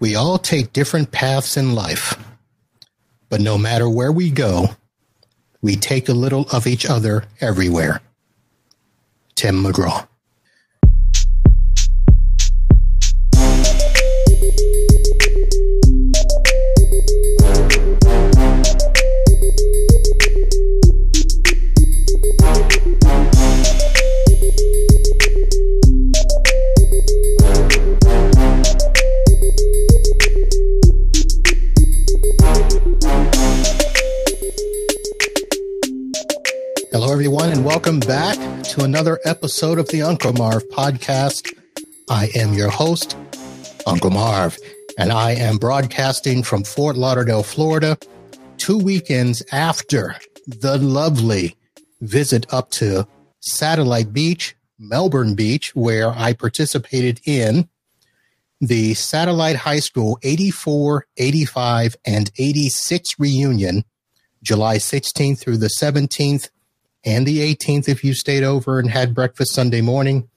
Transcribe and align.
We 0.00 0.16
all 0.16 0.38
take 0.38 0.72
different 0.72 1.12
paths 1.12 1.58
in 1.58 1.74
life, 1.74 2.18
but 3.28 3.42
no 3.42 3.58
matter 3.58 3.86
where 3.86 4.10
we 4.10 4.30
go, 4.30 4.70
we 5.60 5.76
take 5.76 6.08
a 6.08 6.14
little 6.14 6.46
of 6.50 6.66
each 6.66 6.86
other 6.86 7.24
everywhere. 7.40 8.00
Tim 9.34 9.62
McGraw. 9.62 10.08
Hello, 36.92 37.12
everyone, 37.12 37.50
and 37.50 37.64
welcome 37.64 38.00
back 38.00 38.36
to 38.64 38.82
another 38.82 39.20
episode 39.24 39.78
of 39.78 39.86
the 39.90 40.02
Uncle 40.02 40.32
Marv 40.32 40.68
podcast. 40.70 41.56
I 42.08 42.30
am 42.34 42.52
your 42.52 42.68
host, 42.68 43.16
Uncle 43.86 44.10
Marv, 44.10 44.58
and 44.98 45.12
I 45.12 45.30
am 45.30 45.58
broadcasting 45.58 46.42
from 46.42 46.64
Fort 46.64 46.96
Lauderdale, 46.96 47.44
Florida, 47.44 47.96
two 48.56 48.76
weekends 48.76 49.40
after 49.52 50.16
the 50.48 50.78
lovely 50.78 51.54
visit 52.00 52.52
up 52.52 52.72
to 52.72 53.06
Satellite 53.38 54.12
Beach, 54.12 54.56
Melbourne 54.76 55.36
Beach, 55.36 55.76
where 55.76 56.10
I 56.10 56.32
participated 56.32 57.20
in 57.24 57.68
the 58.60 58.94
Satellite 58.94 59.54
High 59.54 59.78
School 59.78 60.18
84, 60.24 61.06
85, 61.16 61.96
and 62.04 62.32
86 62.36 63.10
reunion, 63.20 63.84
July 64.42 64.78
16th 64.78 65.38
through 65.38 65.58
the 65.58 65.70
17th 65.80 66.48
and 67.04 67.26
the 67.26 67.38
18th 67.38 67.88
if 67.88 68.04
you 68.04 68.14
stayed 68.14 68.42
over 68.42 68.78
and 68.78 68.90
had 68.90 69.14
breakfast 69.14 69.54
Sunday 69.54 69.80
morning 69.80 70.28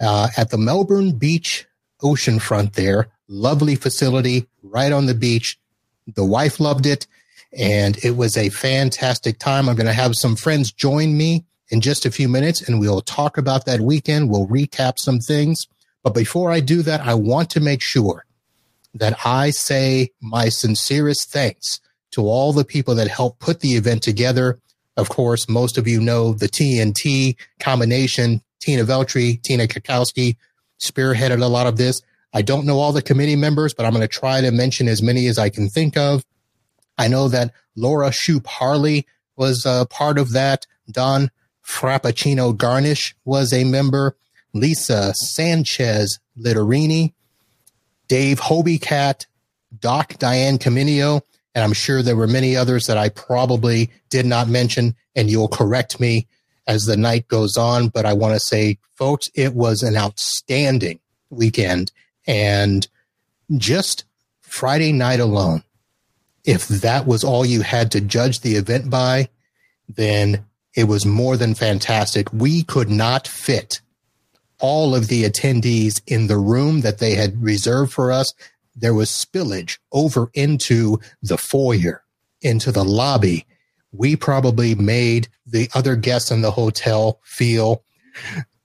uh, 0.00 0.28
at 0.36 0.50
the 0.50 0.58
Melbourne 0.58 1.12
Beach 1.12 1.66
oceanfront 2.02 2.74
there. 2.74 3.08
Lovely 3.28 3.74
facility 3.74 4.46
right 4.62 4.92
on 4.92 5.06
the 5.06 5.14
beach. 5.14 5.58
The 6.14 6.24
wife 6.24 6.60
loved 6.60 6.86
it 6.86 7.06
and 7.56 8.02
it 8.04 8.12
was 8.12 8.36
a 8.36 8.50
fantastic 8.50 9.38
time. 9.38 9.68
I'm 9.68 9.76
going 9.76 9.86
to 9.86 9.92
have 9.92 10.14
some 10.14 10.36
friends 10.36 10.72
join 10.72 11.16
me 11.16 11.44
in 11.70 11.80
just 11.80 12.06
a 12.06 12.10
few 12.10 12.28
minutes 12.28 12.66
and 12.66 12.80
we'll 12.80 13.00
talk 13.00 13.38
about 13.38 13.66
that 13.66 13.80
weekend. 13.80 14.30
We'll 14.30 14.46
recap 14.46 14.98
some 14.98 15.18
things. 15.18 15.66
But 16.02 16.14
before 16.14 16.50
I 16.50 16.60
do 16.60 16.82
that, 16.82 17.00
I 17.00 17.14
want 17.14 17.50
to 17.50 17.60
make 17.60 17.82
sure 17.82 18.24
that 18.94 19.26
I 19.26 19.50
say 19.50 20.10
my 20.20 20.48
sincerest 20.48 21.30
thanks 21.30 21.80
to 22.12 22.22
all 22.22 22.52
the 22.52 22.64
people 22.64 22.94
that 22.94 23.08
helped 23.08 23.40
put 23.40 23.60
the 23.60 23.74
event 23.76 24.02
together 24.02 24.58
of 24.98 25.08
course, 25.08 25.48
most 25.48 25.78
of 25.78 25.86
you 25.86 26.00
know 26.00 26.32
the 26.32 26.48
TNT 26.48 27.36
combination. 27.60 28.42
Tina 28.60 28.84
Veltri, 28.84 29.40
Tina 29.40 29.68
Kakowski 29.68 30.36
spearheaded 30.80 31.40
a 31.40 31.46
lot 31.46 31.68
of 31.68 31.76
this. 31.76 32.02
I 32.34 32.42
don't 32.42 32.66
know 32.66 32.80
all 32.80 32.92
the 32.92 33.00
committee 33.00 33.36
members, 33.36 33.72
but 33.72 33.86
I'm 33.86 33.92
going 33.92 34.02
to 34.02 34.08
try 34.08 34.40
to 34.40 34.50
mention 34.50 34.88
as 34.88 35.00
many 35.00 35.28
as 35.28 35.38
I 35.38 35.50
can 35.50 35.68
think 35.68 35.96
of. 35.96 36.24
I 36.98 37.06
know 37.06 37.28
that 37.28 37.52
Laura 37.76 38.10
Shoup 38.10 38.44
Harley 38.46 39.06
was 39.36 39.64
a 39.64 39.86
part 39.88 40.18
of 40.18 40.32
that. 40.32 40.66
Don 40.90 41.30
Frappuccino 41.64 42.54
Garnish 42.54 43.14
was 43.24 43.52
a 43.52 43.62
member. 43.62 44.16
Lisa 44.52 45.14
Sanchez 45.14 46.18
Litterini, 46.36 47.12
Dave 48.08 48.40
Hobiecat, 48.40 49.26
Doc 49.78 50.18
Diane 50.18 50.58
Caminio, 50.58 51.22
and 51.58 51.64
I'm 51.64 51.72
sure 51.72 52.02
there 52.02 52.14
were 52.14 52.28
many 52.28 52.56
others 52.56 52.86
that 52.86 52.96
I 52.96 53.08
probably 53.08 53.90
did 54.10 54.24
not 54.24 54.46
mention, 54.46 54.94
and 55.16 55.28
you'll 55.28 55.48
correct 55.48 55.98
me 55.98 56.28
as 56.68 56.84
the 56.84 56.96
night 56.96 57.26
goes 57.26 57.56
on. 57.56 57.88
But 57.88 58.06
I 58.06 58.12
want 58.12 58.34
to 58.34 58.38
say, 58.38 58.78
folks, 58.94 59.28
it 59.34 59.54
was 59.54 59.82
an 59.82 59.96
outstanding 59.96 61.00
weekend. 61.30 61.90
And 62.28 62.86
just 63.56 64.04
Friday 64.40 64.92
night 64.92 65.18
alone, 65.18 65.64
if 66.44 66.68
that 66.68 67.08
was 67.08 67.24
all 67.24 67.44
you 67.44 67.62
had 67.62 67.90
to 67.90 68.00
judge 68.00 68.38
the 68.38 68.54
event 68.54 68.88
by, 68.88 69.28
then 69.88 70.44
it 70.76 70.84
was 70.84 71.04
more 71.04 71.36
than 71.36 71.56
fantastic. 71.56 72.32
We 72.32 72.62
could 72.62 72.88
not 72.88 73.26
fit 73.26 73.80
all 74.60 74.94
of 74.94 75.08
the 75.08 75.24
attendees 75.24 76.02
in 76.06 76.28
the 76.28 76.38
room 76.38 76.82
that 76.82 76.98
they 76.98 77.16
had 77.16 77.42
reserved 77.42 77.92
for 77.92 78.12
us 78.12 78.32
there 78.80 78.94
was 78.94 79.10
spillage 79.10 79.78
over 79.92 80.30
into 80.34 81.00
the 81.22 81.38
foyer, 81.38 82.04
into 82.40 82.72
the 82.72 82.84
lobby. 82.84 83.46
We 83.92 84.16
probably 84.16 84.74
made 84.74 85.28
the 85.46 85.68
other 85.74 85.96
guests 85.96 86.30
in 86.30 86.42
the 86.42 86.50
hotel 86.50 87.20
feel 87.24 87.82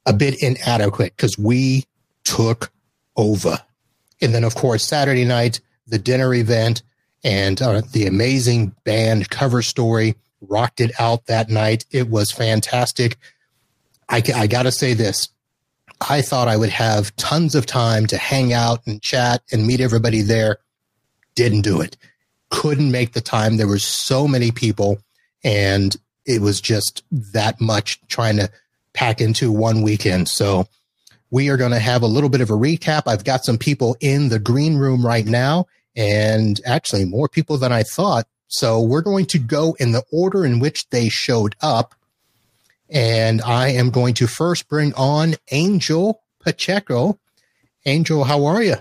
a 0.06 0.14
bit 0.14 0.42
inadequate 0.42 1.16
because 1.16 1.38
we 1.38 1.86
took 2.24 2.72
over. 3.16 3.58
And 4.22 4.34
then, 4.34 4.44
of 4.44 4.56
course, 4.56 4.86
Saturday 4.86 5.26
night, 5.26 5.60
the 5.88 6.00
dinner 6.00 6.34
event 6.34 6.84
and 7.24 7.62
uh, 7.62 7.82
the 7.92 8.06
amazing 8.06 8.76
band 8.84 9.30
cover 9.30 9.62
story 9.62 10.16
rocked 10.42 10.82
it 10.82 10.92
out 11.00 11.26
that 11.28 11.50
night. 11.50 11.86
It 11.92 12.10
was 12.10 12.32
fantastic. 12.32 13.18
I, 14.10 14.22
I 14.36 14.48
got 14.48 14.64
to 14.64 14.72
say 14.72 14.94
this 14.94 15.30
I 16.10 16.22
thought 16.22 16.48
I 16.48 16.58
would 16.58 16.70
have 16.70 17.16
tons 17.16 17.56
of 17.56 17.66
time 17.66 18.08
to 18.08 18.18
hang 18.18 18.54
out 18.54 18.86
and 18.86 19.02
chat 19.02 19.42
and 19.52 19.66
meet 19.68 19.80
everybody 19.80 20.22
there. 20.22 20.58
Didn't 21.36 21.62
do 21.62 21.82
it. 21.82 21.98
Couldn't 22.50 22.92
make 22.92 23.14
the 23.14 23.22
time. 23.22 23.58
There 23.58 23.68
were 23.68 23.80
so 23.80 24.28
many 24.28 24.52
people, 24.52 25.00
and 25.44 25.96
it 26.26 26.42
was 26.42 26.62
just 26.62 27.04
that 27.12 27.60
much 27.60 28.00
trying 28.08 28.38
to 28.38 28.50
pack 28.94 29.22
into 29.22 29.52
one 29.52 29.82
weekend. 29.82 30.30
So 30.30 30.68
we 31.32 31.50
are 31.50 31.58
going 31.58 31.72
to 31.72 31.80
have 31.80 32.04
a 32.04 32.08
little 32.08 32.30
bit 32.30 32.42
of 32.42 32.50
a 32.50 32.54
recap. 32.54 33.04
I've 33.08 33.24
got 33.24 33.44
some 33.44 33.58
people 33.58 33.98
in 34.00 34.30
the 34.30 34.40
green 34.40 34.78
room 34.78 35.06
right 35.06 35.26
now, 35.26 35.66
and 35.96 36.62
actually 36.66 37.06
more 37.06 37.28
people 37.28 37.58
than 37.58 37.72
I 37.72 37.84
thought. 37.84 38.28
So 38.48 38.82
we're 38.82 39.02
going 39.02 39.26
to 39.28 39.40
go 39.40 39.76
in 39.80 39.94
the 39.94 40.04
order 40.12 40.46
in 40.46 40.60
which 40.60 40.88
they 40.90 41.10
showed 41.10 41.56
up. 41.62 41.96
And 42.94 43.42
I 43.42 43.70
am 43.70 43.90
going 43.90 44.14
to 44.16 44.28
first 44.28 44.70
bring 44.70 44.94
on 44.94 45.34
Angel 45.52 46.22
Pacheco. 46.40 47.18
Angel, 47.88 48.24
how 48.24 48.46
are 48.46 48.62
you? 48.62 48.76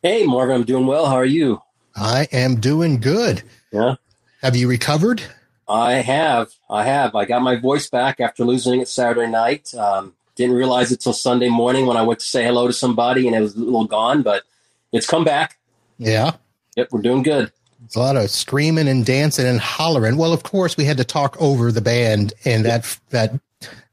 Hey, 0.00 0.24
Marvin, 0.24 0.54
I'm 0.54 0.64
doing 0.64 0.86
well. 0.86 1.06
How 1.06 1.16
are 1.16 1.24
you? 1.24 1.60
I 1.96 2.28
am 2.30 2.60
doing 2.60 3.00
good. 3.00 3.42
Yeah. 3.72 3.96
Have 4.42 4.54
you 4.54 4.68
recovered? 4.68 5.22
I 5.68 5.94
have. 5.94 6.52
I 6.70 6.84
have. 6.84 7.16
I 7.16 7.24
got 7.24 7.42
my 7.42 7.56
voice 7.56 7.90
back 7.90 8.20
after 8.20 8.44
losing 8.44 8.80
it 8.80 8.86
Saturday 8.86 9.28
night. 9.28 9.74
Um, 9.74 10.14
didn't 10.36 10.54
realize 10.54 10.92
it 10.92 11.00
till 11.00 11.12
Sunday 11.12 11.48
morning 11.48 11.86
when 11.86 11.96
I 11.96 12.02
went 12.02 12.20
to 12.20 12.26
say 12.26 12.44
hello 12.44 12.68
to 12.68 12.72
somebody 12.72 13.26
and 13.26 13.34
it 13.34 13.40
was 13.40 13.56
a 13.56 13.60
little 13.60 13.86
gone, 13.86 14.22
but 14.22 14.44
it's 14.92 15.06
come 15.06 15.24
back. 15.24 15.58
Yeah. 15.98 16.36
Yep, 16.76 16.88
we're 16.92 17.02
doing 17.02 17.24
good 17.24 17.52
a 17.96 18.00
lot 18.00 18.16
of 18.16 18.30
screaming 18.30 18.88
and 18.88 19.04
dancing 19.04 19.46
and 19.46 19.60
hollering. 19.60 20.16
Well, 20.16 20.32
of 20.32 20.42
course, 20.42 20.76
we 20.76 20.84
had 20.84 20.96
to 20.98 21.04
talk 21.04 21.36
over 21.40 21.72
the 21.72 21.80
band, 21.80 22.32
and 22.44 22.64
that 22.64 22.98
that 23.10 23.38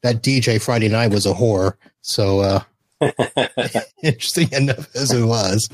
that 0.02 0.24
DJ 0.24 0.62
Friday 0.62 0.90
night 0.90 1.12
was 1.12 1.26
a 1.26 1.34
horror. 1.34 1.78
So 2.02 2.40
uh, 2.40 2.62
interesting 4.04 4.52
enough 4.52 4.96
as 4.96 5.12
it 5.12 5.26
was. 5.26 5.70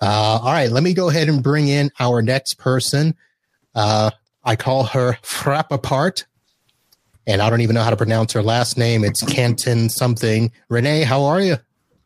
Uh, 0.00 0.40
all 0.42 0.52
right, 0.52 0.70
let 0.70 0.82
me 0.82 0.94
go 0.94 1.08
ahead 1.10 1.28
and 1.28 1.42
bring 1.42 1.68
in 1.68 1.90
our 2.00 2.22
next 2.22 2.54
person. 2.54 3.14
Uh, 3.74 4.10
I 4.42 4.56
call 4.56 4.84
her 4.84 5.18
Frappapart, 5.22 6.24
and 7.26 7.42
I 7.42 7.50
don't 7.50 7.60
even 7.60 7.74
know 7.74 7.82
how 7.82 7.90
to 7.90 7.96
pronounce 7.96 8.32
her 8.32 8.42
last 8.42 8.78
name. 8.78 9.04
It's 9.04 9.22
Canton 9.22 9.90
something. 9.90 10.52
Renee, 10.68 11.02
how 11.02 11.24
are 11.24 11.40
you? 11.40 11.56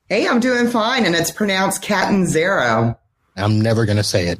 Hey, 0.08 0.26
I'm 0.28 0.40
doing 0.40 0.68
fine, 0.68 1.06
and 1.06 1.14
it's 1.14 1.30
pronounced 1.30 1.82
Catanzaro. 1.82 2.98
I'm 3.36 3.60
never 3.60 3.84
going 3.84 3.96
to 3.96 4.04
say 4.04 4.28
it. 4.28 4.38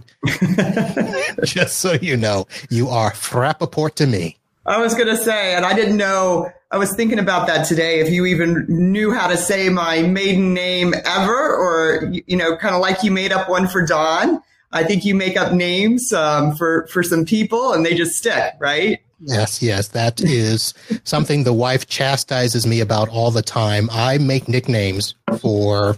Just 1.44 1.79
so 1.79 1.93
you 1.94 2.17
know, 2.17 2.46
you 2.70 2.88
are 2.88 3.11
Frappaport 3.12 3.94
to 3.96 4.06
me. 4.06 4.37
I 4.67 4.81
was 4.81 4.94
going 4.94 5.08
to 5.08 5.17
say, 5.17 5.55
and 5.55 5.67
I 5.67 5.75
didn't 5.75 5.96
know, 5.96 6.50
I 6.70 6.79
was 6.79 6.94
thinking 6.94 7.19
about 7.19 7.46
that 7.49 7.67
today, 7.67 8.00
if 8.00 8.11
you 8.11 8.25
even 8.26 8.64
knew 8.69 9.12
how 9.12 9.26
to 9.26 9.37
say 9.37 9.69
my 9.69 10.02
maiden 10.02 10.55
name 10.55 10.94
ever, 11.05 11.55
or, 11.55 12.11
you 12.26 12.37
know, 12.37 12.56
kind 12.56 12.75
of 12.75 12.81
like 12.81 13.02
you 13.02 13.11
made 13.11 13.32
up 13.32 13.49
one 13.49 13.69
for 13.69 13.85
Don. 13.85 14.43
I 14.73 14.82
think 14.82 15.05
you 15.05 15.14
make 15.14 15.37
up 15.37 15.52
names 15.52 16.12
um, 16.12 16.55
for, 16.56 16.87
for 16.88 17.02
some 17.02 17.25
people 17.25 17.73
and 17.73 17.85
they 17.85 17.94
just 17.94 18.12
stick, 18.12 18.55
right? 18.58 19.00
Yes, 19.20 19.62
yes, 19.62 19.88
that 19.88 20.20
is 20.20 20.75
something 21.05 21.44
the 21.44 21.52
wife 21.52 21.87
chastises 21.87 22.67
me 22.67 22.81
about 22.81 23.08
all 23.08 23.31
the 23.31 23.43
time. 23.43 23.88
I 23.93 24.19
make 24.19 24.49
nicknames 24.49 25.14
for 25.38 25.96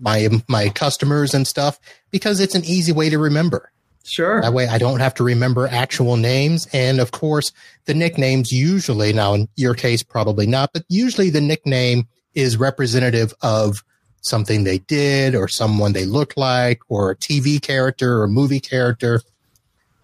my 0.00 0.28
my 0.48 0.70
customers 0.70 1.34
and 1.34 1.46
stuff 1.46 1.78
because 2.10 2.40
it's 2.40 2.54
an 2.54 2.64
easy 2.64 2.92
way 2.92 3.10
to 3.10 3.18
remember. 3.18 3.70
Sure. 4.04 4.40
That 4.40 4.52
way 4.52 4.66
I 4.66 4.78
don't 4.78 5.00
have 5.00 5.14
to 5.14 5.24
remember 5.24 5.68
actual 5.68 6.16
names. 6.16 6.66
And 6.72 7.00
of 7.00 7.10
course, 7.10 7.52
the 7.84 7.94
nicknames 7.94 8.50
usually, 8.50 9.12
now 9.12 9.34
in 9.34 9.48
your 9.56 9.74
case, 9.74 10.02
probably 10.02 10.46
not, 10.46 10.72
but 10.72 10.84
usually 10.88 11.30
the 11.30 11.40
nickname 11.40 12.08
is 12.34 12.56
representative 12.56 13.34
of 13.42 13.84
something 14.22 14.64
they 14.64 14.78
did 14.78 15.34
or 15.34 15.48
someone 15.48 15.92
they 15.92 16.04
look 16.04 16.36
like 16.36 16.80
or 16.88 17.10
a 17.10 17.16
TV 17.16 17.60
character 17.60 18.22
or 18.22 18.28
movie 18.28 18.60
character 18.60 19.20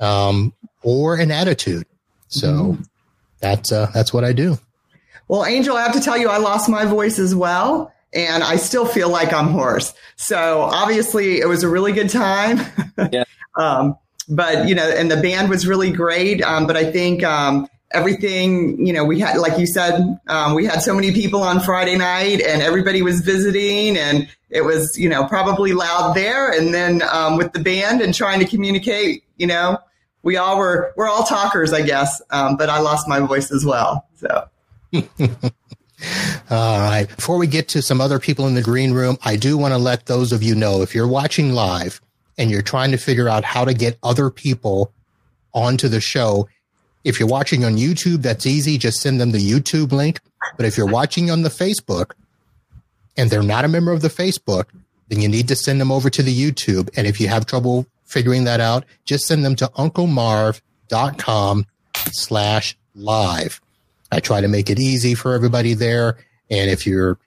um, 0.01 0.53
or 0.83 1.17
an 1.17 1.31
attitude. 1.31 1.87
So 2.29 2.49
mm-hmm. 2.49 2.83
that's 3.41 3.73
uh, 3.73 3.91
that's 3.93 4.13
what 4.13 4.25
I 4.25 4.33
do. 4.33 4.59
Well, 5.29 5.45
Angel, 5.45 5.77
I 5.77 5.83
have 5.83 5.95
to 5.95 6.01
tell 6.01 6.17
you, 6.17 6.29
I 6.29 6.39
lost 6.39 6.69
my 6.69 6.85
voice 6.85 7.19
as 7.19 7.35
well, 7.35 7.93
and 8.13 8.43
I 8.43 8.57
still 8.57 8.87
feel 8.87 9.09
like 9.09 9.33
I'm 9.33 9.49
hoarse. 9.49 9.93
So 10.17 10.63
obviously, 10.63 11.41
it 11.41 11.49
was 11.49 11.63
a 11.63 11.69
really 11.69 11.93
good 11.93 12.11
time. 12.11 12.61
Yeah. 13.13 13.25
um, 13.57 13.99
but 14.27 14.69
you 14.69 14.75
know, 14.75 14.89
and 14.89 15.11
the 15.11 15.19
band 15.19 15.51
was 15.51 15.67
really 15.67 15.93
great. 15.93 16.43
Um, 16.43 16.67
but 16.67 16.79
I 16.79 16.91
think 16.91 17.23
um, 17.23 17.69
everything, 17.91 18.87
you 18.87 18.93
know, 18.93 19.05
we 19.05 19.21
had, 19.21 19.37
like 19.37 19.59
you 19.59 19.67
said, 19.67 20.19
um, 20.29 20.55
we 20.55 20.65
had 20.65 20.81
so 20.81 20.95
many 20.95 21.13
people 21.13 21.43
on 21.43 21.61
Friday 21.61 21.97
night, 21.97 22.41
and 22.41 22.63
everybody 22.63 23.03
was 23.03 23.21
visiting, 23.21 23.99
and 23.99 24.29
it 24.49 24.63
was, 24.63 24.99
you 24.99 25.11
know, 25.11 25.27
probably 25.27 25.75
loud 25.75 26.15
there. 26.15 26.51
And 26.51 26.73
then 26.73 27.03
um, 27.13 27.37
with 27.37 27.53
the 27.53 27.61
band 27.61 28.01
and 28.01 28.15
trying 28.15 28.41
to 28.41 28.47
communicate, 28.47 29.25
you 29.37 29.47
know, 29.47 29.79
we 30.23 30.39
all 30.39 30.59
were 30.59 30.95
we're 30.97 31.09
all 31.09 31.25
talkers, 31.25 31.75
I 31.75 31.83
guess. 31.83 32.23
Um, 32.31 32.57
but 32.57 32.71
I 32.71 32.81
lost 32.81 33.07
my 33.09 33.21
voice 33.21 33.53
as 33.53 33.65
well. 33.65 34.07
So. 34.17 34.49
All 36.51 36.79
right. 36.81 37.07
Before 37.15 37.39
we 37.39 37.47
get 37.47 37.69
to 37.69 37.83
some 37.83 38.01
other 38.01 38.19
people 38.19 38.47
in 38.47 38.55
the 38.55 38.63
green 38.63 38.93
room, 38.93 39.19
I 39.25 39.37
do 39.37 39.57
want 39.57 39.73
to 39.73 39.79
let 39.79 40.07
those 40.07 40.33
of 40.33 40.43
you 40.43 40.55
know 40.55 40.83
if 40.83 40.95
you're 40.95 41.09
watching 41.09 41.53
live 41.53 42.01
and 42.39 42.51
you're 42.51 42.63
trying 42.63 42.91
to 42.91 42.99
figure 42.99 43.29
out 43.29 43.45
how 43.45 43.65
to 43.65 43.75
get 43.75 43.99
other 44.03 44.31
people 44.31 44.93
onto 45.55 45.89
the 45.89 46.01
show, 46.01 46.49
if 47.05 47.19
you're 47.19 47.29
watching 47.29 47.65
on 47.65 47.77
YouTube, 47.77 48.23
that's 48.23 48.47
easy. 48.47 48.79
Just 48.79 48.99
send 48.99 49.21
them 49.21 49.31
the 49.31 49.39
YouTube 49.39 49.93
link. 49.93 50.21
But 50.57 50.67
if 50.67 50.77
you're 50.77 50.87
watching 50.87 51.31
on 51.31 51.43
the 51.43 51.49
Facebook 51.49 52.13
and 53.17 53.31
they're 53.31 53.43
not 53.43 53.65
a 53.65 53.69
member 53.69 53.93
of 53.93 54.03
the 54.03 54.09
Facebook, 54.09 54.67
then 55.09 55.21
you 55.21 55.29
need 55.29 55.49
to 55.49 55.57
send 55.57 55.81
them 55.81 55.93
over 55.93 56.11
to 56.11 56.23
the 56.23 56.37
YouTube. 56.37 56.91
And 56.97 57.07
if 57.07 57.21
you 57.21 57.29
have 57.29 57.47
trouble 57.47 57.87
figuring 58.05 58.45
that 58.45 58.61
out, 58.61 58.85
just 59.05 59.27
send 59.27 59.45
them 59.45 59.57
to 59.57 59.67
unclemarv.com 59.69 61.67
slash 62.13 62.77
live. 62.95 63.61
I 64.13 64.21
try 64.21 64.41
to 64.41 64.49
make 64.49 64.71
it 64.71 64.79
easy 64.79 65.15
for 65.15 65.35
everybody 65.35 65.75
there. 65.75 66.19
And 66.51 66.71
if 66.71 66.87
you're 66.87 67.19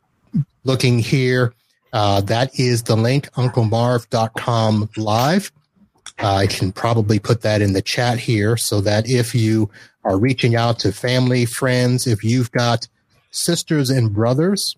looking 0.63 0.99
here, 0.99 1.53
uh, 1.91 2.21
that 2.21 2.57
is 2.59 2.83
the 2.83 2.95
link, 2.95 3.31
unclemarv.com 3.33 4.89
live. 4.97 5.51
I 6.17 6.47
can 6.47 6.71
probably 6.71 7.19
put 7.19 7.41
that 7.41 7.61
in 7.61 7.73
the 7.73 7.81
chat 7.81 8.19
here 8.19 8.57
so 8.57 8.81
that 8.81 9.09
if 9.09 9.33
you 9.33 9.69
are 10.03 10.17
reaching 10.17 10.55
out 10.55 10.79
to 10.79 10.91
family, 10.91 11.45
friends, 11.45 12.07
if 12.07 12.23
you've 12.23 12.51
got 12.51 12.87
sisters 13.31 13.89
and 13.89 14.13
brothers 14.13 14.75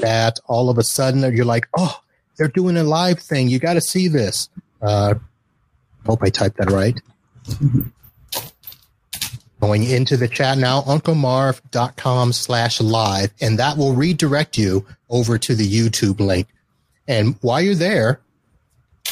that 0.00 0.38
all 0.46 0.68
of 0.70 0.78
a 0.78 0.84
sudden 0.84 1.34
you're 1.34 1.44
like, 1.44 1.66
oh, 1.76 2.00
they're 2.36 2.48
doing 2.48 2.76
a 2.76 2.84
live 2.84 3.18
thing. 3.18 3.48
You 3.48 3.58
got 3.58 3.74
to 3.74 3.80
see 3.80 4.08
this. 4.08 4.48
Uh, 4.82 5.14
hope 6.04 6.22
I 6.22 6.30
typed 6.30 6.58
that 6.58 6.70
right. 6.70 7.00
Going 9.60 9.84
into 9.84 10.18
the 10.18 10.28
chat 10.28 10.58
now, 10.58 10.82
unclemarv.com 10.82 12.32
slash 12.34 12.80
live, 12.80 13.32
and 13.40 13.58
that 13.58 13.78
will 13.78 13.94
redirect 13.94 14.58
you 14.58 14.84
over 15.08 15.38
to 15.38 15.54
the 15.54 15.66
YouTube 15.66 16.20
link. 16.20 16.48
And 17.08 17.36
while 17.40 17.62
you're 17.62 17.74
there, 17.74 18.20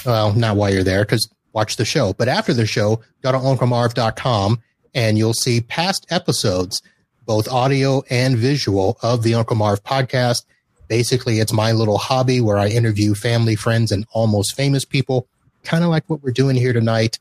well, 0.05 0.35
not 0.35 0.57
while 0.57 0.73
you're 0.73 0.85
there, 0.85 1.05
because 1.05 1.29
watch 1.55 1.77
the 1.77 1.85
show, 1.85 2.13
but 2.13 2.29
after 2.29 2.53
the 2.53 2.67
show, 2.67 3.01
go 3.23 3.33
to 3.33 3.39
unclemarv.com 3.39 4.61
and 4.95 5.17
you'll 5.17 5.35
see 5.35 5.61
past 5.61 6.07
episodes, 6.11 6.83
both 7.25 7.49
audio 7.49 8.03
and 8.11 8.37
visual 8.37 8.99
of 9.03 9.23
the 9.23 9.35
Uncle 9.35 9.57
Marv 9.57 9.83
podcast. 9.83 10.45
Basically, 10.89 11.41
it's 11.41 11.53
my 11.53 11.73
little 11.73 11.99
hobby 11.99 12.41
where 12.41 12.59
I 12.59 12.69
interview 12.69 13.15
family, 13.15 13.57
friends, 13.57 13.91
and 13.91 14.07
almost 14.13 14.55
famous 14.55 14.85
people, 14.85 15.27
kind 15.63 15.83
of 15.83 15.91
like 15.91 16.05
what 16.09 16.23
we're 16.23 16.33
doing 16.33 16.57
here 16.57 16.75
tonight 16.75 17.19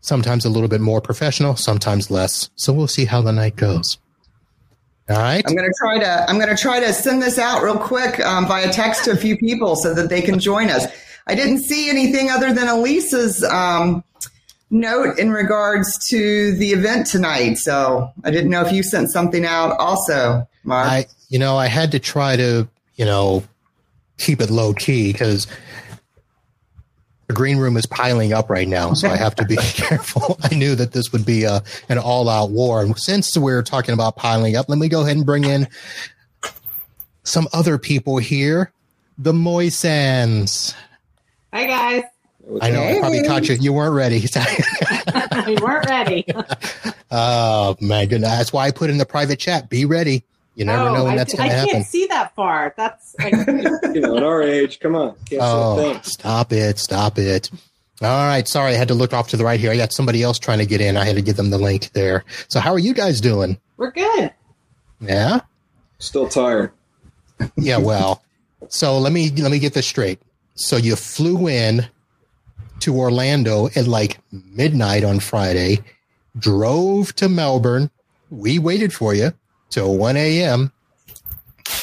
sometimes 0.00 0.44
a 0.44 0.48
little 0.48 0.68
bit 0.68 0.80
more 0.80 1.00
professional, 1.00 1.56
sometimes 1.56 2.10
less. 2.10 2.50
So 2.56 2.72
we'll 2.72 2.88
see 2.88 3.04
how 3.04 3.22
the 3.22 3.32
night 3.32 3.56
goes. 3.56 3.98
All 5.08 5.16
right. 5.16 5.42
I'm 5.46 5.54
gonna 5.54 5.68
try 5.78 5.98
to 5.98 6.28
I'm 6.28 6.38
gonna 6.38 6.56
try 6.56 6.80
to 6.80 6.92
send 6.92 7.22
this 7.22 7.38
out 7.38 7.62
real 7.62 7.78
quick 7.78 8.20
um, 8.20 8.46
via 8.46 8.70
text 8.70 9.04
to 9.04 9.12
a 9.12 9.16
few 9.16 9.38
people 9.38 9.74
so 9.74 9.94
that 9.94 10.10
they 10.10 10.20
can 10.20 10.38
join 10.38 10.68
us. 10.68 10.86
I 11.26 11.34
didn't 11.34 11.60
see 11.60 11.88
anything 11.88 12.30
other 12.30 12.52
than 12.52 12.68
Elisa's 12.68 13.42
um, 13.44 14.04
note 14.70 15.18
in 15.18 15.30
regards 15.30 16.06
to 16.08 16.52
the 16.52 16.70
event 16.70 17.06
tonight, 17.06 17.54
so 17.54 18.12
I 18.22 18.30
didn't 18.30 18.50
know 18.50 18.62
if 18.62 18.72
you 18.72 18.82
sent 18.82 19.10
something 19.10 19.46
out 19.46 19.78
also, 19.78 20.46
Mark. 20.64 20.88
I 20.88 21.06
you 21.30 21.38
know 21.38 21.56
I 21.56 21.68
had 21.68 21.92
to 21.92 21.98
try 21.98 22.36
to 22.36 22.68
you 22.96 23.04
know 23.06 23.44
keep 24.18 24.42
it 24.42 24.50
low 24.50 24.74
key 24.74 25.12
because 25.12 25.46
the 27.28 27.34
green 27.34 27.58
room 27.58 27.76
is 27.76 27.86
piling 27.86 28.32
up 28.32 28.48
right 28.48 28.66
now, 28.66 28.94
so 28.94 29.08
I 29.08 29.16
have 29.16 29.34
to 29.36 29.44
be 29.44 29.56
careful. 29.60 30.38
I 30.42 30.54
knew 30.54 30.74
that 30.74 30.92
this 30.92 31.12
would 31.12 31.24
be 31.24 31.44
a, 31.44 31.62
an 31.88 31.98
all 31.98 32.28
out 32.28 32.50
war. 32.50 32.80
And 32.82 32.98
since 32.98 33.36
we're 33.36 33.62
talking 33.62 33.92
about 33.92 34.16
piling 34.16 34.56
up, 34.56 34.68
let 34.68 34.78
me 34.78 34.88
go 34.88 35.02
ahead 35.02 35.16
and 35.16 35.26
bring 35.26 35.44
in 35.44 35.68
some 37.22 37.46
other 37.52 37.78
people 37.78 38.16
here. 38.16 38.72
The 39.18 39.32
Moisands. 39.32 40.74
Hi, 41.52 41.66
guys. 41.66 42.02
I 42.62 42.70
know 42.70 42.82
I 42.82 42.98
probably 42.98 43.22
caught 43.24 43.46
you. 43.48 43.56
You 43.56 43.74
weren't 43.74 43.94
ready. 43.94 44.18
you 45.46 45.56
weren't 45.60 45.86
ready. 45.86 46.24
oh, 47.10 47.76
my 47.80 48.06
goodness. 48.06 48.30
That's 48.30 48.52
why 48.54 48.66
I 48.66 48.70
put 48.70 48.88
in 48.88 48.96
the 48.96 49.04
private 49.04 49.38
chat 49.38 49.68
be 49.68 49.84
ready. 49.84 50.24
You 50.58 50.64
never 50.64 50.88
oh, 50.88 50.92
know 50.92 51.04
when 51.04 51.14
that's 51.14 51.36
going 51.36 51.48
to 51.48 51.54
happen. 51.54 51.68
I 51.70 51.72
can't 51.72 51.86
see 51.86 52.06
that 52.06 52.34
far. 52.34 52.74
That's 52.76 53.14
I, 53.20 53.28
you 53.94 54.00
know 54.00 54.16
at 54.16 54.24
our 54.24 54.42
age. 54.42 54.80
Come 54.80 54.96
on. 54.96 55.14
Can't 55.30 55.40
oh, 55.40 56.00
stop 56.02 56.52
it! 56.52 56.80
Stop 56.80 57.16
it! 57.16 57.48
All 58.02 58.26
right, 58.26 58.46
sorry, 58.46 58.72
I 58.72 58.74
had 58.74 58.88
to 58.88 58.94
look 58.94 59.12
off 59.12 59.28
to 59.28 59.36
the 59.36 59.44
right 59.44 59.60
here. 59.60 59.70
I 59.70 59.76
got 59.76 59.92
somebody 59.92 60.20
else 60.20 60.36
trying 60.36 60.58
to 60.58 60.66
get 60.66 60.80
in. 60.80 60.96
I 60.96 61.04
had 61.04 61.14
to 61.14 61.22
give 61.22 61.36
them 61.36 61.50
the 61.50 61.58
link 61.58 61.92
there. 61.92 62.24
So, 62.48 62.58
how 62.58 62.72
are 62.72 62.78
you 62.78 62.92
guys 62.92 63.20
doing? 63.20 63.60
We're 63.76 63.92
good. 63.92 64.32
Yeah. 65.00 65.42
Still 66.00 66.28
tired. 66.28 66.72
Yeah. 67.56 67.78
Well, 67.78 68.20
so 68.68 68.98
let 68.98 69.12
me 69.12 69.30
let 69.30 69.52
me 69.52 69.60
get 69.60 69.74
this 69.74 69.86
straight. 69.86 70.18
So 70.56 70.76
you 70.76 70.96
flew 70.96 71.46
in 71.46 71.86
to 72.80 72.96
Orlando 72.96 73.68
at 73.76 73.86
like 73.86 74.18
midnight 74.32 75.04
on 75.04 75.20
Friday, 75.20 75.84
drove 76.36 77.14
to 77.14 77.28
Melbourne. 77.28 77.92
We 78.28 78.58
waited 78.58 78.92
for 78.92 79.14
you 79.14 79.32
till 79.70 79.96
1 79.96 80.16
a.m. 80.16 80.72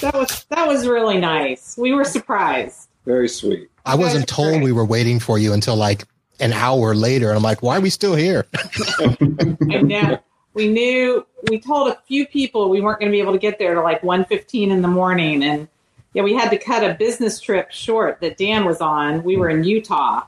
That 0.02 0.14
was 0.14 0.46
that 0.50 0.68
was 0.68 0.88
really 0.88 1.18
nice. 1.18 1.78
We 1.78 1.94
were 1.94 2.04
surprised. 2.04 2.90
Very 3.06 3.30
sweet. 3.30 3.70
I 3.86 3.96
wasn't 3.96 4.28
told 4.28 4.54
great. 4.54 4.64
we 4.64 4.72
were 4.72 4.86
waiting 4.86 5.20
for 5.20 5.38
you 5.38 5.54
until 5.54 5.76
like 5.76 6.06
an 6.40 6.54
hour 6.54 6.96
later. 6.96 7.30
And 7.30 7.38
I'm 7.38 7.44
like, 7.44 7.62
why 7.62 7.78
are 7.78 7.82
we 7.82 7.90
still 7.90 8.16
here? 8.16 8.46
I 9.00 9.82
know. 9.82 10.20
We 10.54 10.70
knew 10.70 11.26
we 11.50 11.60
told 11.60 11.90
a 11.90 11.98
few 12.08 12.26
people 12.26 12.70
we 12.70 12.82
weren't 12.82 13.00
going 13.00 13.12
to 13.12 13.16
be 13.16 13.22
able 13.22 13.34
to 13.34 13.40
get 13.40 13.60
there 13.60 13.76
to 13.76 13.82
like 13.82 14.02
1.15 14.02 14.70
in 14.70 14.82
the 14.82 14.88
morning. 14.88 15.44
And 15.44 15.68
yeah, 16.14 16.24
we 16.24 16.34
had 16.34 16.50
to 16.50 16.58
cut 16.58 16.84
a 16.84 16.94
business 16.94 17.40
trip 17.40 17.72
short 17.72 18.22
that 18.22 18.38
Dan 18.38 18.66
was 18.66 18.82
on. 18.82 19.24
We 19.24 19.38
were 19.38 19.50
in 19.50 19.64
Utah. 19.64 20.24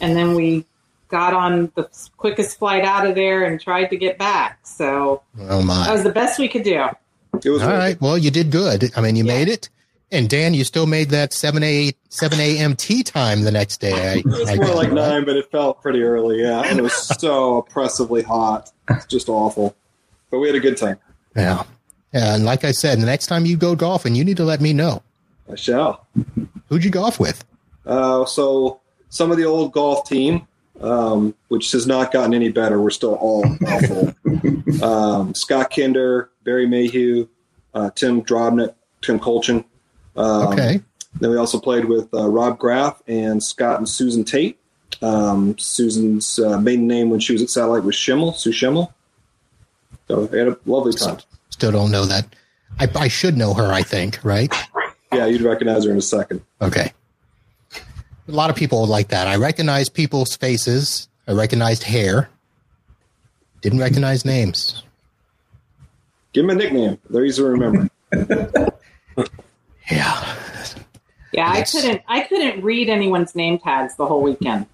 And 0.00 0.16
then 0.16 0.34
we 0.34 0.66
got 1.08 1.34
on 1.34 1.72
the 1.74 1.88
quickest 2.16 2.58
flight 2.58 2.84
out 2.84 3.06
of 3.06 3.14
there 3.14 3.44
and 3.44 3.60
tried 3.60 3.86
to 3.86 3.96
get 3.96 4.18
back. 4.18 4.66
So 4.66 5.22
oh 5.40 5.62
my. 5.62 5.86
that 5.86 5.92
was 5.92 6.02
the 6.02 6.12
best 6.12 6.38
we 6.38 6.48
could 6.48 6.64
do. 6.64 6.86
It 7.44 7.50
was 7.50 7.62
All 7.62 7.68
right. 7.68 8.00
Well, 8.00 8.16
you 8.16 8.30
did 8.30 8.50
good. 8.50 8.90
I 8.96 9.00
mean, 9.00 9.16
you 9.16 9.24
yeah. 9.24 9.34
made 9.34 9.48
it. 9.48 9.68
And 10.12 10.30
Dan, 10.30 10.54
you 10.54 10.62
still 10.62 10.86
made 10.86 11.10
that 11.10 11.32
7 11.32 11.62
a 11.62 11.92
7 12.10 12.38
a.m. 12.38 12.76
tee 12.76 13.02
time 13.02 13.42
the 13.42 13.50
next 13.50 13.78
day. 13.80 13.92
I, 13.92 14.18
it 14.18 14.24
was 14.24 14.48
I 14.48 14.54
more 14.54 14.74
like 14.74 14.92
nine, 14.92 15.24
but 15.24 15.36
it 15.36 15.50
felt 15.50 15.82
pretty 15.82 16.02
early. 16.02 16.42
Yeah, 16.42 16.62
and 16.64 16.78
it 16.78 16.82
was 16.82 16.94
so 17.20 17.58
oppressively 17.58 18.22
hot. 18.22 18.70
It's 18.88 19.06
just 19.06 19.28
awful. 19.28 19.76
But 20.30 20.38
we 20.38 20.46
had 20.46 20.56
a 20.56 20.60
good 20.60 20.76
time. 20.76 20.98
Yeah. 21.34 21.64
yeah. 22.12 22.34
And 22.34 22.44
like 22.44 22.64
I 22.64 22.70
said, 22.70 23.00
the 23.00 23.06
next 23.06 23.26
time 23.26 23.46
you 23.46 23.56
go 23.56 23.74
golfing, 23.74 24.14
you 24.14 24.24
need 24.24 24.36
to 24.36 24.44
let 24.44 24.60
me 24.60 24.72
know. 24.72 25.02
I 25.50 25.56
shall. 25.56 26.06
Who'd 26.68 26.84
you 26.84 26.90
golf 26.90 27.18
with? 27.20 27.44
Uh, 27.84 28.24
so 28.24 28.80
some 29.08 29.30
of 29.30 29.36
the 29.36 29.44
old 29.44 29.72
golf 29.72 30.08
team 30.08 30.46
um, 30.80 31.34
which 31.48 31.72
has 31.72 31.86
not 31.86 32.12
gotten 32.12 32.34
any 32.34 32.48
better. 32.48 32.80
We're 32.80 32.90
still 32.90 33.14
all 33.14 33.44
awful. 33.66 34.14
um, 34.82 35.34
Scott 35.34 35.72
Kinder, 35.74 36.30
Barry 36.44 36.66
Mayhew, 36.66 37.28
uh, 37.74 37.90
Tim 37.94 38.22
Drobnik, 38.22 38.74
Tim 39.02 39.18
Colchin. 39.18 39.64
Um, 40.16 40.48
okay. 40.48 40.80
Then 41.20 41.30
we 41.30 41.36
also 41.36 41.58
played 41.58 41.86
with 41.86 42.12
uh, 42.12 42.28
Rob 42.28 42.58
Graff 42.58 43.02
and 43.06 43.42
Scott 43.42 43.78
and 43.78 43.88
Susan 43.88 44.24
Tate. 44.24 44.58
Um, 45.02 45.58
Susan's 45.58 46.38
uh, 46.38 46.58
maiden 46.60 46.86
name 46.86 47.10
when 47.10 47.20
she 47.20 47.32
was 47.32 47.42
at 47.42 47.50
Satellite 47.50 47.84
was 47.84 47.94
Schimmel, 47.94 48.32
Sue 48.32 48.52
Schimmel. 48.52 48.92
So 50.08 50.24
we 50.26 50.38
had 50.38 50.48
a 50.48 50.58
lovely 50.66 50.92
time. 50.92 51.18
Still 51.50 51.72
don't 51.72 51.90
know 51.90 52.04
that. 52.04 52.26
I, 52.78 52.88
I 52.94 53.08
should 53.08 53.36
know 53.36 53.54
her, 53.54 53.72
I 53.72 53.82
think, 53.82 54.18
right? 54.22 54.52
Yeah, 55.12 55.26
you'd 55.26 55.40
recognize 55.40 55.84
her 55.84 55.90
in 55.90 55.96
a 55.96 56.02
second. 56.02 56.42
Okay 56.60 56.92
a 58.28 58.32
lot 58.32 58.50
of 58.50 58.56
people 58.56 58.86
like 58.86 59.08
that. 59.08 59.26
I 59.26 59.36
recognized 59.36 59.94
people's 59.94 60.36
faces. 60.36 61.08
I 61.28 61.32
recognized 61.32 61.82
hair. 61.84 62.28
Didn't 63.62 63.78
recognize 63.80 64.24
names. 64.24 64.82
Give 66.32 66.46
them 66.46 66.56
a 66.56 66.58
nickname. 66.60 66.98
They're 67.10 67.24
easy 67.24 67.42
to 67.42 67.48
remember. 67.48 67.88
yeah. 68.12 68.66
Yeah, 69.88 70.34
Yeah, 71.32 71.48
I 71.50 71.62
couldn't. 71.62 72.02
I 72.08 72.20
couldn't 72.22 72.62
read 72.64 72.88
anyone's 72.88 73.34
name 73.36 73.58
tags 73.58 73.94
the 73.96 74.04
whole 74.06 74.20
weekend. 74.22 74.66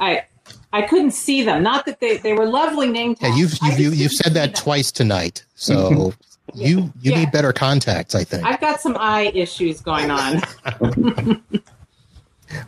I 0.00 0.24
I 0.72 0.82
couldn't 0.82 1.12
see 1.12 1.42
them. 1.42 1.62
Not 1.62 1.86
that 1.86 2.00
they 2.00 2.16
they 2.16 2.32
were 2.32 2.46
lovely 2.46 2.88
name 2.88 3.14
Yeah, 3.20 3.28
tags. 3.28 3.38
you've 3.38 3.50
you've, 3.52 3.60
just 3.70 3.78
you, 3.78 3.90
you've 3.92 4.12
said 4.12 4.34
that 4.34 4.54
them. 4.54 4.62
twice 4.62 4.90
tonight, 4.90 5.44
so 5.54 6.12
you 6.54 6.92
you 7.00 7.12
Yeah. 7.12 7.18
need 7.20 7.30
better 7.32 7.52
contacts, 7.52 8.14
I 8.16 8.24
think. 8.24 8.44
I've 8.44 8.60
got 8.60 8.80
some 8.80 8.96
eye 8.98 9.30
issues 9.34 9.80
going 9.80 10.10
on. 10.10 10.42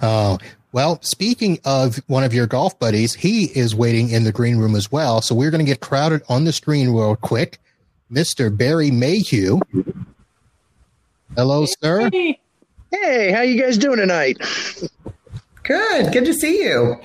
Oh, 0.03 0.39
well, 0.73 1.01
speaking 1.03 1.59
of 1.65 1.97
one 2.07 2.25
of 2.25 2.35
your 2.35 2.47
golf 2.47 2.79
buddies, 2.79 3.15
he 3.15 3.45
is 3.45 3.75
waiting 3.75 4.11
in 4.11 4.25
the 4.25 4.33
green 4.33 4.57
room 4.59 4.75
as 4.75 4.91
well. 4.91 5.21
So 5.21 5.35
we're 5.35 5.51
going 5.51 5.65
to 5.65 5.71
get 5.71 5.81
crowded 5.81 6.23
on 6.29 6.45
the 6.45 6.53
screen 6.53 6.91
real 6.91 7.17
quick. 7.17 7.59
Mr. 8.13 8.55
Barry 8.55 8.91
Mayhew. 8.91 9.61
Hello, 11.37 11.67
sir. 11.67 12.11
Hey, 12.13 12.39
Hey, 13.03 13.33
how 13.33 13.41
you 13.41 13.61
guys 13.61 13.77
doing 13.77 13.99
tonight? 13.99 14.39
Good. 15.65 16.13
Good 16.13 16.27
to 16.27 16.35
see 16.35 16.63
you. 16.63 16.97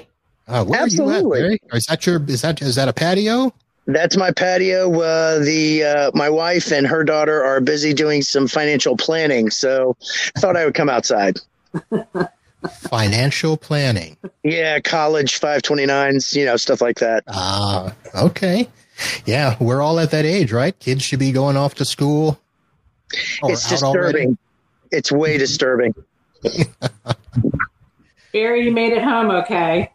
Uh, 0.48 0.64
where 0.66 0.82
are 0.82 0.84
Absolutely. 0.84 1.40
you 1.40 1.46
at, 1.46 1.60
Barry? 1.70 1.78
Is 1.80 1.86
that 1.88 2.06
your 2.06 2.24
is 2.28 2.42
that 2.42 2.62
is 2.62 2.76
that 2.76 2.88
a 2.88 2.94
patio? 2.94 3.54
That's 3.88 4.16
my 4.16 4.32
patio. 4.32 4.92
Uh, 5.02 5.40
the 5.40 5.84
uh, 5.84 6.12
my 6.14 6.30
wife 6.30 6.72
and 6.72 6.86
her 6.86 7.04
daughter 7.04 7.44
are 7.44 7.60
busy 7.60 7.94
doing 7.94 8.22
some 8.22 8.48
financial 8.48 8.98
planning, 8.98 9.50
so 9.50 9.96
I 10.36 10.40
thought 10.40 10.56
I 10.56 10.66
would 10.66 10.76
come 10.76 10.90
outside. 10.90 11.40
Financial 12.82 13.56
planning. 13.58 14.18
Yeah, 14.44 14.80
college 14.80 15.40
529s, 15.40 16.36
you 16.36 16.46
know, 16.46 16.58
stuff 16.58 16.82
like 16.82 17.00
that. 17.00 17.24
Ah, 17.28 17.94
okay. 18.16 18.68
Yeah, 19.26 19.56
we're 19.60 19.82
all 19.82 20.00
at 20.00 20.12
that 20.12 20.26
age, 20.26 20.52
right? 20.52 20.78
Kids 20.80 21.04
should 21.04 21.20
be 21.20 21.32
going 21.32 21.56
off 21.56 21.76
to 21.76 21.86
school. 21.86 22.40
it's 23.44 23.72
out 23.72 23.84
already. 23.84 24.26
disturbing. 24.26 24.38
It's 24.92 25.12
way 25.12 25.38
disturbing. 25.40 25.94
Barry, 28.34 28.66
you 28.66 28.72
made 28.72 28.94
it 28.94 29.04
home 29.04 29.32
okay. 29.32 29.92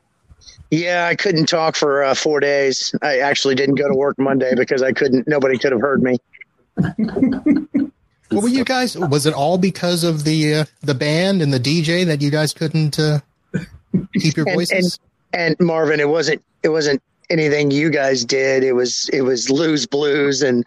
Yeah, 0.71 1.07
I 1.07 1.15
couldn't 1.15 1.47
talk 1.47 1.77
for 1.77 2.03
uh, 2.03 2.15
four 2.15 2.41
days. 2.41 2.95
I 3.03 3.19
actually 3.19 3.55
didn't 3.55 3.77
go 3.77 3.89
to 3.89 3.95
work 3.95 4.19
Monday 4.19 4.55
because 4.57 4.83
I 4.83 4.93
couldn't. 4.93 5.29
Nobody 5.29 5.59
could 5.59 5.73
have 5.73 5.81
heard 5.81 6.03
me. 6.03 6.17
What 8.35 8.43
were 8.43 8.49
you 8.49 8.65
guys? 8.65 8.97
Was 8.97 9.27
it 9.27 9.35
all 9.35 9.59
because 9.59 10.05
of 10.05 10.25
the 10.25 10.55
uh, 10.55 10.65
the 10.83 10.95
band 10.95 11.43
and 11.43 11.53
the 11.53 11.61
DJ 11.61 12.05
that 12.07 12.21
you 12.21 12.31
guys 12.31 12.53
couldn't 12.53 12.99
uh, 12.99 13.21
keep 14.19 14.37
your 14.37 14.47
And- 14.49 14.55
voices? 14.57 14.99
And 15.33 15.57
Marvin, 15.61 15.99
it 16.01 16.09
wasn't. 16.09 16.43
It 16.63 16.69
wasn't 16.69 17.03
anything 17.31 17.71
you 17.73 17.91
guys 17.91 18.25
did. 18.25 18.63
It 18.63 18.73
was. 18.75 19.09
It 19.13 19.23
was 19.23 19.51
Lou's 19.51 19.85
blues 19.87 20.43
and 20.43 20.65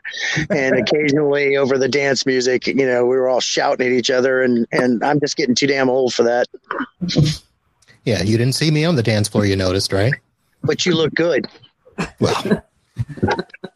and 0.49 0.75
occasionally 0.79 1.55
over 1.55 1.77
the 1.77 1.87
dance 1.87 2.25
music. 2.25 2.67
You 2.67 2.85
know, 2.85 3.05
we 3.05 3.15
were 3.15 3.29
all 3.29 3.39
shouting 3.39 3.85
at 3.87 3.93
each 3.93 4.09
other, 4.11 4.41
and 4.41 4.67
and 4.73 5.03
I'm 5.03 5.19
just 5.21 5.37
getting 5.37 5.55
too 5.55 5.67
damn 5.67 5.89
old 5.89 6.13
for 6.13 6.23
that. 6.23 6.47
yeah, 8.03 8.23
you 8.23 8.37
didn't 8.37 8.55
see 8.55 8.71
me 8.71 8.85
on 8.85 8.95
the 8.95 9.03
dance 9.03 9.27
floor. 9.27 9.45
You 9.45 9.55
noticed, 9.55 9.93
right? 9.93 10.13
But 10.63 10.85
you 10.85 10.93
look 10.95 11.13
good. 11.13 11.47
Well, 12.19 12.63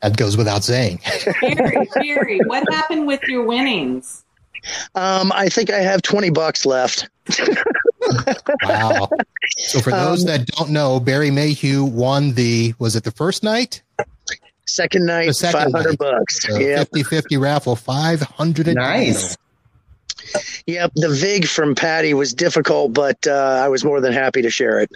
that 0.02 0.16
goes 0.18 0.38
without 0.38 0.64
saying. 0.64 1.00
Barry, 1.42 1.88
Barry, 1.96 2.40
what 2.46 2.64
happened 2.74 3.08
with 3.08 3.22
your 3.24 3.44
winnings? 3.46 4.24
Um, 4.96 5.32
I 5.34 5.50
think 5.50 5.70
I 5.72 5.80
have 5.80 6.02
twenty 6.02 6.30
bucks 6.30 6.66
left. 6.66 7.10
Wow. 8.64 9.10
So 9.58 9.80
for 9.80 9.92
those 9.92 10.22
Um, 10.22 10.28
that 10.28 10.46
don't 10.48 10.70
know, 10.72 11.00
Barry 11.00 11.32
Mayhew 11.32 11.84
won 11.84 12.34
the 12.34 12.74
was 12.80 12.96
it 12.96 13.04
the 13.04 13.12
first 13.12 13.44
night? 13.44 13.82
Second 14.68 15.06
night, 15.06 15.28
The 15.28 15.34
second 15.34 15.60
five 15.62 15.72
hundred 15.72 16.00
night. 16.00 16.12
bucks. 16.20 16.46
The 16.48 16.62
Yeah. 16.64 16.84
50-50 16.84 17.40
raffle, 17.40 17.76
five 17.76 18.22
hundred 18.22 18.68
Nice. 18.68 19.36
Yep, 20.68 20.92
the 20.96 21.10
vig 21.10 21.46
from 21.48 21.74
Patty 21.76 22.14
was 22.14 22.34
difficult, 22.34 22.94
but 22.94 23.26
uh, 23.28 23.60
I 23.64 23.68
was 23.68 23.84
more 23.84 24.00
than 24.00 24.14
happy 24.14 24.42
to 24.44 24.50
share 24.50 24.80
it. 24.80 24.92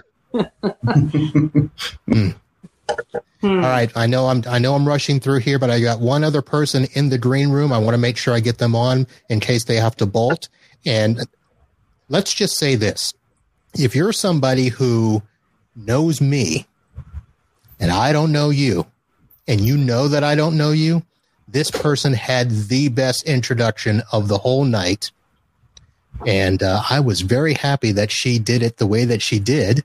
Hmm. 3.46 3.64
All 3.64 3.70
right, 3.70 3.92
I 3.96 4.08
know 4.08 4.26
I'm 4.26 4.44
I 4.48 4.58
know 4.58 4.74
I'm 4.74 4.88
rushing 4.88 5.20
through 5.20 5.42
here, 5.42 5.60
but 5.60 5.70
I 5.70 5.80
got 5.80 6.00
one 6.00 6.24
other 6.24 6.42
person 6.42 6.88
in 6.94 7.10
the 7.10 7.20
green 7.20 7.50
room. 7.50 7.72
I 7.72 7.78
want 7.78 7.94
to 7.94 8.00
make 8.00 8.18
sure 8.18 8.34
I 8.34 8.40
get 8.40 8.58
them 8.58 8.76
on 8.76 9.06
in 9.30 9.40
case 9.40 9.66
they 9.66 9.76
have 9.76 9.96
to 9.98 10.08
bolt. 10.08 10.50
And 10.84 11.28
let's 12.10 12.34
just 12.34 12.58
say 12.58 12.74
this: 12.74 13.14
if 13.76 13.96
you're 13.96 14.14
somebody 14.14 14.70
who 14.70 15.22
knows 15.76 16.20
me 16.20 16.66
and 17.80 17.92
I 17.92 18.12
don't 18.14 18.32
know 18.32 18.50
you, 18.50 18.88
and 19.48 19.62
you 19.62 19.78
know 19.78 20.08
that 20.08 20.24
I 20.24 20.34
don't 20.34 20.58
know 20.58 20.72
you, 20.72 21.04
this 21.48 21.70
person 21.70 22.14
had 22.14 22.50
the 22.50 22.90
best 22.90 23.26
introduction 23.26 24.02
of 24.12 24.28
the 24.28 24.40
whole 24.40 24.66
night. 24.66 25.12
And 26.26 26.64
uh, 26.64 26.82
I 26.90 27.00
was 27.00 27.22
very 27.22 27.54
happy 27.54 27.92
that 27.92 28.10
she 28.10 28.40
did 28.40 28.64
it 28.64 28.78
the 28.78 28.88
way 28.88 29.06
that 29.06 29.22
she 29.22 29.38
did. 29.38 29.84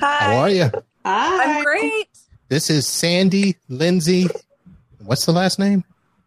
Hi. 0.00 0.18
How 0.34 0.38
are 0.38 0.50
you? 0.50 0.70
Hi. 1.04 1.58
I'm 1.58 1.64
great. 1.64 2.08
This 2.48 2.70
is 2.70 2.86
Sandy 2.86 3.56
Lindsay. 3.68 4.28
What's 5.04 5.26
the 5.26 5.32
last 5.32 5.58
name? 5.58 5.84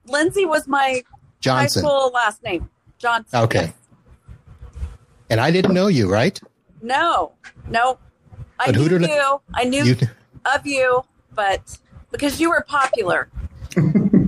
Lindsay 0.08 0.46
was 0.46 0.68
my 0.68 1.04
Johnson. 1.40 1.84
high 1.84 1.88
school 1.90 2.12
last 2.14 2.44
name. 2.44 2.70
Johnson. 2.98 3.40
Okay. 3.42 3.74
And 5.30 5.40
I 5.40 5.52
didn't 5.52 5.74
know 5.74 5.88
you, 5.88 6.12
right? 6.12 6.40
No, 6.82 7.32
no. 7.70 7.98
I 8.60 8.68
But 8.68 8.76
knew 8.76 8.90
did 8.90 9.04
I- 9.04 9.16
you. 9.16 9.42
I 9.54 9.64
knew 9.66 9.84
You 9.84 9.96
of 10.54 10.66
you, 10.68 11.04
but 11.34 11.78
because 12.12 12.40
you 12.40 12.50
were 12.50 12.64
popular. 12.68 13.30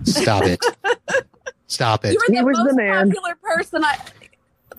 stop 0.04 0.44
it. 0.46 0.60
Stop 1.68 2.06
it. 2.06 2.14
You 2.14 2.20
were 2.20 2.34
He 2.34 2.40
the 2.40 2.46
was 2.46 2.58
the 2.58 2.64
most 2.66 2.76
man. 2.76 3.08
popular 3.10 3.36
person 3.42 3.84
I 3.84 3.98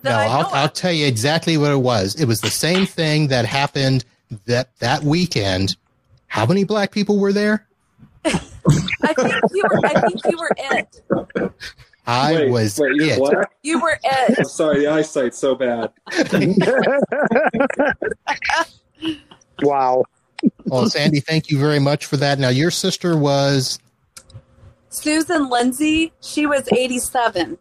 No, 0.03 0.11
I 0.11 0.25
know 0.25 0.31
I'll, 0.31 0.45
I'll 0.53 0.69
tell 0.69 0.91
you 0.91 1.05
exactly 1.05 1.57
what 1.57 1.71
it 1.71 1.75
was. 1.81 2.15
It 2.15 2.25
was 2.25 2.39
the 2.39 2.49
same 2.49 2.85
thing 2.85 3.27
that 3.27 3.45
happened 3.45 4.05
that 4.45 4.75
that 4.79 5.03
weekend. 5.03 5.75
How 6.27 6.45
many 6.45 6.63
black 6.63 6.91
people 6.91 7.19
were 7.19 7.33
there? 7.33 7.65
I 9.03 9.13
think 9.13 9.33
you 9.53 9.63
were. 9.63 9.85
I 9.85 10.01
think 10.01 10.21
you 10.25 10.37
were 10.37 10.51
it. 10.57 11.01
I 12.07 12.33
wait, 12.33 12.51
was 12.51 12.79
wait, 12.79 12.95
you're 12.95 13.09
it. 13.09 13.19
black? 13.19 13.51
You 13.63 13.79
were 13.79 13.99
it. 14.01 14.39
I'm 14.39 14.45
sorry, 14.45 14.79
the 14.79 14.87
eyesight's 14.87 15.37
so 15.37 15.55
bad. 15.55 15.91
wow. 19.61 20.03
Well, 20.65 20.89
Sandy, 20.89 21.19
thank 21.19 21.49
you 21.49 21.59
very 21.59 21.79
much 21.79 22.05
for 22.05 22.15
that. 22.17 22.39
Now, 22.39 22.49
your 22.49 22.71
sister 22.71 23.17
was 23.17 23.79
Susan 24.89 25.49
Lindsay. 25.49 26.13
She 26.21 26.45
was 26.45 26.67
87, 26.71 27.57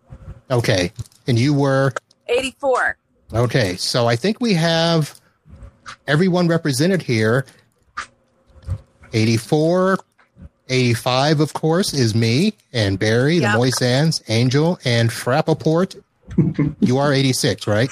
okay, 0.50 0.92
and 1.26 1.38
you 1.38 1.52
were 1.52 1.92
84. 2.28 2.96
okay. 3.34 3.76
So 3.76 4.06
I 4.06 4.14
think 4.14 4.40
we 4.40 4.54
have 4.54 5.20
everyone 6.06 6.48
represented 6.48 7.02
here. 7.02 7.44
84, 9.12 9.98
85, 10.68 11.40
of 11.40 11.52
course, 11.52 11.94
is 11.94 12.14
me 12.14 12.54
and 12.72 12.98
Barry, 12.98 13.36
Yep. 13.36 13.52
the 13.52 13.58
Moisands, 13.58 14.22
Angel, 14.28 14.78
and 14.84 15.10
Frappaport. 15.10 16.02
you 16.80 16.98
are 16.98 17.12
86, 17.12 17.66
right? 17.66 17.88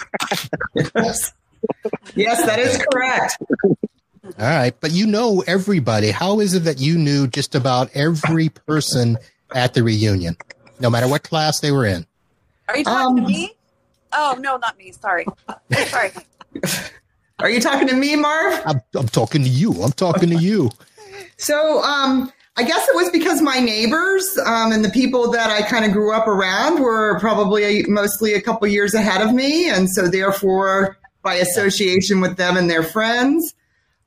Yes, 0.94 1.32
yes, 2.14 2.44
that 2.44 2.58
is 2.58 2.84
correct. 2.92 3.38
All 3.72 4.32
right, 4.38 4.74
but 4.80 4.90
you 4.90 5.06
know 5.06 5.42
everybody. 5.46 6.10
How 6.10 6.40
is 6.40 6.54
it 6.54 6.60
that 6.60 6.80
you 6.80 6.98
knew 6.98 7.26
just 7.26 7.54
about 7.54 7.90
every 7.94 8.48
person 8.48 9.18
at 9.54 9.74
the 9.74 9.82
reunion, 9.82 10.36
no 10.80 10.90
matter 10.90 11.06
what 11.06 11.22
class 11.22 11.60
they 11.60 11.70
were 11.70 11.86
in? 11.86 12.06
Are 12.68 12.76
you 12.76 12.84
talking 12.84 13.18
Um, 13.20 13.24
to 13.24 13.28
me? 13.32 13.54
Oh 14.12 14.36
no, 14.40 14.56
not 14.56 14.76
me. 14.78 14.92
Sorry. 14.92 15.26
Sorry. 15.86 16.10
Are 17.40 17.50
you 17.50 17.60
talking 17.60 17.88
to 17.88 17.94
me, 17.94 18.16
Marv? 18.16 18.62
I'm, 18.64 18.80
I'm 18.94 19.08
talking 19.08 19.42
to 19.42 19.48
you. 19.48 19.72
I'm 19.82 19.92
talking 19.92 20.30
to 20.30 20.36
you. 20.36 20.70
So, 21.36 21.82
um, 21.82 22.32
I 22.56 22.62
guess 22.62 22.88
it 22.88 22.94
was 22.94 23.10
because 23.10 23.42
my 23.42 23.58
neighbors 23.58 24.38
um, 24.46 24.70
and 24.70 24.84
the 24.84 24.90
people 24.90 25.32
that 25.32 25.50
I 25.50 25.62
kind 25.62 25.84
of 25.84 25.90
grew 25.90 26.12
up 26.12 26.28
around 26.28 26.80
were 26.80 27.18
probably 27.18 27.82
mostly 27.88 28.34
a 28.34 28.40
couple 28.40 28.68
years 28.68 28.94
ahead 28.94 29.20
of 29.20 29.34
me, 29.34 29.68
and 29.68 29.90
so 29.90 30.06
therefore, 30.06 30.96
by 31.22 31.34
association 31.34 32.20
with 32.20 32.36
them 32.36 32.56
and 32.56 32.70
their 32.70 32.84
friends, 32.84 33.54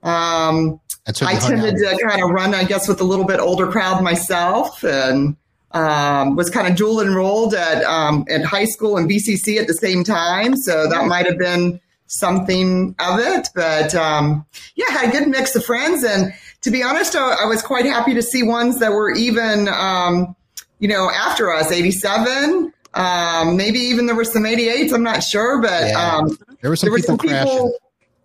um, 0.04 0.80
I 1.06 1.36
tended 1.36 1.76
to 1.76 2.00
kind 2.08 2.24
of 2.24 2.30
run, 2.30 2.54
I 2.54 2.64
guess, 2.64 2.88
with 2.88 3.02
a 3.02 3.04
little 3.04 3.26
bit 3.26 3.42
older 3.42 3.68
crowd 3.68 4.02
myself, 4.02 4.82
and 4.84 5.36
um, 5.72 6.38
was 6.38 6.50
kind 6.50 6.68
of 6.68 6.78
dual 6.78 7.02
enrolled 7.02 7.54
at 7.54 7.84
um, 7.84 8.24
at 8.30 8.46
high 8.46 8.66
school 8.66 8.96
and 8.96 9.10
BCC 9.10 9.60
at 9.60 9.68
the 9.68 9.74
same 9.74 10.06
time. 10.06 10.56
So 10.56 10.88
that 10.88 11.08
might 11.08 11.26
have 11.26 11.38
been 11.38 11.82
something 12.08 12.96
of 13.00 13.20
it. 13.20 13.50
But 13.56 13.94
um, 13.96 14.46
yeah, 14.76 14.86
had 14.90 15.10
a 15.10 15.12
good 15.12 15.28
mix 15.28 15.56
of 15.56 15.64
friends, 15.66 16.04
and 16.04 16.34
to 16.62 16.72
be 16.72 16.84
honest, 16.84 17.16
I, 17.16 17.44
I 17.44 17.46
was 17.46 17.62
quite 17.62 17.86
happy 17.86 18.14
to 18.16 18.22
see 18.22 18.44
ones 18.44 18.80
that 18.80 18.92
were 18.92 19.12
even, 19.14 19.68
um, 19.68 20.36
you 20.80 20.88
know, 20.88 21.10
after 21.10 21.54
us, 21.54 21.72
eighty 21.72 21.92
seven. 21.92 22.74
Um, 22.94 23.58
maybe 23.58 23.78
even 23.78 24.08
there 24.08 24.16
were 24.16 24.24
some 24.26 24.44
88s. 24.44 24.92
I'm 24.92 25.04
not 25.04 25.22
sure, 25.22 25.62
but 25.62 25.90
Yeah. 25.90 26.16
um, 26.18 26.36
There 26.62 26.72
were 26.72 26.76
some 26.76 26.88
there 26.88 26.92
were 26.94 26.98
people 26.98 27.18
some 27.20 27.30
people 27.30 27.74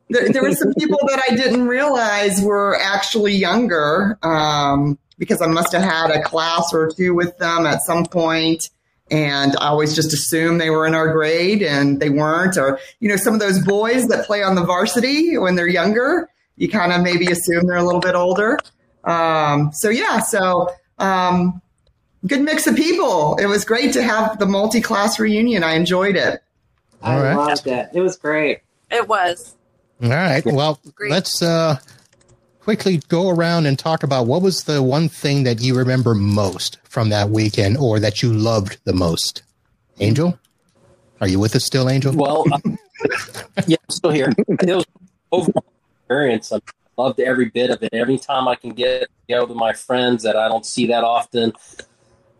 there, 0.08 0.28
there 0.30 0.42
were 0.42 0.54
some 0.54 0.72
people 0.78 0.98
that 1.08 1.22
I 1.28 1.34
didn't 1.34 1.66
realize 1.66 2.40
were 2.40 2.78
actually 2.80 3.34
younger 3.34 4.18
um, 4.22 4.98
because 5.18 5.42
I 5.42 5.46
must 5.46 5.72
have 5.72 5.82
had 5.82 6.10
a 6.10 6.22
class 6.22 6.72
or 6.72 6.90
two 6.96 7.14
with 7.14 7.36
them 7.38 7.66
at 7.66 7.82
some 7.82 8.06
point. 8.06 8.70
And 9.12 9.54
I 9.60 9.68
always 9.68 9.94
just 9.94 10.12
assumed 10.14 10.58
they 10.58 10.70
were 10.70 10.86
in 10.86 10.94
our 10.94 11.12
grade 11.12 11.62
and 11.62 12.00
they 12.00 12.08
weren't. 12.08 12.56
Or, 12.56 12.78
you 12.98 13.08
know, 13.10 13.16
some 13.16 13.34
of 13.34 13.40
those 13.40 13.62
boys 13.62 14.08
that 14.08 14.24
play 14.26 14.42
on 14.42 14.54
the 14.54 14.64
varsity 14.64 15.36
when 15.36 15.54
they're 15.54 15.68
younger, 15.68 16.30
you 16.56 16.68
kind 16.68 16.92
of 16.92 17.02
maybe 17.02 17.26
assume 17.26 17.66
they're 17.66 17.76
a 17.76 17.84
little 17.84 18.00
bit 18.00 18.14
older. 18.14 18.58
Um, 19.04 19.70
so, 19.74 19.90
yeah, 19.90 20.20
so 20.20 20.70
um, 20.98 21.60
good 22.26 22.40
mix 22.40 22.66
of 22.66 22.74
people. 22.74 23.36
It 23.36 23.46
was 23.46 23.66
great 23.66 23.92
to 23.92 24.02
have 24.02 24.38
the 24.38 24.46
multi 24.46 24.80
class 24.80 25.20
reunion. 25.20 25.62
I 25.62 25.74
enjoyed 25.74 26.16
it. 26.16 26.42
I 27.02 27.14
All 27.14 27.22
right. 27.22 27.34
loved 27.36 27.66
it. 27.66 27.90
It 27.92 28.00
was 28.00 28.16
great. 28.16 28.60
It 28.90 29.08
was. 29.08 29.56
All 30.02 30.08
right. 30.08 30.44
Well, 30.44 30.80
Great. 30.94 31.10
let's 31.10 31.42
uh, 31.42 31.78
quickly 32.62 32.98
go 33.08 33.28
around 33.28 33.66
and 33.66 33.76
talk 33.76 34.04
about 34.04 34.26
what 34.26 34.40
was 34.40 34.64
the 34.64 34.80
one 34.80 35.08
thing 35.08 35.42
that 35.42 35.60
you 35.60 35.74
remember 35.74 36.14
most 36.14 36.78
from 36.84 37.08
that 37.08 37.28
weekend 37.28 37.76
or 37.76 37.98
that 37.98 38.22
you 38.22 38.32
loved 38.32 38.78
the 38.84 38.92
most. 38.92 39.42
Angel? 39.98 40.38
Are 41.20 41.26
you 41.26 41.40
with 41.40 41.56
us 41.56 41.64
still, 41.64 41.88
Angel? 41.88 42.14
Well, 42.14 42.44
uh, 42.52 42.58
yeah, 43.66 43.76
I'm 43.82 43.90
still 43.90 44.10
here. 44.10 44.32
It 44.48 44.76
was 44.76 44.86
overall 45.32 45.64
experience. 46.00 46.52
I 46.52 46.60
loved 46.96 47.18
every 47.18 47.46
bit 47.46 47.70
of 47.70 47.82
it. 47.82 47.92
Every 47.92 48.18
time 48.18 48.46
I 48.46 48.54
can 48.54 48.70
get 48.70 49.08
together 49.22 49.46
with 49.46 49.56
my 49.56 49.72
friends 49.72 50.22
that 50.22 50.36
I 50.36 50.46
don't 50.46 50.64
see 50.64 50.86
that 50.86 51.02
often, 51.02 51.52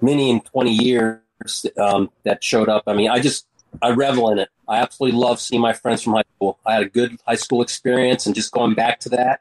many 0.01 0.31
in 0.31 0.41
20 0.41 0.71
years 0.73 1.67
um, 1.77 2.11
that 2.23 2.45
showed 2.45 2.69
up. 2.69 2.85
I 2.87 2.95
mean, 2.95 3.11
I 3.11 3.19
just, 3.19 3.47
I 3.83 3.91
revel 3.91 4.31
in 4.31 4.39
it. 4.39 4.51
I 4.69 4.79
absolutely 4.79 5.19
love 5.19 5.41
seeing 5.41 5.61
my 5.61 5.73
friends 5.73 6.03
from 6.03 6.15
high 6.15 6.25
school. 6.37 6.59
I 6.65 6.75
had 6.75 6.83
a 6.83 6.89
good 6.89 7.19
high 7.27 7.35
school 7.35 7.61
experience 7.61 8.27
and 8.27 8.35
just 8.37 8.53
going 8.53 8.75
back 8.75 9.01
to 9.01 9.09
that, 9.11 9.41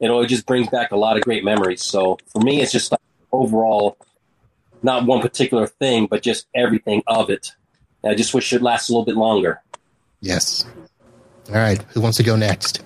it 0.00 0.10
always 0.10 0.30
just 0.30 0.46
brings 0.46 0.68
back 0.68 0.92
a 0.92 0.96
lot 0.96 1.16
of 1.16 1.22
great 1.22 1.44
memories. 1.44 1.82
So 1.82 2.18
for 2.28 2.40
me, 2.40 2.60
it's 2.60 2.72
just 2.72 2.90
like 2.90 3.00
overall, 3.32 3.96
not 4.82 5.06
one 5.06 5.20
particular 5.20 5.66
thing, 5.66 6.06
but 6.06 6.22
just 6.22 6.46
everything 6.54 7.02
of 7.06 7.30
it. 7.30 7.52
I 8.02 8.14
just 8.14 8.32
wish 8.32 8.52
it 8.52 8.62
lasted 8.62 8.92
a 8.92 8.94
little 8.94 9.04
bit 9.04 9.16
longer. 9.16 9.60
Yes. 10.20 10.64
All 11.48 11.54
right. 11.54 11.82
Who 11.92 12.00
wants 12.00 12.16
to 12.16 12.22
go 12.22 12.34
next? 12.36 12.82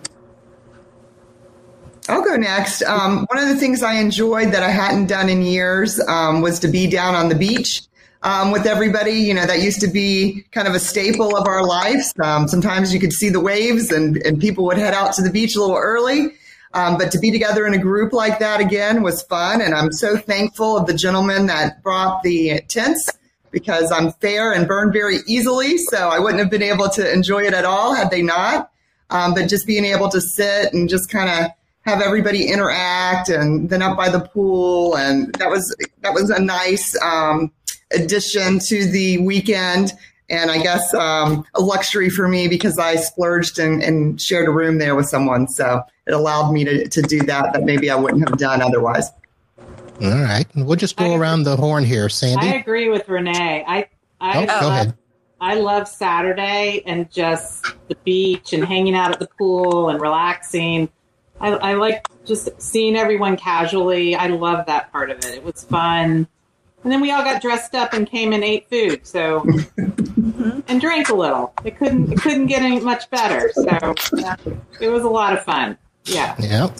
I'll 2.08 2.24
go 2.24 2.36
next. 2.36 2.82
Um, 2.82 3.26
one 3.30 3.42
of 3.42 3.48
the 3.48 3.56
things 3.56 3.82
I 3.82 3.94
enjoyed 3.94 4.52
that 4.52 4.62
I 4.62 4.70
hadn't 4.70 5.06
done 5.06 5.28
in 5.28 5.42
years 5.42 6.00
um, 6.06 6.42
was 6.42 6.58
to 6.60 6.68
be 6.68 6.86
down 6.86 7.14
on 7.14 7.28
the 7.28 7.34
beach 7.34 7.82
um, 8.22 8.50
with 8.50 8.66
everybody. 8.66 9.12
You 9.12 9.34
know, 9.34 9.46
that 9.46 9.62
used 9.62 9.80
to 9.80 9.86
be 9.86 10.44
kind 10.50 10.68
of 10.68 10.74
a 10.74 10.80
staple 10.80 11.36
of 11.36 11.46
our 11.46 11.64
lives. 11.64 12.12
Um, 12.22 12.48
sometimes 12.48 12.92
you 12.92 13.00
could 13.00 13.12
see 13.12 13.30
the 13.30 13.40
waves 13.40 13.90
and, 13.90 14.16
and 14.18 14.40
people 14.40 14.64
would 14.64 14.76
head 14.76 14.94
out 14.94 15.14
to 15.14 15.22
the 15.22 15.30
beach 15.30 15.56
a 15.56 15.60
little 15.60 15.76
early. 15.76 16.34
Um, 16.74 16.98
but 16.98 17.12
to 17.12 17.18
be 17.18 17.30
together 17.30 17.66
in 17.66 17.74
a 17.74 17.78
group 17.78 18.12
like 18.12 18.40
that 18.40 18.60
again 18.60 19.02
was 19.02 19.22
fun. 19.22 19.60
And 19.60 19.74
I'm 19.74 19.92
so 19.92 20.16
thankful 20.16 20.76
of 20.76 20.86
the 20.86 20.94
gentleman 20.94 21.46
that 21.46 21.82
brought 21.82 22.22
the 22.24 22.60
tents 22.68 23.08
because 23.52 23.92
I'm 23.92 24.10
fair 24.14 24.52
and 24.52 24.66
burn 24.66 24.92
very 24.92 25.18
easily. 25.28 25.78
So 25.78 26.08
I 26.08 26.18
wouldn't 26.18 26.40
have 26.40 26.50
been 26.50 26.62
able 26.62 26.88
to 26.90 27.12
enjoy 27.12 27.44
it 27.44 27.54
at 27.54 27.64
all 27.64 27.94
had 27.94 28.10
they 28.10 28.22
not. 28.22 28.70
Um, 29.10 29.34
but 29.34 29.48
just 29.48 29.66
being 29.66 29.84
able 29.84 30.08
to 30.08 30.20
sit 30.20 30.74
and 30.74 30.88
just 30.88 31.08
kind 31.08 31.30
of 31.30 31.50
have 31.82 32.00
everybody 32.00 32.48
interact 32.48 33.28
and 33.28 33.70
then 33.70 33.82
up 33.82 33.96
by 33.96 34.08
the 34.08 34.20
pool 34.20 34.96
and 34.96 35.34
that 35.34 35.50
was 35.50 35.76
that 36.00 36.14
was 36.14 36.30
a 36.30 36.40
nice 36.40 36.96
um, 37.02 37.52
addition 37.92 38.58
to 38.58 38.90
the 38.90 39.18
weekend 39.18 39.92
and 40.30 40.50
I 40.50 40.58
guess 40.62 40.92
um, 40.94 41.44
a 41.54 41.60
luxury 41.60 42.08
for 42.10 42.26
me 42.28 42.48
because 42.48 42.78
I 42.78 42.96
splurged 42.96 43.58
and, 43.58 43.82
and 43.82 44.20
shared 44.20 44.48
a 44.48 44.50
room 44.50 44.78
there 44.78 44.94
with 44.94 45.06
someone 45.08 45.46
so 45.48 45.82
it 46.06 46.12
allowed 46.14 46.52
me 46.52 46.64
to, 46.64 46.88
to 46.88 47.02
do 47.02 47.20
that 47.22 47.52
that 47.52 47.62
maybe 47.64 47.90
I 47.90 47.94
wouldn't 47.96 48.28
have 48.28 48.38
done 48.38 48.62
otherwise. 48.62 49.10
All 50.02 50.10
right. 50.10 50.46
We'll 50.54 50.76
just 50.76 50.96
go 50.96 51.12
I- 51.12 51.16
around 51.18 51.44
the 51.44 51.56
horn 51.56 51.84
here. 51.84 52.08
Sandy. 52.08 52.48
I 52.48 52.54
agree 52.54 52.88
with 52.88 53.08
Renee. 53.08 53.64
I 53.66 53.88
I 54.20 54.42
Oh, 54.42 54.46
go 54.46 54.52
love, 54.52 54.72
ahead. 54.72 54.94
I 55.40 55.54
love 55.54 55.86
Saturday 55.88 56.82
and 56.86 57.10
just 57.12 57.66
the 57.88 57.94
beach 58.04 58.52
and 58.52 58.64
hanging 58.64 58.94
out 58.94 59.12
at 59.12 59.18
the 59.18 59.28
pool 59.38 59.90
and 59.90 60.00
relaxing. 60.00 60.88
I, 61.40 61.48
I 61.50 61.74
like 61.74 62.06
just 62.24 62.48
seeing 62.62 62.96
everyone 62.96 63.36
casually. 63.36 64.14
I 64.14 64.28
love 64.28 64.66
that 64.66 64.90
part 64.90 65.10
of 65.10 65.18
it. 65.18 65.26
It 65.26 65.44
was 65.44 65.64
fun. 65.64 66.26
And 66.82 66.92
then 66.92 67.00
we 67.00 67.10
all 67.12 67.22
got 67.24 67.42
dressed 67.42 67.74
up 67.74 67.92
and 67.92 68.08
came 68.08 68.32
and 68.32 68.42
ate 68.44 68.68
food. 68.70 69.06
So 69.06 69.44
and 70.68 70.80
drank 70.80 71.08
a 71.08 71.14
little. 71.14 71.52
It 71.64 71.76
couldn't 71.78 72.12
it 72.12 72.20
couldn't 72.20 72.46
get 72.46 72.62
any 72.62 72.80
much 72.80 73.08
better. 73.10 73.50
So 73.54 73.94
it 74.80 74.88
was 74.88 75.02
a 75.02 75.08
lot 75.08 75.32
of 75.32 75.44
fun. 75.44 75.78
Yeah. 76.04 76.34
Yeah. 76.38 76.70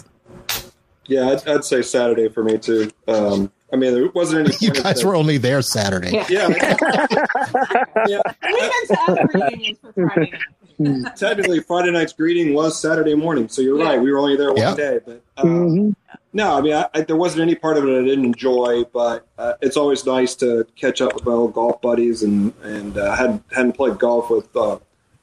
Yeah, 1.07 1.29
I'd, 1.29 1.47
I'd 1.47 1.63
say 1.63 1.81
Saturday 1.83 2.29
for 2.29 2.43
me 2.43 2.57
too. 2.57 2.89
Um, 3.07 3.51
I 3.71 3.75
mean, 3.75 3.93
there 3.93 4.07
wasn't 4.09 4.47
any. 4.47 4.57
You 4.61 4.71
guys 4.71 5.03
were 5.03 5.15
only 5.15 5.37
there 5.37 5.61
Saturday. 5.61 6.11
Yeah. 6.11 6.25
Yeah, 6.29 6.47
yeah. 8.07 8.21
We've 8.43 8.59
been 8.59 8.87
to 8.87 8.97
other 9.07 9.25
reunions 9.33 9.77
for 9.81 9.93
Friday 9.93 10.31
night. 10.31 10.41
Technically, 11.15 11.59
Friday 11.61 11.91
night's 11.91 12.13
greeting 12.13 12.53
was 12.53 12.79
Saturday 12.79 13.15
morning, 13.15 13.47
so 13.49 13.61
you're 13.61 13.77
Yeah. 13.79 13.85
right. 13.89 14.01
We 14.01 14.11
were 14.11 14.17
only 14.19 14.35
there 14.35 14.49
one 14.49 14.57
Yeah. 14.57 14.75
day, 14.75 14.99
but 15.05 15.21
um, 15.37 15.47
Mhm. 15.47 15.95
no, 16.33 16.53
I 16.57 16.61
mean, 16.61 16.73
I, 16.73 16.87
I, 16.93 17.01
there 17.01 17.15
wasn't 17.15 17.41
any 17.43 17.55
part 17.55 17.77
of 17.77 17.85
it 17.87 17.97
I 17.99 18.03
didn't 18.03 18.25
enjoy. 18.25 18.83
But 18.93 19.25
uh, 19.37 19.53
it's 19.61 19.77
always 19.77 20.05
nice 20.05 20.35
to 20.35 20.65
catch 20.75 21.01
up 21.01 21.13
with 21.15 21.25
my 21.25 21.31
old 21.33 21.53
golf 21.53 21.81
buddies, 21.81 22.23
and 22.23 22.53
and 22.63 22.97
uh, 22.97 23.15
hadn't 23.15 23.43
hadn't 23.51 23.73
played 23.73 23.97
golf 23.99 24.29
with 24.29 24.53
uh, 24.55 24.77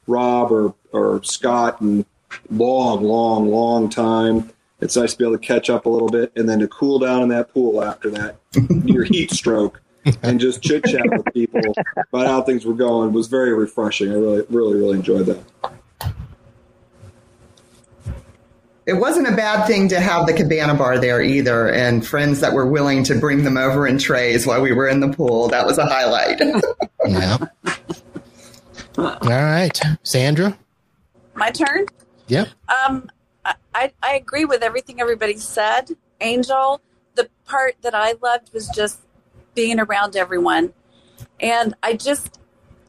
Rob 0.07 0.51
or 0.51 0.73
or 0.91 1.21
Scott 1.23 1.81
in 1.81 2.05
long, 2.49 3.03
long, 3.03 3.49
long 3.49 3.89
time. 3.89 4.49
It's 4.81 4.97
nice 4.97 5.13
to 5.13 5.17
be 5.17 5.23
able 5.23 5.37
to 5.37 5.45
catch 5.45 5.69
up 5.69 5.85
a 5.85 5.89
little 5.89 6.09
bit, 6.09 6.31
and 6.35 6.49
then 6.49 6.59
to 6.59 6.67
cool 6.67 6.99
down 6.99 7.21
in 7.21 7.29
that 7.29 7.53
pool 7.53 7.83
after 7.83 8.09
that 8.11 8.35
your 8.85 9.03
heat 9.03 9.31
stroke, 9.31 9.81
and 10.21 10.39
just 10.39 10.61
chit 10.61 10.83
chat 10.85 11.05
with 11.09 11.25
people 11.33 11.61
about 12.11 12.27
how 12.27 12.41
things 12.41 12.65
were 12.65 12.73
going 12.73 13.13
was 13.13 13.27
very 13.27 13.53
refreshing. 13.53 14.09
I 14.11 14.15
really, 14.15 14.45
really, 14.49 14.75
really 14.77 14.97
enjoyed 14.97 15.25
that. 15.27 15.43
It 18.85 18.93
wasn't 18.93 19.27
a 19.29 19.35
bad 19.35 19.65
thing 19.65 19.87
to 19.89 19.99
have 20.01 20.25
the 20.27 20.33
cabana 20.33 20.73
bar 20.75 20.97
there 20.99 21.21
either, 21.21 21.69
and 21.69 22.05
friends 22.05 22.41
that 22.41 22.51
were 22.51 22.65
willing 22.65 23.03
to 23.05 23.15
bring 23.17 23.45
them 23.45 23.55
over 23.55 23.87
in 23.87 23.97
trays 23.97 24.45
while 24.45 24.61
we 24.61 24.73
were 24.73 24.89
in 24.89 24.99
the 24.99 25.07
pool. 25.07 25.47
That 25.47 25.65
was 25.65 25.77
a 25.77 25.85
highlight. 25.85 26.39
Yeah. 27.05 27.37
All 28.97 29.17
right. 29.21 29.77
Sandra? 30.03 30.57
My 31.35 31.51
turn. 31.51 31.85
Yep. 32.27 32.47
Um, 32.87 33.09
I- 33.43 33.55
I, 33.75 33.91
I 34.01 34.13
agree 34.15 34.45
with 34.45 34.63
everything 34.63 35.01
everybody 35.01 35.35
said. 35.35 35.89
Angel, 36.21 36.79
the 37.15 37.27
part 37.45 37.75
that 37.81 37.93
I 37.93 38.13
loved 38.21 38.53
was 38.53 38.69
just 38.73 39.01
being 39.55 39.79
around 39.79 40.15
everyone. 40.15 40.73
And 41.39 41.73
I 41.83 41.93
just, 41.93 42.39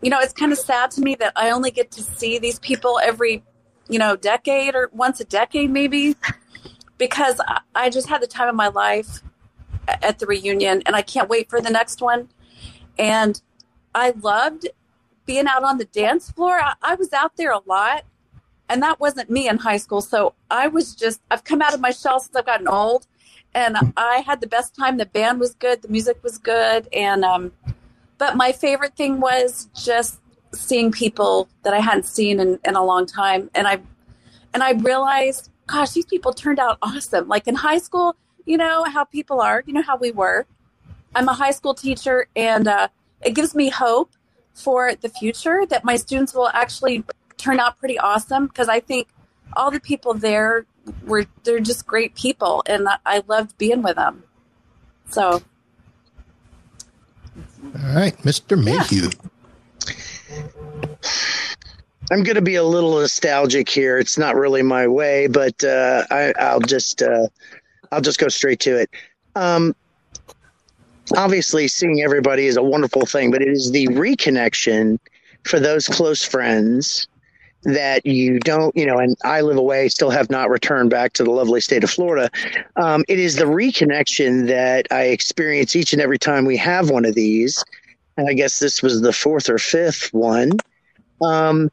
you 0.02 0.10
know, 0.10 0.20
it's 0.20 0.32
kind 0.32 0.52
of 0.52 0.58
sad 0.58 0.90
to 0.92 1.00
me 1.00 1.14
that 1.16 1.32
I 1.36 1.50
only 1.50 1.70
get 1.70 1.90
to 1.92 2.02
see 2.02 2.38
these 2.38 2.58
people 2.58 2.98
every, 3.02 3.42
you 3.88 3.98
know, 3.98 4.16
decade 4.16 4.74
or 4.74 4.90
once 4.92 5.20
a 5.20 5.24
decade 5.24 5.70
maybe, 5.70 6.16
because 6.98 7.40
I, 7.74 7.90
just 7.90 8.08
had 8.08 8.22
the 8.22 8.26
time 8.26 8.48
of 8.48 8.54
my 8.54 8.68
life 8.68 9.22
at 9.88 10.18
the 10.18 10.26
reunion 10.26 10.82
and 10.86 10.96
I 10.96 11.02
can't 11.02 11.28
wait 11.28 11.50
for 11.50 11.60
the 11.60 11.70
next 11.70 12.00
one. 12.00 12.28
And 12.98 13.40
I 13.94 14.14
loved 14.20 14.68
being 15.26 15.46
out 15.46 15.64
on 15.64 15.78
the 15.78 15.84
dance 15.86 16.30
floor. 16.30 16.60
I, 16.60 16.74
I 16.82 16.94
was 16.94 17.12
out 17.12 17.36
there 17.36 17.52
a 17.52 17.60
lot 17.66 18.04
and 18.68 18.82
that 18.82 19.00
wasn't 19.00 19.30
me 19.30 19.48
in 19.48 19.58
high 19.58 19.76
school. 19.76 20.00
So 20.00 20.34
I 20.50 20.68
was 20.68 20.94
just 20.94 21.20
I've 21.30 21.44
come 21.44 21.62
out 21.62 21.74
of 21.74 21.80
my 21.80 21.90
shell 21.90 22.20
since 22.20 22.34
I've 22.34 22.46
gotten 22.46 22.68
old, 22.68 23.06
and 23.54 23.76
I 23.96 24.22
had 24.26 24.40
the 24.40 24.46
best 24.46 24.74
time. 24.74 24.96
The 24.96 25.06
band 25.06 25.40
was 25.40 25.54
good, 25.54 25.82
the 25.82 25.88
music 25.88 26.22
was 26.22 26.38
good, 26.38 26.88
and 26.92 27.24
um, 27.24 27.52
but 28.18 28.36
my 28.36 28.52
favorite 28.52 28.96
thing 28.96 29.20
was 29.20 29.68
just 29.74 30.20
seeing 30.52 30.92
people 30.92 31.48
that 31.62 31.74
I 31.74 31.80
hadn't 31.80 32.06
seen 32.06 32.40
in, 32.40 32.58
in 32.64 32.74
a 32.74 32.84
long 32.84 33.06
time, 33.06 33.50
and 33.54 33.66
I 33.66 33.80
and 34.52 34.62
I 34.62 34.72
realized, 34.72 35.50
gosh, 35.66 35.92
these 35.92 36.06
people 36.06 36.32
turned 36.32 36.58
out 36.58 36.78
awesome. 36.82 37.28
Like 37.28 37.46
in 37.46 37.54
high 37.54 37.78
school, 37.78 38.16
you 38.44 38.56
know 38.56 38.84
how 38.84 39.04
people 39.04 39.40
are, 39.40 39.62
you 39.66 39.72
know 39.72 39.82
how 39.82 39.96
we 39.96 40.10
were. 40.10 40.46
I'm 41.14 41.28
a 41.28 41.34
high 41.34 41.52
school 41.52 41.74
teacher, 41.74 42.26
and 42.34 42.66
uh, 42.66 42.88
it 43.22 43.34
gives 43.34 43.54
me 43.54 43.68
hope 43.68 44.12
for 44.52 44.94
the 44.94 45.08
future 45.08 45.66
that 45.66 45.84
my 45.84 45.96
students 45.96 46.34
will 46.34 46.48
actually 46.48 47.04
turn 47.36 47.60
out 47.60 47.78
pretty 47.78 47.98
awesome 47.98 48.46
because 48.46 48.68
I 48.68 48.80
think 48.80 49.08
all 49.54 49.70
the 49.70 49.80
people 49.80 50.14
there 50.14 50.66
were 51.06 51.26
they're 51.44 51.60
just 51.60 51.86
great 51.86 52.14
people 52.14 52.62
and 52.66 52.88
I- 52.88 52.98
I 53.06 53.22
loved 53.26 53.56
being 53.58 53.82
with 53.82 53.96
them. 53.96 54.22
So 55.10 55.42
All 57.74 57.94
right. 57.94 58.16
Mr. 58.18 58.62
Mayhew. 58.62 59.10
I'm 62.12 62.22
going 62.22 62.36
to 62.36 62.42
be 62.42 62.56
a 62.56 62.64
little 62.64 62.98
nostalgic 63.00 63.68
here. 63.68 63.98
It's 63.98 64.18
not 64.18 64.36
really 64.36 64.62
my 64.62 64.86
way, 64.86 65.26
but 65.26 65.62
uh, 65.64 66.04
I, 66.10 66.32
I'll 66.38 66.60
just 66.60 67.02
uh, 67.02 67.28
I'll 67.90 68.02
just 68.02 68.18
go 68.18 68.28
straight 68.28 68.60
to 68.60 68.76
it. 68.76 68.90
Um, 69.34 69.74
obviously, 71.16 71.66
seeing 71.68 72.02
everybody 72.02 72.46
is 72.46 72.56
a 72.56 72.62
wonderful 72.62 73.06
thing, 73.06 73.30
but 73.30 73.40
it 73.40 73.48
is 73.48 73.70
the 73.70 73.86
reconnection 73.88 74.98
for 75.44 75.58
those 75.58 75.88
close 75.88 76.22
friends 76.24 77.08
that 77.64 78.04
you 78.06 78.38
don't, 78.40 78.76
you 78.76 78.86
know, 78.86 78.98
and 78.98 79.16
I 79.24 79.40
live 79.40 79.56
away, 79.56 79.88
still 79.88 80.10
have 80.10 80.30
not 80.30 80.50
returned 80.50 80.90
back 80.90 81.12
to 81.14 81.24
the 81.24 81.30
lovely 81.30 81.60
state 81.60 81.84
of 81.84 81.90
Florida. 81.90 82.30
Um, 82.76 83.04
it 83.08 83.18
is 83.18 83.36
the 83.36 83.44
reconnection 83.44 84.46
that 84.48 84.86
I 84.90 85.04
experience 85.04 85.74
each 85.74 85.92
and 85.92 86.00
every 86.02 86.18
time 86.18 86.44
we 86.44 86.56
have 86.58 86.90
one 86.90 87.04
of 87.04 87.14
these. 87.14 87.64
and 88.16 88.28
I 88.28 88.32
guess 88.34 88.58
this 88.58 88.82
was 88.82 89.00
the 89.00 89.12
fourth 89.12 89.48
or 89.48 89.58
fifth 89.58 90.12
one. 90.12 90.52
Um, 91.22 91.70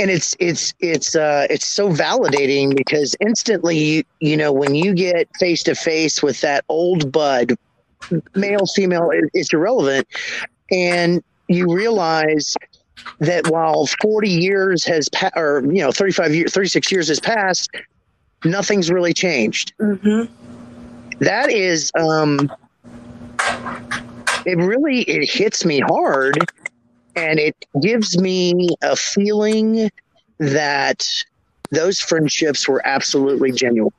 and 0.00 0.10
it's 0.10 0.36
it's 0.38 0.74
it's 0.78 1.16
uh, 1.16 1.46
it's 1.50 1.66
so 1.66 1.90
validating 1.90 2.76
because 2.76 3.16
instantly, 3.20 3.76
you 3.76 4.04
you 4.20 4.36
know, 4.36 4.52
when 4.52 4.74
you 4.74 4.94
get 4.94 5.28
face 5.38 5.62
to 5.64 5.74
face 5.74 6.22
with 6.22 6.40
that 6.40 6.64
old 6.68 7.10
bud, 7.10 7.56
male, 8.34 8.66
female, 8.74 9.10
it, 9.10 9.24
it's 9.34 9.52
irrelevant, 9.52 10.06
and 10.70 11.22
you 11.48 11.72
realize 11.74 12.54
that 13.20 13.48
while 13.48 13.86
40 14.00 14.28
years 14.28 14.84
has 14.84 15.08
passed, 15.08 15.36
or 15.36 15.62
you 15.64 15.80
know, 15.80 15.90
35 15.90 16.34
years, 16.34 16.52
36 16.52 16.92
years 16.92 17.08
has 17.08 17.20
passed, 17.20 17.70
nothing's 18.44 18.90
really 18.90 19.12
changed. 19.12 19.72
Mm-hmm. 19.78 20.32
That 21.20 21.50
is, 21.50 21.90
um, 21.98 22.52
it 24.46 24.56
really 24.56 25.02
it 25.02 25.28
hits 25.28 25.64
me 25.64 25.80
hard, 25.80 26.38
and 27.16 27.38
it 27.38 27.56
gives 27.82 28.18
me 28.18 28.68
a 28.82 28.94
feeling 28.94 29.90
that 30.38 31.06
those 31.70 32.00
friendships 32.00 32.68
were 32.68 32.80
absolutely 32.86 33.50
genuine, 33.50 33.92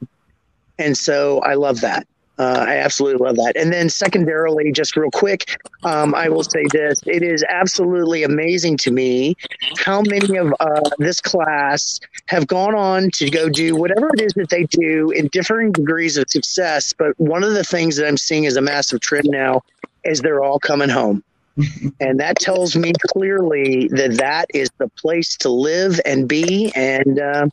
and 0.78 0.98
so 0.98 1.40
I 1.40 1.56
love 1.56 1.82
that. 1.82 2.08
Uh, 2.40 2.66
I 2.68 2.78
absolutely 2.78 3.26
love 3.26 3.36
that. 3.36 3.58
And 3.58 3.72
then, 3.74 3.90
secondarily, 3.90 4.72
just 4.72 4.96
real 4.96 5.12
quick, 5.12 5.58
um, 5.84 6.16
I 6.16 6.30
will 6.30 6.44
say 6.44 6.66
this: 6.72 7.00
it 7.06 7.22
is 7.22 7.44
absolutely 7.50 8.24
amazing 8.24 8.78
to 8.78 8.92
me 8.92 9.36
how 9.78 10.02
many 10.02 10.38
of 10.38 10.54
uh, 10.62 10.82
this 11.00 11.20
class 11.20 12.00
have 12.28 12.48
gone 12.48 12.76
on 12.76 13.12
to 13.12 13.30
go 13.30 13.50
do 13.50 13.76
whatever 13.76 14.10
it 14.14 14.22
is 14.22 14.32
that 14.34 14.50
they 14.50 14.64
do 14.64 15.12
in 15.12 15.28
differing 15.28 15.74
degrees 15.74 16.16
of 16.16 16.30
success. 16.30 16.94
But 16.94 17.20
one 17.20 17.44
of 17.44 17.54
the 17.54 17.64
things 17.66 17.98
that 17.98 18.08
I'm 18.08 18.18
seeing 18.18 18.46
as 18.46 18.56
a 18.56 18.62
massive 18.62 19.02
trend 19.02 19.26
now 19.30 19.62
is 20.06 20.22
they're 20.22 20.42
all 20.42 20.60
coming 20.60 20.90
home. 20.90 21.24
and 22.00 22.22
that 22.22 22.38
tells 22.38 22.78
me 22.78 22.94
clearly 23.08 23.90
that 23.90 24.16
that 24.18 24.46
is 24.54 24.70
the 24.78 24.88
place 24.90 25.36
to 25.38 25.50
live 25.50 26.00
and 26.06 26.30
be, 26.30 26.72
and 26.74 27.20
uh, 27.20 27.48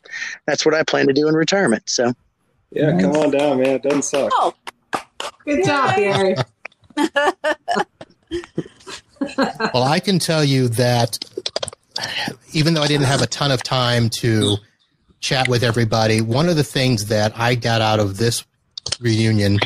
that's 0.45 0.65
what 0.65 0.73
I 0.73 0.83
plan 0.83 1.07
to 1.07 1.13
do 1.13 1.27
in 1.27 1.35
retirement. 1.35 1.89
So, 1.89 2.13
Yeah, 2.71 2.97
come 3.01 3.11
on 3.17 3.31
down, 3.31 3.57
man. 3.57 3.75
It 3.75 3.83
doesn't 3.83 4.03
suck. 4.03 4.31
Oh, 4.33 4.53
Good 5.45 5.65
job, 5.65 5.95
Barry. 5.95 6.35
Well, 9.73 9.83
I 9.83 9.99
can 9.99 10.19
tell 10.19 10.43
you 10.43 10.67
that 10.69 11.17
even 12.53 12.73
though 12.73 12.81
I 12.81 12.87
didn't 12.87 13.07
have 13.07 13.21
a 13.21 13.27
ton 13.27 13.51
of 13.51 13.63
time 13.63 14.09
to 14.21 14.57
chat 15.19 15.47
with 15.47 15.63
everybody, 15.63 16.21
one 16.21 16.49
of 16.49 16.55
the 16.55 16.63
things 16.63 17.07
that 17.07 17.37
I 17.37 17.55
got 17.55 17.81
out 17.81 17.99
of 17.99 18.17
this 18.17 18.45
reunion, 18.99 19.59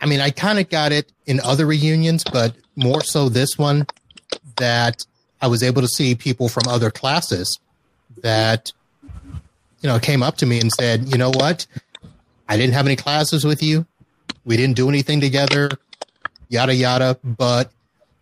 I 0.00 0.06
mean, 0.06 0.20
I 0.20 0.30
kind 0.30 0.58
of 0.58 0.68
got 0.68 0.92
it 0.92 1.12
in 1.26 1.40
other 1.40 1.66
reunions, 1.66 2.24
but 2.32 2.54
more 2.76 3.02
so 3.02 3.28
this 3.28 3.58
one, 3.58 3.86
that 4.56 5.04
I 5.40 5.46
was 5.46 5.62
able 5.62 5.82
to 5.82 5.88
see 5.88 6.14
people 6.14 6.48
from 6.48 6.66
other 6.68 6.90
classes 6.90 7.58
that, 8.22 8.72
you 9.02 9.88
know, 9.88 9.98
came 9.98 10.22
up 10.22 10.36
to 10.38 10.46
me 10.46 10.60
and 10.60 10.72
said, 10.72 11.08
you 11.08 11.18
know 11.18 11.30
what? 11.30 11.66
I 12.48 12.56
didn't 12.56 12.74
have 12.74 12.86
any 12.86 12.96
classes 12.96 13.44
with 13.44 13.62
you. 13.62 13.86
We 14.44 14.56
didn't 14.56 14.76
do 14.76 14.88
anything 14.88 15.20
together, 15.20 15.70
yada, 16.48 16.74
yada. 16.74 17.18
But 17.24 17.72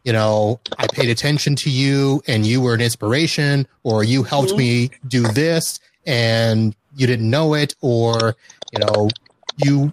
you 0.05 0.12
know, 0.12 0.61
I 0.79 0.87
paid 0.87 1.11
attention 1.11 1.55
to 1.57 1.71
you 1.71 2.23
and 2.27 2.47
you 2.47 2.62
were 2.62 2.73
an 2.73 2.81
inspiration, 2.81 3.66
or 3.83 4.05
you 4.05 4.23
helped 4.23 4.57
me 4.57 4.90
do 5.07 5.23
this 5.23 5.81
and 6.07 6.75
you 6.97 7.07
didn't 7.07 7.29
know 7.29 7.53
it, 7.53 7.75
or, 7.83 8.35
you 8.73 8.79
know, 8.79 9.11
you, 9.59 9.92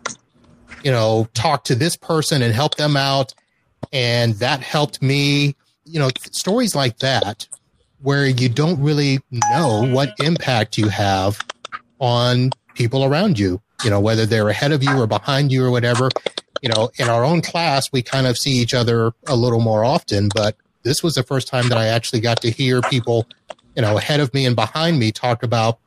you 0.84 0.92
know, 0.92 1.28
talked 1.34 1.68
to 1.68 1.76
this 1.76 1.98
person 1.98 2.42
and 2.42 2.54
helped 2.54 2.78
them 2.78 2.96
out. 2.96 3.34
And 3.92 4.36
that 4.36 4.62
helped 4.62 5.02
me, 5.02 5.56
you 5.84 6.00
know, 6.00 6.10
stories 6.32 6.76
like 6.76 7.00
that, 7.00 7.48
where 8.02 8.26
you 8.26 8.48
don't 8.48 8.80
really 8.80 9.20
know 9.32 9.86
what 9.86 10.14
impact 10.24 10.78
you 10.78 10.88
have 10.88 11.40
on 12.00 12.52
people 12.76 13.04
around 13.04 13.38
you, 13.38 13.62
you 13.84 13.90
know, 13.90 14.00
whether 14.00 14.26
they're 14.26 14.50
ahead 14.50 14.72
of 14.72 14.84
you 14.84 14.98
or 14.98 15.08
behind 15.08 15.52
you 15.52 15.64
or 15.64 15.72
whatever 15.72 16.10
you 16.66 16.70
know, 16.70 16.90
in 16.98 17.10
our 17.10 17.24
own 17.24 17.42
class, 17.42 17.92
we 17.92 18.02
kind 18.02 18.26
of 18.26 18.38
see 18.40 18.52
each 18.52 18.74
other 18.74 19.14
a 19.28 19.36
little 19.36 19.60
more 19.60 19.86
often, 19.86 20.30
but 20.34 20.56
this 20.82 21.04
was 21.04 21.14
the 21.14 21.22
first 21.22 21.48
time 21.48 21.70
that 21.70 21.78
I 21.78 21.86
actually 21.86 22.22
got 22.22 22.42
to 22.42 22.50
hear 22.50 22.82
people, 22.82 23.28
you 23.76 23.84
know, 23.84 24.00
ahead 24.00 24.20
of 24.20 24.34
me 24.34 24.48
and 24.48 24.56
behind 24.56 24.98
me 24.98 25.12
talk 25.12 25.44
about 25.44 25.78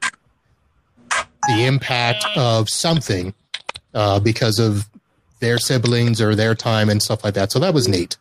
the 1.49 1.65
impact 1.65 2.25
of 2.37 2.69
something 2.69 3.35
uh, 3.93 4.21
because 4.21 4.61
of 4.61 4.89
their 5.41 5.59
siblings 5.59 6.21
or 6.21 6.37
their 6.37 6.55
time 6.55 6.89
and 6.89 7.03
stuff 7.03 7.25
like 7.25 7.35
that. 7.35 7.51
So 7.51 7.59
that 7.59 7.75
was 7.75 7.89
neat. 7.89 8.17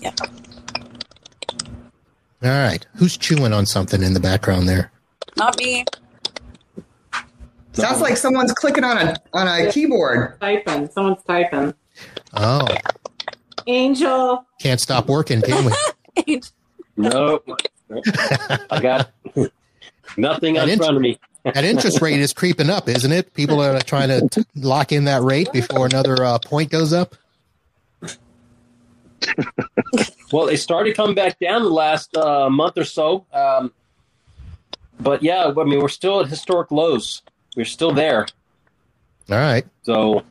Yeah. 0.00 0.14
All 2.42 2.50
right. 2.50 2.86
Who's 2.96 3.18
chewing 3.18 3.52
on 3.52 3.66
something 3.66 4.02
in 4.02 4.14
the 4.14 4.20
background 4.20 4.70
there? 4.70 4.90
not 5.36 5.56
me. 5.58 5.84
Sounds 7.78 8.00
like 8.00 8.16
someone's 8.16 8.52
clicking 8.52 8.84
on 8.84 8.96
a 8.98 9.16
on 9.32 9.46
a 9.48 9.70
keyboard. 9.72 10.38
Typing. 10.40 10.88
Someone's 10.90 11.22
typing. 11.24 11.74
Oh, 12.34 12.66
Angel. 13.66 14.44
can't 14.60 14.80
stop 14.80 15.08
working, 15.08 15.42
can 15.42 15.70
we? 16.26 16.40
Nope. 17.00 17.48
Nope. 17.88 18.02
I 18.70 18.80
got 18.82 19.10
nothing 20.16 20.56
An 20.58 20.64
in 20.64 20.70
int- 20.70 20.78
front 20.82 20.96
of 20.96 21.00
me. 21.02 21.16
that 21.44 21.62
interest 21.64 22.00
rate 22.02 22.18
is 22.18 22.32
creeping 22.32 22.70
up, 22.70 22.88
isn't 22.88 23.12
it? 23.12 23.32
People 23.34 23.60
are 23.62 23.78
trying 23.80 24.08
to 24.08 24.28
t- 24.28 24.44
lock 24.56 24.90
in 24.90 25.04
that 25.04 25.22
rate 25.22 25.52
before 25.52 25.86
another 25.86 26.20
uh, 26.24 26.38
point 26.40 26.70
goes 26.72 26.92
up. 26.92 27.14
Well, 30.32 30.46
they 30.46 30.56
started 30.56 30.96
coming 30.96 31.14
back 31.14 31.38
down 31.38 31.62
the 31.62 31.70
last 31.70 32.16
uh, 32.16 32.50
month 32.50 32.76
or 32.76 32.84
so. 32.84 33.24
Um, 33.32 33.72
but 35.00 35.22
yeah, 35.22 35.52
I 35.56 35.64
mean, 35.64 35.80
we're 35.80 35.88
still 35.88 36.20
at 36.20 36.28
historic 36.28 36.70
lows. 36.70 37.22
We're 37.58 37.64
still 37.64 37.90
there. 37.90 38.24
All 39.28 39.36
right. 39.36 39.66
So 39.82 40.22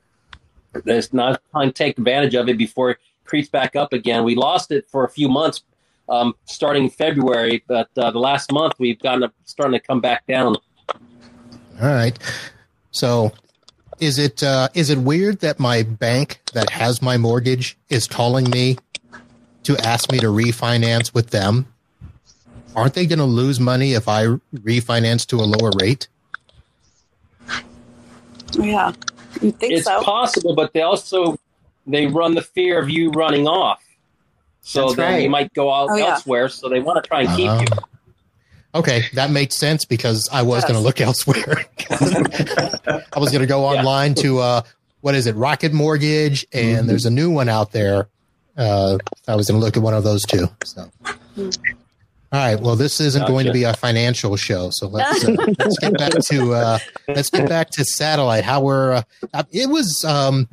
it's 0.74 1.12
not 1.12 1.42
time 1.52 1.68
to 1.68 1.74
take 1.74 1.98
advantage 1.98 2.36
of 2.36 2.48
it 2.48 2.58
before 2.58 2.92
it 2.92 3.00
creeps 3.26 3.50
back 3.50 3.76
up 3.76 3.92
again. 3.92 4.24
We 4.24 4.36
lost 4.36 4.72
it 4.72 4.88
for 4.90 5.04
a 5.04 5.10
few 5.10 5.28
months 5.28 5.62
um, 6.08 6.36
starting 6.46 6.90
February, 6.90 7.66
but 7.68 7.90
uh, 7.98 8.12
the 8.12 8.20
last 8.20 8.54
month 8.54 8.76
we've 8.80 8.98
gotten 8.98 9.24
up, 9.24 9.34
starting 9.44 9.78
to 9.78 9.86
come 9.86 10.00
back 10.00 10.26
down. 10.26 10.56
All 10.90 10.96
right. 11.82 12.18
So, 12.92 13.34
is 14.00 14.20
it 14.20 14.42
uh, 14.42 14.70
is 14.74 14.90
it 14.90 14.98
weird 14.98 15.42
that 15.42 15.60
my 15.60 15.84
bank 15.84 16.40
that 16.54 16.70
has 16.70 17.02
my 17.02 17.18
mortgage 17.18 17.78
is 17.90 18.08
calling 18.08 18.50
me 18.50 18.78
to 19.64 19.78
ask 19.80 20.10
me 20.14 20.20
to 20.20 20.28
refinance 20.28 21.14
with 21.14 21.32
them? 21.32 21.74
Aren't 22.74 22.94
they 22.94 23.06
going 23.06 23.20
to 23.20 23.26
lose 23.26 23.60
money 23.60 23.96
if 23.96 24.08
I 24.08 24.28
refinance 24.56 25.28
to 25.28 25.42
a 25.42 25.44
lower 25.44 25.72
rate? 25.78 26.08
Yeah, 28.54 28.94
you 29.42 29.52
think 29.52 29.74
it's 29.74 29.86
so? 29.86 30.02
possible, 30.02 30.56
but 30.56 30.74
they 30.74 30.82
also 30.82 31.38
they 31.86 32.08
run 32.08 32.34
the 32.36 32.42
fear 32.42 32.80
of 32.80 32.90
you 32.90 33.12
running 33.12 33.48
off. 33.48 33.82
So 34.62 34.88
That's 34.88 34.96
then 34.98 35.14
right. 35.14 35.24
you 35.24 35.30
might 35.30 35.54
go 35.54 35.72
out 35.74 35.90
Oh, 35.92 35.96
yeah. 35.96 36.06
elsewhere. 36.14 36.50
So 36.50 36.68
they 36.70 36.80
want 36.82 37.02
to 37.02 37.08
try 37.08 37.22
and 37.22 37.30
keep 37.38 37.50
Uh, 37.50 37.62
you. 37.62 37.68
Okay, 38.76 39.06
that 39.14 39.32
makes 39.32 39.56
sense 39.56 39.86
because 39.86 40.28
I 40.32 40.42
was 40.42 40.64
Yes. 40.64 40.72
going 40.72 40.80
to 40.80 40.84
look 40.86 41.00
elsewhere. 41.02 41.66
I 41.90 43.20
was 43.20 43.32
going 43.32 43.42
to 43.42 43.48
go 43.48 43.66
online 43.66 44.14
to 44.16 44.40
uh, 44.40 44.62
what 45.02 45.16
is 45.16 45.26
it, 45.26 45.36
Rocket 45.36 45.72
Mortgage, 45.74 46.46
and 46.52 46.90
there's 46.90 47.06
a 47.06 47.10
new 47.10 47.32
one 47.32 47.48
out 47.50 47.72
there. 47.72 48.10
Uh, 48.58 48.98
I 49.28 49.36
was 49.36 49.48
going 49.48 49.60
to 49.60 49.66
look 49.66 49.78
at 49.78 49.84
one 49.84 49.94
of 49.94 50.04
those 50.04 50.24
too. 50.24 50.48
So, 50.66 50.92
all 52.32 52.40
right. 52.40 52.60
Well, 52.60 52.76
this 52.76 53.00
isn't 53.00 53.26
going 53.28 53.46
to 53.46 53.54
be 53.54 53.64
a 53.64 53.74
financial 53.74 54.36
show, 54.36 54.70
so 54.72 54.88
let's 54.90 55.24
uh, 55.26 55.36
let's 55.60 55.80
get 55.80 55.98
back 55.98 56.12
to 56.12 56.54
uh, 56.54 56.80
let's 57.08 57.30
get 57.30 57.48
back 57.48 57.70
to 57.72 57.86
satellite. 57.86 58.44
How 58.44 58.62
we're 58.62 58.94
uh, 58.94 59.02
uh, 59.34 59.44
it 59.52 59.70
was. 59.70 60.04
Um, 60.06 60.48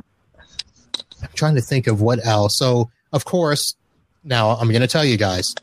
I'm 1.23 1.31
trying 1.35 1.55
to 1.55 1.63
think 1.63 1.87
of 1.87 2.01
what 2.03 2.25
else. 2.27 2.59
So, 2.59 2.91
of 3.13 3.25
course, 3.25 3.75
now 4.25 4.51
I'm 4.51 4.69
going 4.69 4.83
to 4.83 4.87
tell 4.87 5.05
you 5.05 5.17
guys 5.17 5.55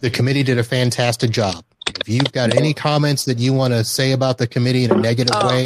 the 0.00 0.10
committee 0.10 0.42
did 0.42 0.58
a 0.58 0.62
fantastic 0.64 1.30
job. 1.30 1.62
If 2.00 2.08
you've 2.08 2.32
got 2.32 2.54
any 2.54 2.72
comments 2.72 3.24
that 3.26 3.38
you 3.38 3.52
want 3.52 3.74
to 3.74 3.84
say 3.84 4.12
about 4.12 4.38
the 4.38 4.46
committee 4.46 4.84
in 4.84 4.92
a 4.92 4.96
negative 4.96 5.34
Oh. 5.36 5.46
way, 5.48 5.64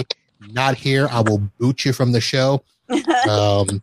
not 0.50 0.74
here. 0.76 1.06
I 1.10 1.20
will 1.20 1.38
boot 1.58 1.84
you 1.84 1.92
from 1.92 2.12
the 2.12 2.20
show. 2.20 2.62
Um, 3.28 3.80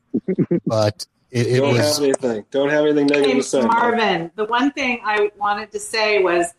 but 0.67 1.05
it, 1.31 1.47
it 1.47 1.59
Don't 1.59 1.73
was 1.73 1.97
have 1.97 2.03
anything. 2.03 2.45
Don't 2.49 2.69
have 2.69 2.85
anything 2.85 3.07
negative 3.07 3.31
Hey, 3.31 3.37
to 3.37 3.43
say. 3.43 3.61
Marvin, 3.61 4.31
the 4.35 4.45
one 4.45 4.71
thing 4.71 5.01
I 5.03 5.29
wanted 5.37 5.71
to 5.71 5.79
say 5.79 6.23
was 6.23 6.53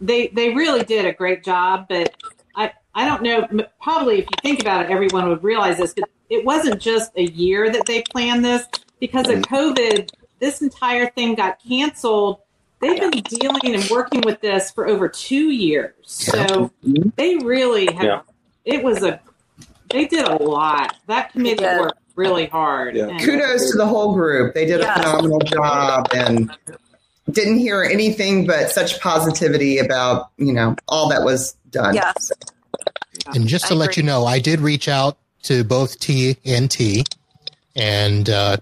they 0.00 0.28
they 0.28 0.52
really 0.52 0.84
did 0.84 1.04
a 1.04 1.12
great 1.12 1.44
job, 1.44 1.86
but 1.88 2.14
I 2.54 2.72
I 2.94 3.06
don't 3.06 3.22
know. 3.22 3.46
Probably 3.80 4.18
if 4.18 4.24
you 4.24 4.36
think 4.42 4.60
about 4.60 4.84
it, 4.84 4.90
everyone 4.90 5.28
would 5.28 5.44
realize 5.44 5.78
this, 5.78 5.94
but 5.94 6.08
it 6.28 6.44
wasn't 6.44 6.80
just 6.80 7.12
a 7.16 7.22
year 7.22 7.70
that 7.70 7.86
they 7.86 8.02
planned 8.10 8.44
this 8.44 8.66
because 8.98 9.28
of 9.28 9.40
mm-hmm. 9.40 9.54
COVID. 9.54 10.10
This 10.40 10.60
entire 10.60 11.08
thing 11.10 11.34
got 11.34 11.62
canceled. 11.62 12.40
They've 12.80 13.00
been 13.00 13.22
dealing 13.22 13.74
and 13.74 13.88
working 13.88 14.20
with 14.22 14.40
this 14.40 14.70
for 14.70 14.86
over 14.86 15.08
two 15.08 15.50
years, 15.50 15.94
so 16.02 16.72
mm-hmm. 16.84 17.10
they 17.16 17.36
really 17.36 17.86
have. 17.94 18.04
Yeah. 18.04 18.20
It 18.64 18.82
was 18.82 19.02
a. 19.02 19.20
They 19.90 20.06
did 20.06 20.26
a 20.26 20.42
lot. 20.42 20.96
That 21.06 21.32
committee 21.32 21.62
did. 21.62 21.78
worked 21.78 22.00
really 22.16 22.46
hard. 22.46 22.96
Yeah. 22.96 23.08
And- 23.08 23.20
Kudos 23.20 23.70
to 23.70 23.78
the 23.78 23.86
whole 23.86 24.14
group. 24.14 24.54
They 24.54 24.64
did 24.66 24.80
a 24.80 24.92
phenomenal 24.94 25.38
job 25.40 26.08
and 26.14 26.50
didn't 27.30 27.58
hear 27.58 27.82
anything 27.82 28.46
but 28.46 28.70
such 28.70 29.00
positivity 29.00 29.78
about, 29.78 30.30
you 30.38 30.52
know, 30.52 30.76
all 30.88 31.08
that 31.10 31.22
was 31.22 31.54
done. 31.70 31.94
Yes. 31.94 32.32
And 33.34 33.46
just 33.46 33.66
to 33.68 33.74
I 33.74 33.76
let 33.76 33.90
agree. 33.90 34.02
you 34.02 34.06
know, 34.06 34.24
I 34.24 34.38
did 34.38 34.60
reach 34.60 34.88
out 34.88 35.18
to 35.44 35.64
both 35.64 35.98
T 36.00 36.36
and 36.44 36.70
T 36.70 37.04
and 37.74 38.28
uh, 38.28 38.56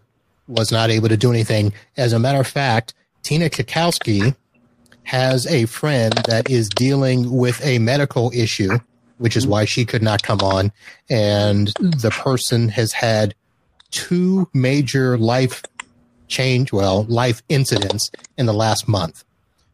was 0.48 0.72
not 0.72 0.90
able 0.90 1.08
to 1.08 1.16
do 1.16 1.30
anything. 1.30 1.72
As 1.96 2.12
a 2.12 2.18
matter 2.18 2.40
of 2.40 2.46
fact, 2.46 2.94
Tina 3.22 3.48
Kikowski 3.50 4.34
has 5.04 5.46
a 5.46 5.66
friend 5.66 6.14
that 6.26 6.50
is 6.50 6.68
dealing 6.68 7.30
with 7.30 7.62
a 7.64 7.78
medical 7.78 8.30
issue, 8.34 8.78
which 9.18 9.36
is 9.36 9.46
why 9.46 9.66
she 9.66 9.84
could 9.84 10.02
not 10.02 10.22
come 10.22 10.40
on. 10.40 10.72
And 11.10 11.68
the 11.78 12.10
person 12.10 12.68
has 12.70 12.92
had 12.92 13.34
two 13.94 14.48
major 14.52 15.16
life 15.16 15.62
change, 16.28 16.72
well, 16.72 17.04
life 17.04 17.42
incidents 17.48 18.10
in 18.36 18.46
the 18.46 18.52
last 18.52 18.88
month. 18.88 19.24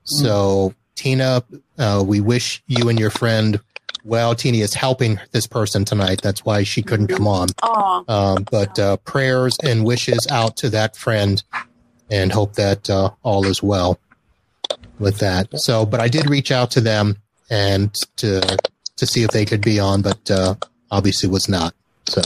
So, 0.05 0.75
Tina, 0.95 1.43
uh, 1.79 2.05
we 2.07 2.21
wish 2.21 2.63
you 2.67 2.89
and 2.89 2.99
your 2.99 3.11
friend 3.11 3.61
well. 4.05 4.35
Tina 4.35 4.59
is 4.59 4.75
helping 4.75 5.19
this 5.33 5.47
person 5.47 5.85
tonight. 5.85 6.21
That's 6.23 6.45
why 6.45 6.63
she 6.65 6.83
couldn't 6.83 7.09
come 7.09 7.27
on. 7.27 7.49
Um, 8.09 8.45
but 8.51 8.79
uh, 8.79 8.97
prayers 8.99 9.57
and 9.63 9.85
wishes 9.85 10.27
out 10.31 10.57
to 10.59 10.71
that 10.71 10.97
friend 10.97 11.43
and 12.11 12.31
hope 12.31 12.55
that 12.55 12.91
uh, 12.91 13.11
all 13.23 13.47
is 13.47 13.63
well 13.63 13.99
with 14.99 15.19
that. 15.19 15.49
So, 15.61 15.87
but 15.87 16.01
I 16.01 16.09
did 16.09 16.29
reach 16.29 16.51
out 16.51 16.71
to 16.73 16.81
them 16.81 17.17
and 17.49 17.95
to 18.17 18.59
to 18.97 19.07
see 19.07 19.23
if 19.23 19.31
they 19.31 19.47
could 19.47 19.63
be 19.63 19.81
on, 19.81 20.03
but 20.03 20.31
uh, 20.31 20.57
obviously 20.91 21.29
was 21.29 21.49
not. 21.49 21.75
So, 22.07 22.21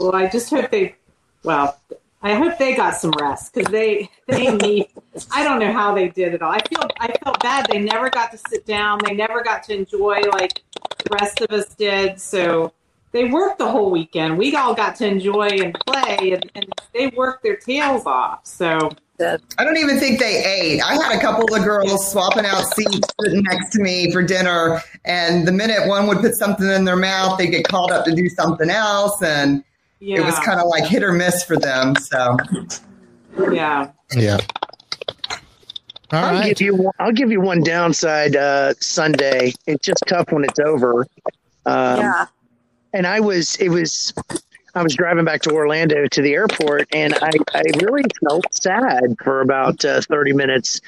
Well, 0.00 0.16
I 0.16 0.28
just 0.30 0.48
hope 0.48 0.70
they. 0.70 0.96
Well, 1.44 1.78
I 2.22 2.32
hope 2.32 2.56
they 2.56 2.74
got 2.74 2.94
some 2.94 3.12
rest 3.20 3.52
because 3.52 3.70
they 3.70 4.10
they 4.26 4.50
need. 4.56 4.88
I 5.30 5.44
don't 5.44 5.58
know 5.58 5.72
how 5.72 5.94
they 5.94 6.08
did 6.08 6.32
it 6.32 6.40
all. 6.40 6.50
I 6.50 6.60
feel 6.66 6.88
I 6.98 7.12
felt 7.22 7.42
bad. 7.42 7.66
They 7.70 7.80
never 7.80 8.08
got 8.08 8.32
to 8.32 8.38
sit 8.48 8.64
down. 8.64 9.00
They 9.04 9.12
never 9.12 9.42
got 9.42 9.62
to 9.64 9.74
enjoy 9.74 10.22
like 10.32 10.62
the 11.04 11.14
rest 11.20 11.42
of 11.42 11.50
us 11.50 11.74
did. 11.74 12.18
So 12.18 12.72
they 13.12 13.26
worked 13.26 13.58
the 13.58 13.70
whole 13.70 13.90
weekend. 13.90 14.38
We 14.38 14.56
all 14.56 14.74
got 14.74 14.96
to 14.96 15.06
enjoy 15.06 15.48
and 15.48 15.76
play, 15.86 16.32
and, 16.32 16.50
and 16.54 16.66
they 16.94 17.08
worked 17.08 17.42
their 17.42 17.56
tails 17.56 18.06
off. 18.06 18.46
So. 18.46 18.90
I 19.58 19.64
don't 19.64 19.76
even 19.76 20.00
think 20.00 20.18
they 20.18 20.42
ate. 20.42 20.80
I 20.80 20.94
had 20.94 21.14
a 21.14 21.20
couple 21.20 21.54
of 21.54 21.62
girls 21.62 22.10
swapping 22.10 22.46
out 22.46 22.64
seats 22.72 23.06
sitting 23.22 23.42
next 23.42 23.68
to 23.72 23.82
me 23.82 24.10
for 24.12 24.22
dinner, 24.22 24.80
and 25.04 25.46
the 25.46 25.52
minute 25.52 25.86
one 25.86 26.06
would 26.06 26.20
put 26.20 26.36
something 26.36 26.66
in 26.66 26.86
their 26.86 26.96
mouth, 26.96 27.36
they'd 27.36 27.50
get 27.50 27.68
called 27.68 27.92
up 27.92 28.06
to 28.06 28.14
do 28.14 28.30
something 28.30 28.70
else, 28.70 29.22
and 29.22 29.62
yeah, 30.00 30.20
it 30.20 30.24
was 30.24 30.38
kind 30.40 30.60
of 30.60 30.66
like 30.66 30.84
hit 30.84 31.02
or 31.02 31.12
miss 31.12 31.44
for 31.44 31.56
them. 31.56 31.94
So 31.96 32.36
yeah. 33.52 33.90
yeah. 34.14 34.38
All 36.12 36.24
I'll 36.24 36.34
right. 36.34 36.56
give 36.56 36.60
you 36.66 36.74
one, 36.74 36.94
I'll 36.98 37.12
give 37.12 37.30
you 37.30 37.40
one 37.40 37.62
downside 37.62 38.34
uh, 38.34 38.74
Sunday. 38.80 39.52
It's 39.66 39.84
just 39.84 40.02
tough 40.06 40.32
when 40.32 40.44
it's 40.44 40.58
over. 40.58 41.06
Um, 41.66 42.00
yeah. 42.00 42.26
and 42.92 43.06
I 43.06 43.20
was 43.20 43.56
it 43.56 43.68
was 43.68 44.12
I 44.74 44.82
was 44.82 44.94
driving 44.94 45.24
back 45.24 45.42
to 45.42 45.50
Orlando 45.50 46.06
to 46.06 46.22
the 46.22 46.32
airport, 46.32 46.88
and 46.92 47.14
I, 47.14 47.30
I 47.54 47.62
really 47.82 48.04
felt 48.28 48.44
sad 48.54 49.16
for 49.22 49.40
about 49.40 49.84
uh, 49.84 50.00
thirty 50.00 50.32
minutes, 50.32 50.80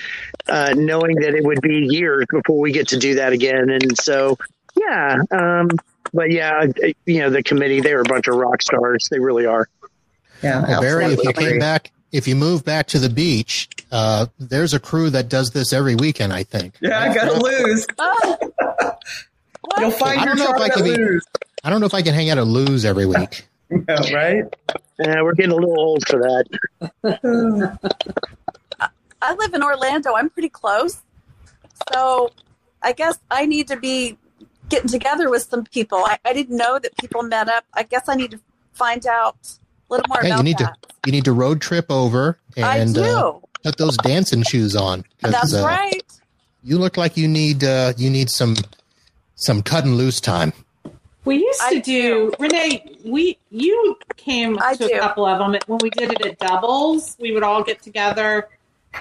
uh, 0.49 0.75
knowing 0.77 1.17
that 1.17 1.35
it 1.35 1.45
would 1.45 1.61
be 1.61 1.87
years 1.91 2.27
before 2.31 2.59
we 2.61 2.73
get 2.73 2.89
to 2.89 2.99
do 2.99 3.15
that 3.17 3.33
again. 3.33 3.71
And 3.71 3.99
so, 3.99 4.39
yeah, 4.77 5.19
um, 5.31 5.71
but 6.13 6.31
yeah, 6.31 6.67
you 7.07 7.21
know, 7.21 7.31
the 7.31 7.43
committee 7.43 7.81
they 7.81 7.95
were 7.95 8.01
a 8.03 8.05
bunch 8.05 8.29
of 8.29 8.35
rock 8.37 8.63
stars. 8.63 9.09
They 9.11 9.19
really 9.19 9.47
are. 9.47 9.69
yeah, 10.43 10.63
Well, 10.67 10.81
Barry, 10.81 11.07
if 11.07 11.23
you 11.23 11.33
came 11.33 11.59
back, 11.59 11.91
if 12.13 12.29
you 12.29 12.37
move 12.37 12.65
back 12.65 12.87
to 12.89 12.99
the 12.99 13.09
beach, 13.09 13.69
uh, 13.91 14.27
there's 14.39 14.75
a 14.75 14.81
crew 14.81 15.11
that 15.11 15.29
does 15.29 15.51
this 15.53 15.73
every 15.73 15.95
weekend. 15.95 16.33
I 16.33 16.43
think. 16.43 16.75
Yeah, 16.81 17.01
I 17.01 17.15
gotta 17.15 17.39
lose. 17.43 17.87
Oh. 19.75 19.79
You'll 19.79 19.91
find 19.93 20.19
I 20.21 20.25
your 20.25 20.35
don't 20.35 20.45
know 20.45 20.55
if 20.57 20.61
I 20.61 20.69
can 20.69 20.81
at 20.81 20.85
be- 20.85 20.97
Lou's. 21.03 21.25
I 21.63 21.71
don't 21.71 21.79
know 21.81 21.87
if 21.87 21.95
I 21.95 22.03
can 22.03 22.15
hang 22.15 22.29
out 22.31 22.37
at 22.39 22.47
Lou's 22.47 22.85
every 22.85 23.07
week. 23.07 23.47
Yeah, 23.71 24.13
right? 24.15 24.45
Yeah, 24.99 25.23
we're 25.23 25.33
getting 25.35 25.53
a 25.53 25.55
little 25.55 25.81
old 25.81 26.07
for 26.07 26.19
that. 26.19 26.45
I 29.23 29.35
live 29.35 29.55
in 29.55 29.63
Orlando. 29.63 30.15
I'm 30.15 30.29
pretty 30.29 30.49
close. 30.51 31.01
So 31.93 32.31
I 32.83 32.93
guess 32.93 33.19
I 33.31 33.47
need 33.47 33.69
to 33.69 33.77
be 33.79 34.19
getting 34.73 34.89
together 34.89 35.31
with 35.31 35.45
some 35.45 35.65
people. 35.65 35.99
I, 35.99 36.19
I 36.25 36.33
didn't 36.33 36.57
know 36.57 36.79
that 36.79 36.97
people 36.97 37.23
met 37.23 37.49
up. 37.49 37.65
I 37.75 37.85
guess 37.85 38.09
I 38.09 38.17
need 38.17 38.33
to 38.33 38.41
find 38.73 39.07
out 39.07 39.37
a 39.89 39.93
little 39.93 40.07
more 40.09 40.19
Yeah, 40.23 40.29
you 40.29 40.35
about 40.35 40.45
need 40.45 40.59
to- 40.59 40.75
You 41.07 41.13
need 41.13 41.25
to 41.27 41.33
road 41.33 41.61
trip 41.61 41.87
over 41.91 42.39
and 42.57 42.65
I 42.99 43.01
uh, 43.01 43.39
put 43.63 43.77
those 43.77 43.97
dancing 43.99 44.43
shoes 44.43 44.75
on. 44.75 45.05
That's 45.21 45.55
uh, 45.55 45.65
right. 45.65 46.03
You 46.65 46.79
look 46.79 46.97
like 46.97 47.17
you 47.17 47.29
need 47.29 47.65
uh, 47.65 47.93
you 47.97 48.09
need 48.09 48.31
some 48.31 48.57
some 49.35 49.63
cut 49.63 49.85
and 49.85 49.97
loose 49.97 50.21
time. 50.21 50.53
We 51.25 51.37
used 51.37 51.61
to 51.61 51.67
I 51.67 51.79
do, 51.79 52.33
Renee. 52.39 52.97
We 53.05 53.39
you 53.51 53.97
came 54.17 54.59
I 54.61 54.75
to 54.75 54.89
do. 54.89 54.95
a 54.95 54.99
couple 55.01 55.27
of 55.27 55.39
them 55.39 55.61
when 55.67 55.79
we 55.83 55.91
did 55.91 56.13
it 56.13 56.25
at 56.27 56.39
doubles. 56.39 57.17
We 57.21 57.33
would 57.33 57.43
all 57.43 57.63
get 57.63 57.83
together. 57.83 58.49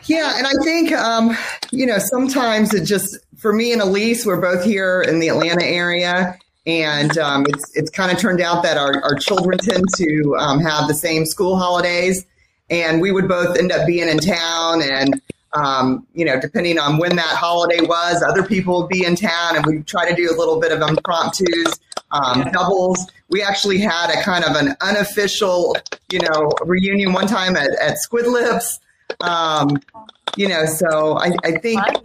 Yeah, 0.06 0.34
and 0.38 0.48
I 0.48 0.54
think 0.64 0.92
um, 0.94 1.38
you 1.72 1.86
know 1.86 1.98
sometimes 2.00 2.74
it 2.74 2.86
just 2.86 3.18
for 3.38 3.54
me 3.54 3.74
and 3.74 3.82
Elise, 3.82 4.26
we're 4.26 4.42
both 4.42 4.64
here 4.64 5.02
in 5.02 5.20
the 5.20 5.30
Atlanta 5.30 5.66
area, 5.66 6.38
and 6.66 7.18
um, 7.18 7.46
it's 7.48 7.76
it's 7.76 7.90
kind 7.90 8.12
of 8.12 8.18
turned 8.18 8.42
out 8.42 8.64
that 8.64 8.78
our, 8.78 9.02
our 9.04 9.16
children 9.16 9.58
tend 9.58 9.84
to 9.96 10.36
um, 10.38 10.60
have 10.60 10.88
the 10.88 10.94
same 10.94 11.26
school 11.26 11.58
holidays, 11.58 12.26
and 12.70 13.02
we 13.02 13.12
would 13.12 13.28
both 13.28 13.58
end 13.58 13.72
up 13.72 13.86
being 13.88 14.08
in 14.08 14.18
town, 14.18 14.82
and 14.82 15.22
um, 15.54 16.06
you 16.14 16.26
know 16.26 16.40
depending 16.40 16.80
on 16.80 16.98
when 16.98 17.16
that 17.16 17.36
holiday 17.36 17.82
was, 17.82 18.24
other 18.24 18.44
people 18.44 18.82
would 18.82 18.90
be 18.90 19.06
in 19.06 19.16
town, 19.16 19.56
and 19.56 19.66
we 19.66 19.82
try 19.84 20.08
to 20.10 20.16
do 20.16 20.30
a 20.32 20.36
little 20.38 20.60
bit 20.60 20.72
of 20.72 20.82
impromptus, 20.82 21.80
um, 22.12 22.50
doubles. 22.52 23.08
We 23.30 23.42
actually 23.42 23.80
had 23.80 24.10
a 24.10 24.22
kind 24.24 24.44
of 24.44 24.56
an 24.56 24.76
unofficial, 24.82 25.76
you 26.12 26.20
know, 26.20 26.52
reunion 26.66 27.14
one 27.14 27.28
time 27.28 27.56
at, 27.56 27.72
at 27.80 27.98
Squid 27.98 28.28
Lips. 28.28 28.80
Um, 29.22 29.78
you 30.38 30.48
know, 30.48 30.66
so 30.66 31.18
I, 31.18 31.32
I 31.44 31.52
think, 31.60 31.82
Fun. 31.84 31.96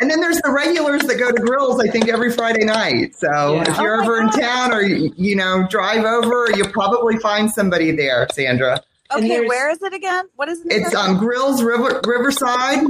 and 0.00 0.10
then 0.10 0.20
there's 0.20 0.38
the 0.42 0.50
regulars 0.50 1.02
that 1.02 1.18
go 1.18 1.30
to 1.32 1.40
grills. 1.40 1.80
I 1.80 1.88
think 1.88 2.08
every 2.08 2.30
Friday 2.30 2.64
night. 2.64 3.14
So 3.16 3.54
Yeah. 3.54 3.62
if 3.70 3.78
you're 3.78 3.94
Oh 3.94 3.98
my 3.98 4.04
ever 4.04 4.20
in 4.20 4.28
town 4.30 4.72
or 4.72 4.82
you, 4.82 5.12
you 5.16 5.34
know 5.36 5.66
drive 5.68 6.04
over, 6.04 6.48
you'll 6.54 6.68
probably 6.72 7.18
find 7.18 7.50
somebody 7.50 7.90
there, 7.90 8.26
Sandra. 8.32 8.82
Okay, 9.14 9.46
where 9.46 9.70
is 9.70 9.82
it 9.82 9.92
again? 9.94 10.26
What 10.36 10.48
is 10.48 10.60
it? 10.60 10.72
It's 10.72 10.88
again? 10.88 11.10
um 11.10 11.18
Grills 11.18 11.62
River, 11.62 12.00
Riverside. 12.06 12.84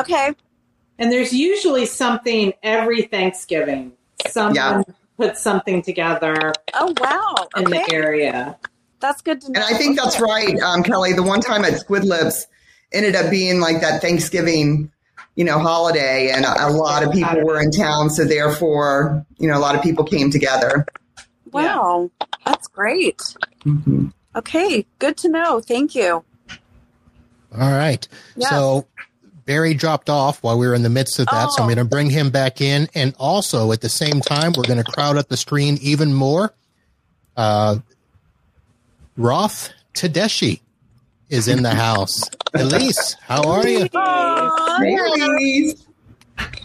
okay. 0.00 0.32
And 0.98 1.10
there's 1.10 1.32
usually 1.32 1.86
something 1.86 2.52
every 2.62 3.02
Thanksgiving. 3.02 3.92
Someone 4.28 4.54
Yeah. 4.54 4.82
puts 5.16 5.40
something 5.40 5.82
together 5.82 6.52
Oh 6.74 6.94
wow. 7.00 7.34
in 7.56 7.66
Okay, 7.66 7.84
the 7.86 7.94
area. 7.94 8.56
That's 9.00 9.22
good 9.22 9.40
to 9.42 9.52
know. 9.52 9.60
And 9.60 9.74
I 9.74 9.78
think 9.78 9.98
that's 9.98 10.20
right, 10.20 10.58
um, 10.60 10.82
Kelly. 10.82 11.12
The 11.12 11.22
one 11.22 11.40
time 11.40 11.64
at 11.64 11.78
Squid 11.78 12.04
Lips 12.04 12.46
ended 12.92 13.14
up 13.16 13.30
being 13.30 13.60
like 13.60 13.80
that 13.80 14.00
Thanksgiving, 14.00 14.90
you 15.36 15.44
know, 15.44 15.58
holiday, 15.58 16.30
and 16.30 16.44
a, 16.44 16.66
a 16.66 16.70
lot 16.70 17.02
of 17.02 17.12
people 17.12 17.42
were 17.44 17.60
in 17.60 17.70
town, 17.70 18.10
so 18.10 18.24
therefore, 18.24 19.24
you 19.38 19.48
know, 19.48 19.56
a 19.56 19.60
lot 19.60 19.74
of 19.74 19.82
people 19.82 20.04
came 20.04 20.30
together. 20.30 20.86
Wow, 21.52 22.10
that's 22.44 22.68
great. 22.68 23.20
Mhm. 23.64 24.12
Okay, 24.36 24.86
good 24.98 25.16
to 25.18 25.28
know. 25.28 25.60
Thank 25.60 25.94
you. 25.94 26.24
All 27.52 27.70
right. 27.72 28.06
Yes. 28.36 28.48
So 28.50 28.86
Barry 29.44 29.74
dropped 29.74 30.08
off 30.08 30.40
while 30.44 30.56
we 30.58 30.68
were 30.68 30.74
in 30.74 30.82
the 30.84 30.88
midst 30.90 31.18
of 31.18 31.26
that, 31.26 31.50
so 31.50 31.62
I'm 31.62 31.68
Oh. 31.68 31.74
going 31.74 31.84
to 31.84 31.90
bring 31.90 32.10
him 32.10 32.30
back 32.30 32.60
in, 32.60 32.88
and 32.94 33.14
also 33.18 33.72
at 33.72 33.80
the 33.80 33.88
same 33.88 34.20
time, 34.20 34.52
we're 34.56 34.62
going 34.62 34.82
to 34.82 34.84
crowd 34.84 35.16
up 35.16 35.28
the 35.28 35.36
screen 35.36 35.78
even 35.82 36.14
more. 36.14 36.54
Uh, 37.36 37.78
Roth 39.24 39.70
Tedeschi 39.92 40.60
is 41.28 41.46
in 41.46 41.62
the 41.62 41.74
house. 41.74 42.22
Elise, 42.54 43.16
how 43.20 43.42
are 43.42 43.68
you? 43.68 43.86
Aw, 43.94 44.78
Hey, 44.80 44.98
ladies. 45.10 45.86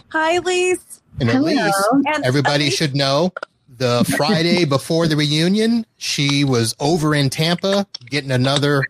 Hi, 0.10 0.38
Lise. 0.40 1.02
And 1.20 1.30
Elise, 1.30 1.90
And 2.06 2.24
everybody 2.24 2.66
Elise- 2.66 2.78
should 2.78 2.96
know 2.96 3.34
the 3.78 4.06
Friday 4.16 4.64
before 4.78 5.06
the 5.08 5.18
reunion, 5.18 5.86
she 5.98 6.46
was 6.46 6.74
over 6.80 7.14
in 7.14 7.30
Tampa 7.30 7.86
getting 8.10 8.32
another 8.32 8.84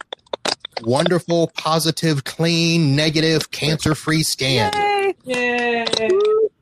wonderful, 0.83 1.47
positive, 1.57 2.23
clean, 2.23 2.95
negative, 2.95 3.49
cancer 3.49 3.95
free 3.95 4.21
scan. 4.21 4.71
Yay! 4.75 5.15
Yay. 5.25 5.85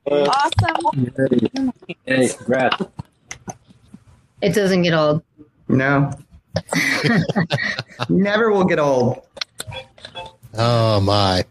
Awesome. 0.10 1.12
Hey, 2.06 2.30
congrats. 2.30 2.82
It 4.42 4.54
doesn't 4.54 4.84
get 4.84 4.94
old. 4.94 5.22
No, 5.68 6.12
never 8.10 8.52
will 8.52 8.66
get 8.66 8.80
old. 8.80 9.22
Oh 10.54 11.00
my. 11.02 11.46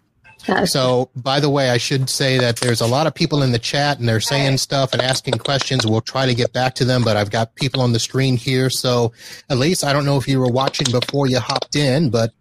So, 0.64 1.08
by 1.14 1.38
the 1.38 1.48
way, 1.48 1.70
I 1.70 1.78
should 1.78 2.10
say 2.10 2.38
that 2.38 2.56
there's 2.56 2.80
a 2.80 2.86
lot 2.86 3.06
of 3.06 3.14
people 3.14 3.42
in 3.44 3.52
the 3.52 3.60
chat 3.60 4.00
and 4.00 4.08
they're 4.08 4.20
saying 4.20 4.58
stuff 4.58 4.92
and 4.92 5.00
asking 5.00 5.34
questions. 5.34 5.86
We'll 5.86 6.00
try 6.00 6.26
to 6.26 6.34
get 6.34 6.52
back 6.52 6.74
to 6.76 6.84
them, 6.84 7.04
but 7.04 7.16
I've 7.16 7.30
got 7.30 7.54
people 7.54 7.80
on 7.80 7.92
the 7.92 8.00
screen 8.00 8.36
here. 8.36 8.68
So, 8.68 9.12
at 9.48 9.58
least 9.58 9.84
I 9.84 9.92
don't 9.92 10.04
know 10.04 10.16
if 10.16 10.26
you 10.26 10.40
were 10.40 10.50
watching 10.50 10.88
before 10.90 11.28
you 11.28 11.38
hopped 11.38 11.76
in, 11.76 12.10
but 12.10 12.32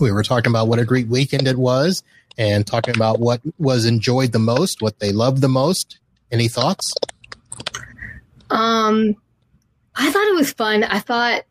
we 0.00 0.10
were 0.10 0.24
talking 0.24 0.50
about 0.50 0.66
what 0.66 0.80
a 0.80 0.84
great 0.84 1.06
weekend 1.06 1.46
it 1.46 1.56
was 1.56 2.02
and 2.36 2.66
talking 2.66 2.94
about 2.96 3.20
what 3.20 3.40
was 3.58 3.86
enjoyed 3.86 4.32
the 4.32 4.38
most, 4.38 4.82
what 4.82 4.98
they 4.98 5.12
loved 5.12 5.40
the 5.40 5.48
most. 5.48 6.00
Any 6.32 6.48
thoughts? 6.48 6.92
Um, 8.50 9.14
I 9.94 10.10
thought 10.10 10.26
it 10.26 10.34
was 10.34 10.52
fun. 10.52 10.82
I 10.82 10.98
thought 10.98 11.44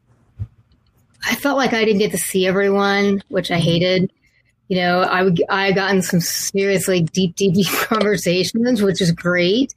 I 1.26 1.36
felt 1.36 1.58
like 1.58 1.74
I 1.74 1.84
didn't 1.86 2.00
get 2.00 2.12
to 2.12 2.18
see 2.18 2.46
everyone, 2.48 3.24
which 3.30 3.52
I 3.52 3.58
hated. 3.58 4.12
You 4.68 4.78
know, 4.78 5.02
I 5.02 5.24
would 5.24 5.44
I 5.50 5.72
got 5.72 5.94
in 5.94 6.02
some 6.02 6.20
seriously 6.20 7.02
deep, 7.02 7.36
deep, 7.36 7.54
deep 7.54 7.68
conversations, 7.74 8.82
which 8.82 9.02
is 9.02 9.12
great. 9.12 9.74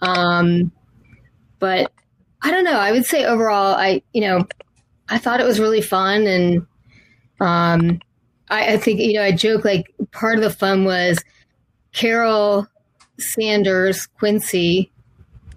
Um, 0.00 0.72
but 1.58 1.92
I 2.42 2.50
don't 2.50 2.64
know. 2.64 2.78
I 2.78 2.92
would 2.92 3.06
say 3.06 3.24
overall, 3.24 3.74
I 3.74 4.02
you 4.12 4.20
know, 4.20 4.46
I 5.08 5.18
thought 5.18 5.40
it 5.40 5.46
was 5.46 5.60
really 5.60 5.82
fun, 5.82 6.26
and 6.26 6.66
um, 7.40 8.00
I, 8.48 8.74
I 8.74 8.76
think 8.76 9.00
you 9.00 9.14
know, 9.14 9.22
I 9.22 9.32
joke 9.32 9.64
like 9.64 9.92
part 10.12 10.38
of 10.38 10.44
the 10.44 10.50
fun 10.50 10.84
was 10.84 11.22
Carol 11.92 12.68
Sanders 13.18 14.06
Quincy 14.06 14.90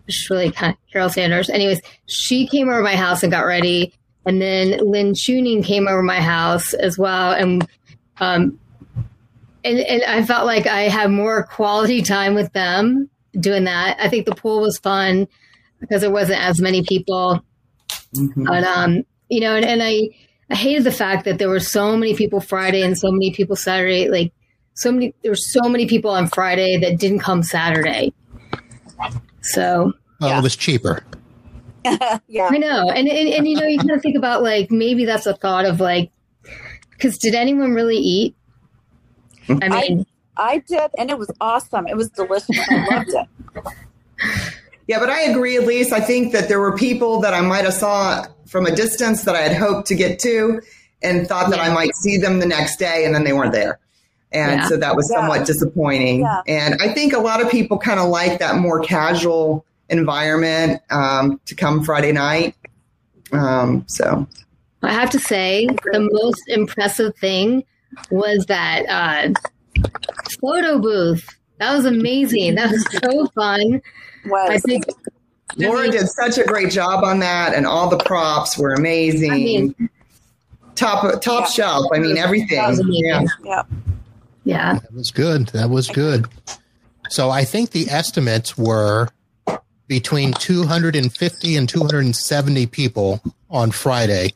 which 0.07 0.27
really 0.29 0.51
kind 0.51 0.73
of 0.73 0.91
Carol 0.91 1.09
Sanders. 1.09 1.49
Anyways, 1.49 1.81
she 2.07 2.47
came 2.47 2.69
over 2.69 2.81
my 2.81 2.95
house 2.95 3.23
and 3.23 3.31
got 3.31 3.45
ready, 3.45 3.93
and 4.27 4.39
then 4.41 4.77
Lynn 4.79 5.13
Tuning 5.15 5.63
came 5.63 5.87
over 5.87 6.03
my 6.03 6.21
house 6.21 6.73
as 6.75 6.97
well, 6.97 7.31
and 7.31 7.67
um, 8.19 8.59
and 9.63 9.79
and 9.79 10.03
I 10.03 10.23
felt 10.25 10.45
like 10.45 10.67
I 10.67 10.81
had 10.83 11.09
more 11.09 11.43
quality 11.43 12.01
time 12.03 12.35
with 12.35 12.51
them 12.53 13.09
doing 13.39 13.63
that. 13.63 13.97
I 13.99 14.09
think 14.09 14.25
the 14.25 14.35
pool 14.35 14.61
was 14.61 14.77
fun 14.77 15.27
because 15.79 16.01
there 16.01 16.11
wasn't 16.11 16.41
as 16.41 16.59
many 16.61 16.83
people, 16.83 17.41
Mhm. 18.15 18.45
but 18.45 18.63
um, 18.63 19.03
you 19.29 19.39
know, 19.39 19.55
and, 19.55 19.65
and 19.65 19.81
I 19.81 20.09
I 20.51 20.55
hated 20.55 20.83
the 20.83 20.91
fact 20.91 21.25
that 21.25 21.39
there 21.39 21.49
were 21.49 21.59
so 21.59 21.97
many 21.97 22.15
people 22.15 22.39
Friday 22.39 22.81
and 22.83 22.97
so 22.97 23.09
many 23.11 23.31
people 23.31 23.55
Saturday, 23.55 24.09
like. 24.09 24.31
So 24.79 24.91
many, 24.91 25.11
there 25.23 25.31
were 25.31 25.35
so 25.35 25.67
many 25.67 25.87
people 25.87 26.11
on 26.11 26.27
Friday 26.27 26.77
that 26.77 26.99
didn't 26.99 27.17
come 27.17 27.41
Saturday. 27.41 28.13
So 29.41 29.91
Well, 30.21 30.29
Yeah. 30.29 30.37
it 30.37 30.43
was 30.43 30.55
cheaper. 30.55 31.03
yeah. 32.27 32.49
I 32.51 32.57
know, 32.57 32.89
and, 32.89 33.07
and 33.07 33.29
and 33.29 33.47
you 33.47 33.55
know, 33.55 33.65
you 33.67 33.77
kind 33.77 33.91
of 33.91 34.01
think 34.01 34.17
about 34.17 34.43
like 34.43 34.71
maybe 34.71 35.05
that's 35.05 35.25
a 35.25 35.35
thought 35.35 35.65
of 35.65 35.79
like, 35.79 36.11
because 36.91 37.17
did 37.17 37.35
anyone 37.35 37.73
really 37.73 37.97
eat? 37.97 38.35
Mm-hmm. 39.47 39.63
I 39.63 39.81
mean, 39.81 40.05
I 40.35 40.57
did, 40.59 40.91
and 40.97 41.09
it 41.09 41.17
was 41.17 41.31
awesome. 41.41 41.87
It 41.87 41.95
was 41.95 42.09
delicious. 42.09 42.57
I 42.69 42.85
loved 42.95 43.09
it. 43.09 43.73
Yeah, 44.87 44.99
but 44.99 45.09
I 45.09 45.23
agree, 45.23 45.57
Elise. 45.57 45.91
I 45.91 45.99
think 45.99 46.31
that 46.31 46.47
there 46.47 46.61
were 46.61 46.77
people 46.77 47.19
that 47.19 47.33
I 47.33 47.41
might 47.41 47.65
have 47.65 47.73
saw 47.73 48.25
from 48.45 48.65
a 48.65 48.73
distance 48.73 49.23
that 49.25 49.35
I 49.35 49.41
had 49.41 49.53
hoped 49.57 49.87
to 49.89 49.95
get 49.95 50.17
to 50.19 50.61
and 51.01 51.27
thought 51.27 51.49
that 51.49 51.59
I 51.59 51.73
might 51.73 51.93
see 51.95 52.15
them 52.15 52.39
the 52.39 52.45
next 52.45 52.77
day 52.77 53.03
and 53.03 53.13
then 53.13 53.25
they 53.25 53.33
weren't 53.33 53.51
there. 53.51 53.79
And 54.31 54.61
Yeah. 54.61 54.67
so 54.69 54.77
that 54.77 54.95
was 54.95 55.11
Yeah. 55.11 55.19
somewhat 55.19 55.45
disappointing. 55.45 56.21
Yeah. 56.21 56.41
And 56.47 56.81
I 56.81 56.93
think 56.93 57.11
a 57.11 57.19
lot 57.19 57.41
of 57.41 57.51
people 57.51 57.77
kind 57.77 57.99
of 57.99 58.07
like 58.07 58.39
that 58.39 58.55
more 58.59 58.79
casual 58.79 59.65
environment 59.89 60.81
um, 60.89 61.39
to 61.45 61.55
come 61.55 61.83
Friday 61.83 62.11
night. 62.11 62.55
Um, 63.31 63.83
so 63.87 64.27
I 64.83 64.93
have 64.93 65.09
to 65.11 65.19
say 65.19 65.67
the 65.91 66.09
most 66.11 66.41
impressive 66.47 67.15
thing 67.17 67.63
was 68.11 68.45
that 68.47 68.85
uh, 68.87 69.33
photo 70.41 70.79
booth. 70.79 71.27
That 71.59 71.73
was 71.75 71.85
amazing. 71.85 72.55
That 72.55 72.71
was 72.71 72.85
so 72.91 73.27
fun. 73.27 73.81
Was 74.25 74.49
I 74.51 74.57
think. 74.59 74.85
Laura 75.55 75.89
did 75.89 76.07
such 76.09 76.37
a 76.37 76.43
great 76.43 76.71
job 76.71 77.03
on 77.03 77.19
that, 77.19 77.55
and 77.55 77.65
all 77.65 77.89
the 77.89 77.97
props 77.97 78.57
were 78.57 78.73
amazing. 78.73 79.31
I 79.31 79.35
mean, 79.35 79.89
top 80.75 81.21
top 81.21 81.45
Yeah. 81.45 81.49
shelf. 81.49 81.87
I 81.93 81.99
mean, 81.99 82.17
everything. 82.17 82.57
That 82.57 82.69
was 82.69 82.79
amazing. 82.79 83.05
Yeah. 83.05 83.23
yeah. 83.43 83.63
yeah. 84.43 84.73
That 84.79 84.93
was 84.93 85.09
good. 85.11 85.47
That 85.47 85.69
was 85.69 85.87
good. 85.87 86.27
So 87.09 87.29
I 87.29 87.43
think 87.45 87.71
the 87.71 87.89
estimates 87.89 88.57
were 88.57 89.09
between 89.87 90.33
250 90.33 91.55
and 91.55 91.69
270 91.69 92.65
people 92.67 93.21
on 93.49 93.71
Friday, 93.71 94.31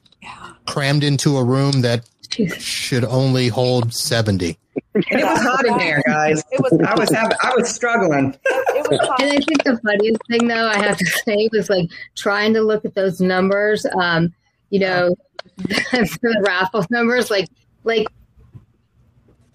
crammed 0.66 1.04
into 1.04 1.38
a 1.38 1.44
room 1.44 1.82
that 1.82 2.08
Jesus. 2.30 2.64
should 2.64 3.04
only 3.04 3.50
hold 3.50 3.94
70. 3.94 4.58
And 4.94 5.06
it 5.10 5.24
was 5.24 5.42
hot 5.42 5.66
in 5.66 5.78
there, 5.78 6.02
guys. 6.06 6.44
It 6.52 6.62
was. 6.62 6.72
I 6.86 6.98
was 6.98 7.12
having, 7.12 7.38
I 7.44 7.54
was 7.56 7.74
struggling. 7.74 8.38
It 8.46 8.90
was 8.90 9.00
fun. 9.00 9.16
And 9.22 9.32
I 9.32 9.36
think 9.38 9.64
the 9.64 9.80
funniest 9.84 10.22
thing, 10.30 10.48
though, 10.48 10.68
I 10.68 10.78
have 10.78 10.98
to 10.98 11.06
say, 11.06 11.50
was 11.52 11.70
like 11.70 11.90
trying 12.16 12.54
to 12.54 12.62
look 12.62 12.86
at 12.86 12.96
those 12.96 13.20
numbers. 13.20 13.86
Um, 14.00 14.34
you 14.70 14.80
know, 14.80 15.16
the 15.58 16.42
raffle 16.46 16.86
numbers, 16.90 17.30
like, 17.30 17.50
like 17.84 18.08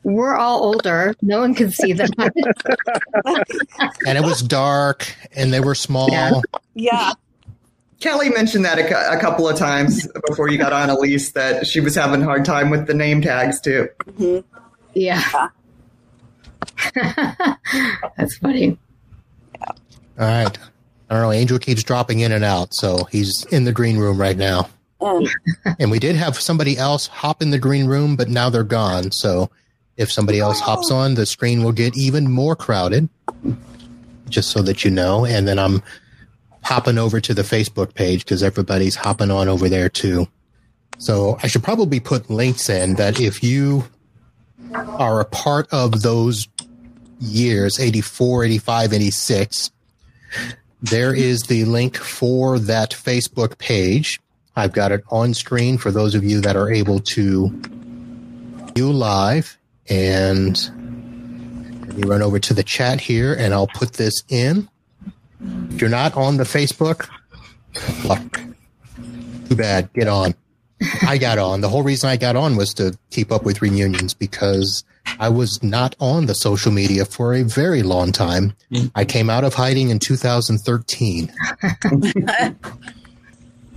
we're 0.06 0.36
all 0.36 0.62
older. 0.62 1.16
No 1.20 1.40
one 1.40 1.52
can 1.54 1.70
see 1.70 1.92
them. 1.92 2.08
And 4.06 4.16
it 4.16 4.22
was 4.22 4.40
dark 4.40 5.12
and 5.34 5.52
they 5.52 5.60
were 5.60 5.74
small. 5.74 6.08
Yeah. 6.10 6.40
Yeah. 6.74 7.12
Kelly 8.00 8.30
mentioned 8.30 8.64
that 8.64 8.78
a, 8.78 9.16
a 9.16 9.20
couple 9.20 9.48
of 9.48 9.56
times 9.56 10.06
before 10.28 10.48
you 10.48 10.58
got 10.58 10.72
on, 10.72 10.90
Elise, 10.90 11.32
that 11.32 11.66
she 11.66 11.80
was 11.80 11.94
having 11.94 12.22
a 12.22 12.24
hard 12.24 12.44
time 12.44 12.70
with 12.70 12.86
the 12.86 12.94
name 12.94 13.20
tags 13.20 13.60
too. 13.60 13.88
hmm 14.16 14.38
yeah. 14.94 15.48
That's 18.16 18.38
funny. 18.38 18.78
All 19.60 19.74
right. 20.18 20.58
I 21.10 21.14
don't 21.14 21.22
know. 21.22 21.32
Angel 21.32 21.58
keeps 21.58 21.82
dropping 21.82 22.20
in 22.20 22.32
and 22.32 22.44
out. 22.44 22.74
So 22.74 23.04
he's 23.10 23.44
in 23.50 23.64
the 23.64 23.72
green 23.72 23.98
room 23.98 24.18
right 24.18 24.36
now. 24.36 24.68
Mm. 25.00 25.28
And 25.78 25.90
we 25.90 25.98
did 25.98 26.16
have 26.16 26.38
somebody 26.40 26.78
else 26.78 27.08
hop 27.08 27.42
in 27.42 27.50
the 27.50 27.58
green 27.58 27.86
room, 27.86 28.16
but 28.16 28.28
now 28.28 28.48
they're 28.48 28.62
gone. 28.64 29.10
So 29.10 29.50
if 29.96 30.12
somebody 30.12 30.40
else 30.40 30.60
hops 30.60 30.90
on, 30.90 31.14
the 31.14 31.26
screen 31.26 31.62
will 31.62 31.72
get 31.72 31.96
even 31.96 32.30
more 32.30 32.56
crowded, 32.56 33.08
just 34.28 34.50
so 34.50 34.62
that 34.62 34.84
you 34.84 34.90
know. 34.90 35.24
And 35.24 35.48
then 35.48 35.58
I'm 35.58 35.82
hopping 36.62 36.98
over 36.98 37.20
to 37.20 37.32
the 37.32 37.42
Facebook 37.42 37.94
page 37.94 38.24
because 38.24 38.42
everybody's 38.42 38.96
hopping 38.96 39.30
on 39.30 39.48
over 39.48 39.68
there 39.68 39.88
too. 39.88 40.28
So 40.98 41.38
I 41.42 41.46
should 41.46 41.62
probably 41.62 42.00
put 42.00 42.30
links 42.30 42.68
in 42.68 42.94
that 42.94 43.20
if 43.20 43.42
you 43.42 43.84
are 44.72 45.20
a 45.20 45.24
part 45.24 45.68
of 45.72 46.02
those 46.02 46.48
years 47.20 47.78
84, 47.78 48.44
85, 48.44 48.92
86, 48.92 49.70
there 50.82 51.14
is 51.14 51.42
the 51.42 51.64
link 51.64 51.96
for 51.96 52.58
that 52.58 52.90
Facebook 52.90 53.58
page. 53.58 54.20
I've 54.56 54.72
got 54.72 54.92
it 54.92 55.04
on 55.10 55.34
screen 55.34 55.78
for 55.78 55.90
those 55.90 56.14
of 56.14 56.24
you 56.24 56.40
that 56.40 56.56
are 56.56 56.70
able 56.70 57.00
to 57.00 57.50
view 58.74 58.92
live. 58.92 59.58
And 59.88 60.56
let 61.86 61.96
me 61.96 62.02
run 62.04 62.22
over 62.22 62.38
to 62.38 62.54
the 62.54 62.62
chat 62.62 63.00
here 63.00 63.34
and 63.34 63.54
I'll 63.54 63.68
put 63.68 63.94
this 63.94 64.22
in. 64.28 64.68
If 65.70 65.80
you're 65.80 65.90
not 65.90 66.16
on 66.16 66.36
the 66.36 66.44
Facebook, 66.44 67.08
fuck. 67.74 68.40
Too 69.48 69.56
bad. 69.56 69.92
Get 69.92 70.08
on. 70.08 70.34
I 71.06 71.18
got 71.18 71.38
on. 71.38 71.60
The 71.60 71.68
whole 71.68 71.82
reason 71.82 72.10
I 72.10 72.16
got 72.16 72.36
on 72.36 72.56
was 72.56 72.74
to 72.74 72.98
keep 73.10 73.32
up 73.32 73.44
with 73.44 73.62
reunions 73.62 74.12
because 74.12 74.84
I 75.18 75.28
was 75.28 75.62
not 75.62 75.94
on 76.00 76.26
the 76.26 76.34
social 76.34 76.72
media 76.72 77.04
for 77.04 77.34
a 77.34 77.42
very 77.42 77.82
long 77.82 78.12
time. 78.12 78.54
I 78.94 79.04
came 79.04 79.30
out 79.30 79.44
of 79.44 79.54
hiding 79.54 79.90
in 79.90 79.98
2013. 79.98 81.32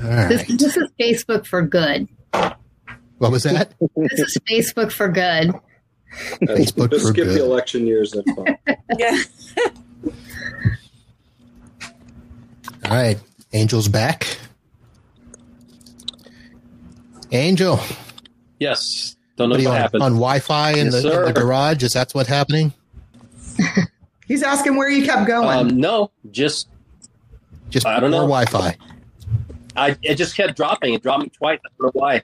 All 0.01 0.09
This, 0.29 0.47
this 0.47 0.77
is 0.77 0.89
Facebook 0.99 1.45
for 1.45 1.61
good. 1.61 2.07
What 3.17 3.31
was 3.31 3.43
that? 3.43 3.73
This 3.95 4.19
is 4.19 4.37
Facebook 4.49 4.91
for 4.91 5.09
good. 5.09 5.53
Facebook 6.41 6.89
Just 6.91 7.07
skip 7.07 7.25
good. 7.25 7.37
the 7.37 7.43
election 7.43 7.85
years. 7.87 8.11
That's 8.11 8.31
fine. 8.33 8.57
Yeah. 8.97 9.17
All 12.85 12.91
right. 12.95 13.19
Angel's 13.53 13.87
back. 13.87 14.37
Angel, 17.31 17.79
Yes. 18.59 19.15
Don't 19.37 19.49
know 19.49 19.53
what 19.53 19.61
are 19.61 19.63
what, 19.63 19.63
you 19.63 19.69
on, 19.69 19.75
happened. 19.81 20.03
on 20.03 20.11
Wi-Fi 20.13 20.71
in, 20.71 20.85
Yes, 20.87 21.03
the, 21.03 21.19
in 21.19 21.25
the 21.33 21.39
garage? 21.39 21.83
Is 21.83 21.93
that 21.93 22.11
what's 22.11 22.27
happening? 22.27 22.73
He's 24.27 24.41
asking 24.43 24.75
where 24.75 24.89
you 24.89 25.05
kept 25.05 25.27
going. 25.27 25.47
Um, 25.71 25.79
no, 25.79 26.11
just 26.31 26.67
Just 27.69 27.85
I 27.85 27.99
don't 27.99 28.11
know. 28.11 28.17
Wi-Fi. 28.21 28.75
I 29.75 29.95
it 30.01 30.15
just 30.15 30.35
kept 30.35 30.57
dropping. 30.57 30.93
It 30.95 31.03
dropped 31.03 31.23
me 31.23 31.29
twice. 31.29 31.59
I 31.65 31.69
don't 31.79 31.95
know 31.95 31.99
why. 32.01 32.23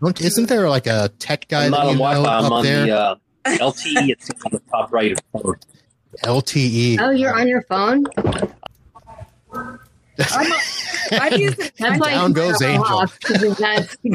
Don't, 0.00 0.20
isn't 0.20 0.48
there 0.48 0.68
like 0.68 0.86
a 0.86 1.10
tech 1.18 1.48
guy 1.48 1.64
I'm 1.66 1.70
that 1.72 1.76
not 1.78 1.84
you 1.84 1.90
on 1.90 1.96
know 1.96 2.22
Wi-Fi. 2.22 2.38
I'm 2.38 2.44
up 2.44 2.52
on 2.52 2.64
there? 2.64 2.86
the 2.86 2.92
uh, 2.98 3.14
LTE. 3.46 4.08
It's 4.10 4.30
on 4.30 4.52
the 4.52 4.60
top 4.70 4.92
right 4.92 5.12
of 5.12 5.18
the 5.32 5.38
phone. 5.40 5.56
LTE. 6.24 6.98
Oh, 7.00 7.10
you're 7.10 7.34
on 7.38 7.48
your 7.48 7.62
phone? 7.62 8.04
I'm 11.10 11.38
using. 11.38 11.70
That's 11.78 12.00
why 12.00 12.10
Down 12.10 12.28
you 12.30 12.34
goes 12.34 12.58
turn 12.58 12.70
Angel. 12.70 12.84
off, 12.86 13.18
'cause 13.20 13.42
it's 13.42 13.60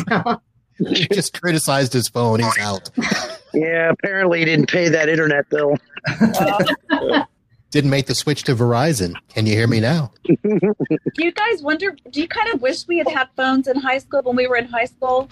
not- 0.07 0.41
he 0.77 1.07
just 1.11 1.39
criticized 1.39 1.93
his 1.93 2.07
phone. 2.09 2.39
He's 2.39 2.57
out. 2.57 2.89
Yeah, 3.53 3.91
apparently 3.91 4.39
he 4.39 4.45
didn't 4.45 4.69
pay 4.69 4.89
that 4.89 5.07
internet 5.07 5.47
bill. 5.49 5.75
Didn't 7.69 7.89
make 7.91 8.07
the 8.07 8.15
switch 8.15 8.43
to 8.43 8.55
Verizon. 8.55 9.13
Can 9.29 9.45
you 9.45 9.53
hear 9.53 9.67
me 9.67 9.79
now? 9.79 10.11
Do 10.25 10.35
you 11.17 11.31
guys 11.31 11.61
wonder? 11.61 11.95
Do 12.11 12.19
you 12.21 12.27
kind 12.27 12.53
of 12.53 12.61
wish 12.61 12.87
we 12.87 12.97
had 12.97 13.07
had 13.07 13.29
phones 13.35 13.67
in 13.67 13.77
high 13.77 13.99
school 13.99 14.21
when 14.23 14.35
we 14.35 14.47
were 14.47 14.57
in 14.57 14.65
high 14.65 14.85
school? 14.85 15.29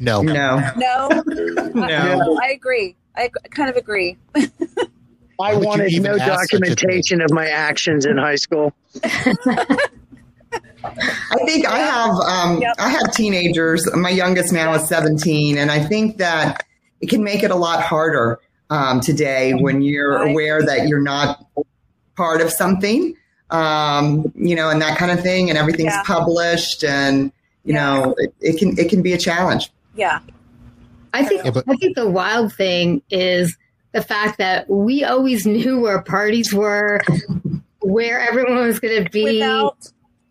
No. 0.00 0.22
No, 0.22 0.58
No, 0.76 1.08
no. 1.74 2.38
I 2.42 2.50
agree. 2.52 2.96
I 3.16 3.30
kind 3.50 3.68
of 3.70 3.76
agree. 3.76 4.16
I 4.34 4.48
Why 5.36 5.54
would 5.54 5.62
you 5.62 5.68
wanted 5.68 6.02
no 6.02 6.16
ask 6.16 6.50
such 6.50 6.54
a 6.54 6.64
thing? 6.64 6.74
documentation 6.74 7.20
of 7.22 7.30
my 7.32 7.48
actions 7.48 8.06
in 8.06 8.16
high 8.16 8.36
school. 8.36 8.72
I 10.82 11.36
think 11.46 11.66
I 11.66 11.78
have 11.78 12.10
um, 12.14 12.60
Yep. 12.60 12.74
I 12.78 12.88
have 12.90 13.12
teenagers. 13.12 13.88
My 13.94 14.10
youngest 14.10 14.52
now 14.52 14.74
is 14.74 14.88
17, 14.88 15.58
and 15.58 15.70
I 15.70 15.78
think 15.84 16.16
that 16.18 16.64
it 17.00 17.08
can 17.08 17.22
make 17.22 17.42
it 17.42 17.50
a 17.50 17.56
lot 17.56 17.82
harder 17.82 18.38
um, 18.70 19.00
today 19.00 19.52
when 19.54 19.82
you're 19.82 20.16
aware 20.22 20.62
that 20.62 20.88
you're 20.88 21.00
not 21.02 21.44
part 22.16 22.40
of 22.40 22.50
something, 22.50 23.14
um, 23.50 24.32
you 24.34 24.54
know, 24.56 24.70
and 24.70 24.80
that 24.82 24.98
kind 24.98 25.10
of 25.10 25.22
thing, 25.22 25.48
and 25.50 25.58
everything's 25.58 25.92
Yeah. 25.92 26.02
published, 26.04 26.84
and 26.84 27.32
you 27.64 27.74
Yeah. 27.74 27.80
know, 27.96 28.14
it, 28.18 28.34
it 28.40 28.58
can 28.58 28.78
it 28.78 28.88
can 28.88 29.02
be 29.02 29.12
a 29.12 29.18
challenge. 29.18 29.70
Yeah. 30.00 30.20
I 31.12 31.24
think 31.24 31.44
Yeah, 31.44 31.50
but- 31.50 31.64
I 31.68 31.74
think 31.76 31.94
the 31.96 32.08
wild 32.08 32.54
thing 32.54 33.02
is 33.10 33.56
the 33.92 34.00
fact 34.02 34.38
that 34.38 34.68
we 34.70 35.04
always 35.04 35.44
knew 35.54 35.78
where 35.80 36.00
parties 36.02 36.54
were, 36.54 37.00
where 37.80 38.18
everyone 38.20 38.66
was 38.66 38.80
going 38.80 39.04
to 39.04 39.10
be. 39.10 39.24
Without 39.24 39.76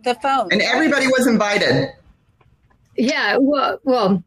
the 0.04 0.16
phone. 0.16 0.48
And 0.52 0.62
everybody 0.62 1.06
was 1.08 1.28
invited. 1.28 1.90
yeah, 2.98 3.38
well, 3.40 3.80
well, 3.84 4.24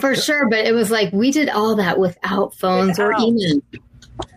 for 0.00 0.14
sure. 0.14 0.48
But 0.48 0.60
it 0.64 0.72
was 0.72 0.90
like 0.90 1.12
we 1.12 1.30
did 1.32 1.48
all 1.50 1.76
that 1.76 1.98
without 1.98 2.54
phones 2.54 2.98
or 2.98 3.08
Without. 3.08 3.22
email. 3.28 3.60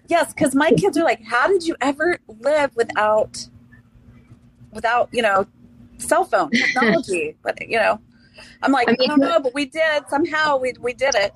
Yes, 0.07 0.33
because 0.33 0.55
my 0.55 0.71
kids 0.71 0.97
are 0.97 1.03
like, 1.03 1.23
"How 1.23 1.47
did 1.47 1.65
you 1.67 1.75
ever 1.81 2.17
live 2.39 2.75
without, 2.75 3.47
without 4.73 5.07
you 5.11 5.21
know, 5.21 5.45
cell 5.99 6.23
phone 6.25 6.49
technology?" 6.53 7.35
but 7.43 7.61
you 7.61 7.77
know, 7.77 7.99
I'm 8.61 8.71
like, 8.71 8.87
I 8.89 8.93
I, 8.99 9.07
don't 9.07 9.19
know, 9.19 9.39
but 9.39 9.53
we 9.53 9.65
did 9.65 10.03
somehow. 10.09 10.57
We 10.57 10.73
we 10.79 10.93
did 10.93 11.15
it. 11.15 11.31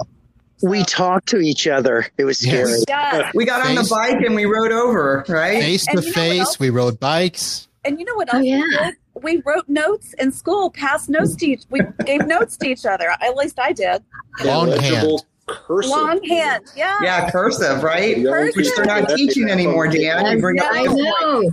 We 0.62 0.84
talked 0.84 1.28
to 1.30 1.40
each 1.40 1.68
other. 1.68 2.06
It 2.18 2.24
was 2.26 2.46
Yes. 2.46 2.82
scary. 2.84 2.84
yeah, 2.88 3.32
We 3.34 3.46
got 3.46 3.66
on 3.66 3.76
the 3.76 3.86
bike 3.90 4.22
and 4.26 4.34
we 4.36 4.46
rode 4.46 4.72
over, 4.72 5.26
right? 5.28 5.60
Face 5.60 5.88
And 5.88 6.00
to 6.00 6.06
you 6.06 6.14
face, 6.14 6.58
we 6.60 6.70
rode 6.70 7.00
bikes. 7.00 7.68
and 7.84 8.00
you 8.00 8.06
know 8.06 8.16
what 8.16 8.30
Oh, 8.34 8.38
else? 8.38 8.44
we 8.44 8.50
yeah. 8.52 8.62
did? 8.86 8.96
We 9.22 9.42
wrote 9.46 9.68
notes 9.68 10.14
in 10.20 10.32
school, 10.32 10.70
passed 10.72 11.10
notes 11.10 11.36
to 11.36 11.46
each. 11.48 11.64
We 11.70 11.82
gave 12.06 12.26
notes 12.26 12.56
to 12.58 12.68
each 12.70 12.86
other. 12.86 13.10
At 13.22 13.36
least 13.36 13.60
I 13.60 13.74
did. 13.74 14.04
Longhand. 14.44 15.24
cursive. 15.48 15.92
Longhand, 15.92 16.64
yeah. 16.76 16.98
Yeah, 17.02 17.30
cursive, 17.30 17.84
right? 17.84 18.18
Young 18.18 18.52
Which 18.56 18.70
they're 18.76 18.86
not 18.86 19.10
teaching 19.10 19.50
anymore, 19.50 19.88
Dan. 19.88 20.26
You 20.26 20.40
bring 20.40 20.60
up 20.60 20.68
I 20.72 20.84
know. 20.86 21.52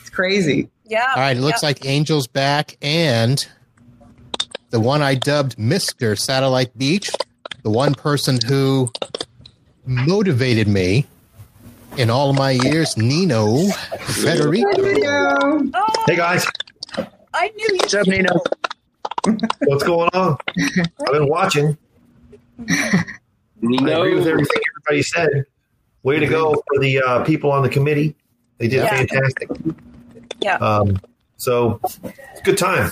it's 0.00 0.10
crazy. 0.10 0.70
Yeah. 0.86 1.06
All 1.16 1.20
right, 1.22 1.36
it 1.36 1.40
looks 1.40 1.62
yeah. 1.62 1.68
like 1.70 1.84
Angel's 1.84 2.26
back, 2.28 2.76
and 2.80 3.44
the 4.74 4.80
one 4.80 5.02
I 5.02 5.14
dubbed 5.14 5.56
Mister 5.56 6.16
Satellite 6.16 6.76
Beach, 6.76 7.08
the 7.62 7.70
one 7.70 7.94
person 7.94 8.40
who 8.44 8.90
motivated 9.86 10.66
me 10.66 11.06
in 11.96 12.10
all 12.10 12.30
of 12.30 12.36
my 12.36 12.50
years, 12.50 12.96
Nino 12.96 13.68
Federico. 14.00 14.82
Video. 14.82 15.70
Oh, 15.74 16.04
Hey 16.08 16.16
guys, 16.16 16.44
I 17.32 17.50
knew 17.54 17.68
you. 17.68 17.76
What's 17.82 17.94
up, 17.94 18.06
Nino? 18.08 18.34
what's 19.66 19.84
going 19.84 20.10
on? 20.12 20.38
I've 21.06 21.12
been 21.12 21.28
watching. 21.28 21.78
I 22.68 23.04
agree 23.62 24.16
with 24.16 24.26
everything 24.26 24.60
everybody 24.72 25.02
said. 25.04 25.44
Way 26.02 26.18
to 26.18 26.26
go 26.26 26.52
for 26.52 26.80
the 26.80 26.98
uh, 26.98 27.22
people 27.22 27.52
on 27.52 27.62
the 27.62 27.68
committee. 27.68 28.16
They 28.58 28.66
did 28.66 28.82
Yeah. 28.82 28.96
fantastic. 28.96 29.48
Yeah. 30.40 30.56
Um, 30.56 30.98
so, 31.36 31.80
good 32.42 32.58
time. 32.58 32.90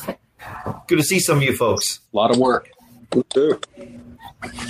Good 0.88 0.98
to 0.98 1.02
see 1.04 1.18
some 1.20 1.38
of 1.38 1.42
you 1.42 1.56
folks. 1.56 2.00
A 2.12 2.16
lot 2.16 2.30
of 2.30 2.38
work. 2.38 2.68
Too. 3.30 3.60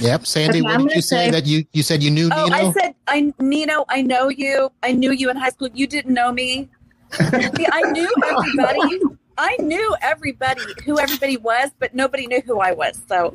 Yep, 0.00 0.26
Sandy, 0.26 0.58
Okay, 0.60 0.62
what 0.62 0.78
did 0.88 0.96
you 0.96 1.02
say 1.02 1.26
say- 1.26 1.30
that 1.30 1.46
you 1.46 1.64
you 1.72 1.82
said 1.82 2.02
you 2.02 2.10
knew 2.10 2.28
Oh, 2.32 2.44
Nino? 2.44 2.56
I 2.56 2.72
said, 2.72 2.94
I 3.06 3.32
Nino, 3.38 3.84
I 3.88 4.02
know 4.02 4.28
you. 4.28 4.70
I 4.82 4.92
knew 4.92 5.12
you 5.12 5.30
in 5.30 5.36
high 5.36 5.48
school. 5.50 5.68
You 5.72 5.86
didn't 5.86 6.12
know 6.12 6.32
me. 6.32 6.68
See, 7.12 7.66
I 7.70 7.82
knew 7.92 8.10
everybody. 8.24 9.00
I 9.38 9.56
knew 9.60 9.94
everybody 10.02 10.60
who 10.84 10.98
everybody 10.98 11.36
was, 11.38 11.70
but 11.78 11.94
nobody 11.94 12.26
knew 12.26 12.42
who 12.44 12.58
I 12.60 12.72
was. 12.72 13.00
So, 13.08 13.34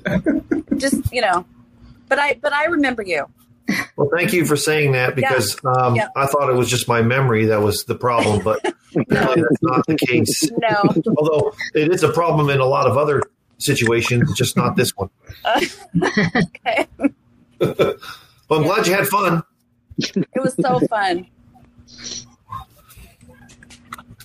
just 0.78 1.12
you 1.12 1.22
know, 1.22 1.46
but 2.08 2.20
I 2.20 2.36
but 2.42 2.54
I 2.54 2.66
remember 2.66 3.02
you. 3.02 3.28
Well, 3.96 4.10
thank 4.16 4.32
you 4.34 4.46
for 4.46 4.56
saying 4.56 4.94
that 4.94 5.16
because 5.16 5.58
um, 5.66 5.96
Yeah. 5.96 6.08
I 6.16 6.26
thought 6.28 6.50
it 6.50 6.56
was 6.56 6.70
just 6.70 6.88
my 6.88 7.02
memory 7.02 7.46
that 7.48 7.62
was 7.62 7.84
the 7.86 7.96
problem, 7.96 8.44
but 8.44 8.60
apparently 8.96 9.42
that's 9.44 9.62
not 9.64 9.86
the 9.88 9.96
case. 9.98 10.50
No, 10.58 11.14
Although 11.18 11.54
it 11.74 11.92
is 11.92 12.04
a 12.04 12.12
problem 12.12 12.50
in 12.50 12.60
a 12.60 12.66
lot 12.66 12.88
of 12.88 12.98
other 12.98 13.22
situations, 13.58 14.34
just 14.36 14.56
not 14.56 14.76
this 14.76 14.92
one. 14.96 15.10
okay, 15.98 16.88
Well, 17.60 17.96
I'm 18.52 18.64
glad 18.64 18.88
you 18.88 18.94
had 18.94 19.08
fun. 19.08 19.44
it 19.98 20.26
was 20.42 20.54
so 20.56 20.80
fun. 20.88 21.28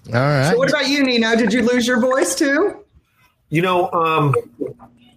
all 0.09 0.12
right. 0.20 0.51
So 0.53 0.59
what 0.59 0.68
about 0.68 0.88
you, 0.88 1.03
Nino? 1.03 1.34
Did 1.36 1.53
you 1.53 1.62
lose 1.62 1.86
your 1.86 2.01
voice 2.01 2.34
too? 2.34 2.84
You 3.49 3.62
know, 3.62 3.90
um, 3.93 4.34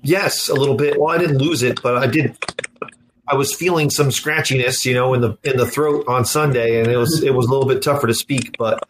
yes, 0.02 0.50
a 0.50 0.54
little 0.54 0.76
bit. 0.76 1.00
Well, 1.00 1.14
I 1.14 1.18
didn't 1.18 1.38
lose 1.40 1.64
it, 1.64 1.82
but 1.82 1.98
I 1.98 2.08
did. 2.08 2.38
I 3.28 3.36
was 3.36 3.54
feeling 3.54 3.90
some 3.90 4.10
scratchiness, 4.10 4.86
you 4.86 4.94
know, 4.94 5.14
in 5.14 5.22
the 5.22 5.38
in 5.44 5.58
the 5.58 5.66
throat 5.66 6.06
on 6.08 6.26
Sunday, 6.26 6.80
and 6.80 6.88
it 6.88 6.98
was 6.98 7.24
it 7.24 7.34
was 7.34 7.48
a 7.48 7.50
little 7.50 7.68
bit 7.68 7.82
tougher 7.82 8.08
to 8.08 8.14
speak. 8.14 8.56
But 8.58 8.88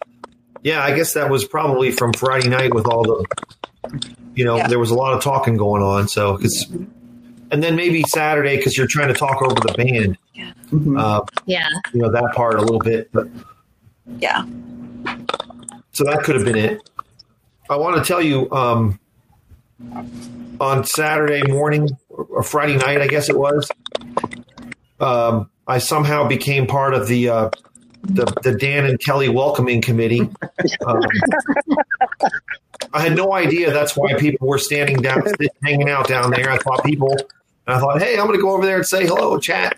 yeah, 0.64 0.84
I 0.84 0.96
guess 0.96 1.14
that 1.14 1.30
was 1.30 1.46
probably 1.46 1.92
from 1.92 2.12
Friday 2.14 2.50
night 2.50 2.74
with 2.74 2.86
all 2.88 3.04
the, 3.04 3.26
you 4.36 4.44
know, 4.44 4.58
Yeah. 4.58 4.68
there 4.68 4.80
was 4.80 4.90
a 4.92 4.96
lot 4.96 5.14
of 5.14 5.24
talking 5.24 5.58
going 5.58 5.82
on. 5.84 6.08
So, 6.08 6.38
cause, 6.38 6.66
and 7.52 7.64
then 7.64 7.76
maybe 7.76 8.04
Saturday 8.04 8.58
because 8.58 8.76
you're 8.78 8.88
trying 8.88 9.08
to 9.10 9.14
talk 9.14 9.42
over 9.44 9.54
the 9.56 9.74
band, 9.78 10.18
Mhm. 10.72 11.00
uh, 11.00 11.22
Yeah. 11.46 11.68
you 11.94 12.02
know, 12.02 12.12
that 12.12 12.34
part 12.36 12.56
a 12.56 12.62
little 12.62 12.80
bit. 12.80 13.10
But 13.14 13.28
Yeah, 14.20 14.44
So 15.94 16.04
that 16.04 16.24
could 16.24 16.36
have 16.36 16.46
been 16.46 16.58
it. 16.58 16.90
I 17.70 17.76
want 17.78 17.96
to 17.98 18.04
tell 18.08 18.22
you 18.22 18.52
um, 18.52 19.00
on 20.60 20.84
Saturday 20.84 21.42
morning 21.52 21.90
or 22.16 22.43
Friday 22.43 22.78
night, 22.78 23.01
I 23.01 23.07
guess 23.07 23.30
it 23.30 23.38
was. 23.38 23.70
Um, 24.99 25.49
I 25.68 25.80
somehow 25.80 26.28
became 26.28 26.68
part 26.68 26.93
of 26.93 27.07
the 27.07 27.30
uh, 27.30 27.49
the, 28.03 28.26
the 28.43 28.55
Dan 28.55 28.86
and 28.86 28.99
Kelly 28.99 29.30
welcoming 29.30 29.82
committee. 29.82 30.30
Um, 30.86 31.01
I 32.93 33.01
had 33.01 33.16
no 33.16 33.34
idea 33.34 33.72
that's 33.72 33.97
why 33.97 34.13
people 34.13 34.47
were 34.47 34.57
standing 34.57 35.01
down, 35.01 35.24
hanging 35.63 35.89
out 35.89 36.07
down 36.07 36.32
there. 36.32 36.49
I 36.49 36.57
thought 36.57 36.84
people, 36.84 37.11
and 37.11 37.76
I 37.76 37.80
thought, 37.80 38.01
hey, 38.01 38.18
I'm 38.18 38.26
going 38.28 38.38
to 38.38 38.41
go 38.41 38.51
over 38.51 38.66
there 38.66 38.78
and 38.78 38.86
say 38.86 39.05
hello, 39.05 39.38
chat. 39.39 39.78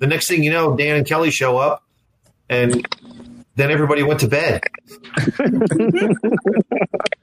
The 0.00 0.06
next 0.06 0.28
thing 0.28 0.42
you 0.42 0.50
know, 0.50 0.76
Dan 0.76 0.96
and 0.96 1.06
Kelly 1.06 1.30
show 1.30 1.56
up, 1.56 1.84
and 2.48 2.86
then 3.54 3.70
everybody 3.70 4.02
went 4.02 4.20
to 4.20 4.28
bed. 4.28 4.62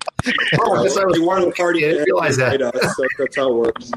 Oh, 0.59 0.75
I 0.75 0.83
guess 0.83 0.97
I 0.97 1.05
was 1.05 1.17
you 1.17 1.27
weren't 1.27 1.47
a 1.47 1.51
party. 1.51 1.85
I 1.85 1.89
didn't 1.89 2.05
realize 2.05 2.37
that. 2.37 2.59
That's, 2.59 2.95
that's 3.17 3.35
how 3.35 3.51
it 3.51 3.55
works. 3.55 3.91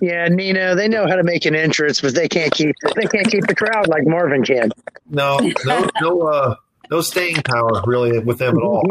Yeah, 0.00 0.28
Nino, 0.28 0.74
they 0.74 0.88
know 0.88 1.06
how 1.06 1.16
to 1.16 1.22
make 1.22 1.44
an 1.44 1.54
entrance, 1.54 2.00
but 2.00 2.14
they 2.14 2.28
can't 2.28 2.52
keep 2.52 2.74
they 2.96 3.06
can't 3.06 3.30
keep 3.30 3.46
the 3.46 3.54
crowd 3.54 3.86
like 3.88 4.06
Marvin 4.06 4.42
can. 4.42 4.70
No, 5.10 5.38
no, 5.64 5.88
no, 6.00 6.22
uh, 6.22 6.54
no 6.90 7.00
staying 7.02 7.42
power 7.42 7.82
really 7.84 8.18
with 8.18 8.38
them 8.38 8.56
at 8.56 8.62
all. 8.62 8.84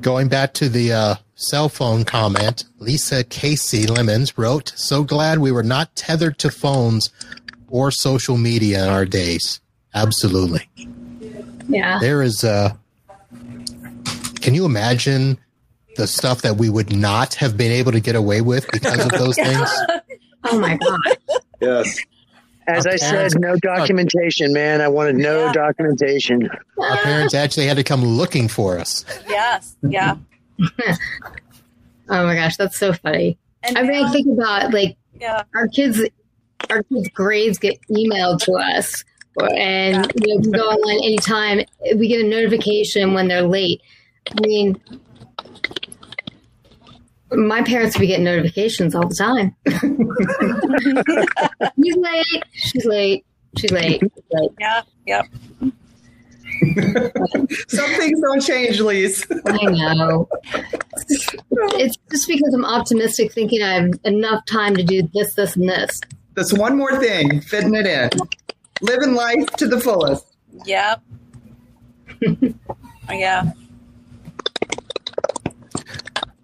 Going 0.00 0.28
back 0.28 0.52
to 0.54 0.68
the 0.68 0.92
uh, 0.92 1.14
cell 1.36 1.70
phone 1.70 2.04
comment, 2.04 2.64
Lisa 2.78 3.24
Casey 3.24 3.86
Lemons 3.86 4.36
wrote, 4.36 4.72
So 4.76 5.02
glad 5.02 5.38
we 5.38 5.50
were 5.50 5.62
not 5.62 5.96
tethered 5.96 6.38
to 6.40 6.50
phones 6.50 7.10
or 7.68 7.90
social 7.90 8.36
media 8.36 8.84
in 8.84 8.90
our 8.90 9.06
days. 9.06 9.60
Absolutely. 9.94 10.68
Yeah. 11.68 11.98
There 12.00 12.22
is 12.22 12.44
Uh, 12.44 12.72
can 14.40 14.54
you 14.54 14.64
imagine 14.64 15.38
the 15.96 16.06
stuff 16.06 16.42
that 16.42 16.56
we 16.56 16.68
would 16.68 16.94
not 16.94 17.34
have 17.34 17.56
been 17.56 17.72
able 17.72 17.92
to 17.92 18.00
get 18.00 18.14
away 18.16 18.40
with 18.42 18.70
because 18.70 19.04
of 19.04 19.10
those 19.12 19.34
things? 19.46 19.70
Oh 20.44 20.58
my 20.60 20.76
god. 20.76 21.00
Yes. 21.60 21.98
As 22.68 22.84
I 22.86 22.96
said, 22.96 23.32
no 23.38 23.56
documentation, 23.56 24.52
man. 24.52 24.80
I 24.80 24.88
wanted 24.88 25.16
no 25.16 25.46
Yeah. 25.46 25.52
documentation. 25.52 26.48
Our 26.78 26.96
parents 26.98 27.32
actually 27.34 27.66
had 27.66 27.76
to 27.76 27.84
come 27.84 28.04
looking 28.04 28.48
for 28.48 28.78
us. 28.78 29.04
yes, 29.28 29.76
yeah. 29.82 30.16
Oh 32.08 32.24
my 32.24 32.34
gosh, 32.36 32.56
that's 32.56 32.78
so 32.78 32.92
funny. 32.92 33.36
And 33.64 33.76
I 33.76 33.82
mean, 33.82 34.00
now- 34.02 34.08
I 34.08 34.12
think 34.12 34.28
about 34.28 34.72
like 34.72 34.96
yeah, 35.20 35.42
our 35.56 35.66
kids, 35.68 36.00
our 36.70 36.82
kids' 36.84 37.08
grades 37.08 37.58
get 37.58 37.78
emailed 37.90 38.40
to 38.44 38.52
us, 38.52 39.02
and 39.38 40.12
you 40.20 40.28
know, 40.28 40.36
we 40.36 40.42
can 40.42 40.52
go 40.52 40.62
online 40.62 41.04
anytime. 41.04 41.60
We 41.96 42.08
get 42.08 42.24
a 42.24 42.28
notification 42.28 43.14
when 43.14 43.28
they're 43.28 43.42
late. 43.42 43.80
I 44.30 44.46
mean, 44.46 44.80
my 47.30 47.62
parents 47.62 47.96
would 47.96 48.00
be 48.00 48.06
getting 48.06 48.24
notifications 48.24 48.94
all 48.94 49.08
the 49.08 49.14
time. 49.14 49.54
She's 51.82 51.96
late. 51.96 52.44
She's 52.52 52.84
late. 52.84 53.26
She's 53.58 53.72
late. 53.72 54.00
She's 54.00 54.10
late. 54.32 54.50
Yeah, 54.60 54.82
yep. 55.06 55.26
Some 57.68 57.90
things 57.90 58.20
don't 58.20 58.40
change, 58.40 58.80
Lise. 58.80 59.26
I 59.46 59.64
know. 59.66 60.28
It's 61.74 61.96
just 62.10 62.28
because 62.28 62.54
I'm 62.54 62.64
optimistic, 62.64 63.32
thinking 63.32 63.62
I 63.62 63.74
have 63.74 63.90
enough 64.04 64.44
time 64.46 64.74
to 64.76 64.82
do 64.82 65.08
this, 65.12 65.34
this, 65.34 65.56
and 65.56 65.68
this. 65.68 66.00
This 66.34 66.52
one 66.52 66.76
more 66.76 66.98
thing, 67.00 67.40
fitting 67.40 67.74
it 67.74 67.86
in. 67.86 68.10
Living 68.82 69.14
life 69.14 69.46
to 69.56 69.66
the 69.66 69.80
fullest. 69.80 70.26
Yep. 70.64 71.02
yeah. 73.10 73.52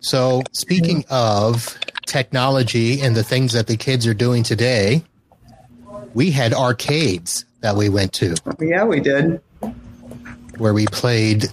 So, 0.00 0.42
speaking 0.52 1.04
of 1.10 1.78
technology 2.06 3.00
and 3.00 3.14
the 3.14 3.22
things 3.22 3.52
that 3.52 3.66
the 3.66 3.76
kids 3.76 4.06
are 4.06 4.14
doing 4.14 4.42
today, 4.42 5.04
we 6.14 6.30
had 6.30 6.52
arcades 6.52 7.44
that 7.60 7.76
we 7.76 7.88
went 7.88 8.12
to 8.14 8.34
Yeah, 8.60 8.84
we 8.84 9.00
did. 9.00 9.40
where 10.58 10.74
we 10.74 10.86
played. 10.86 11.44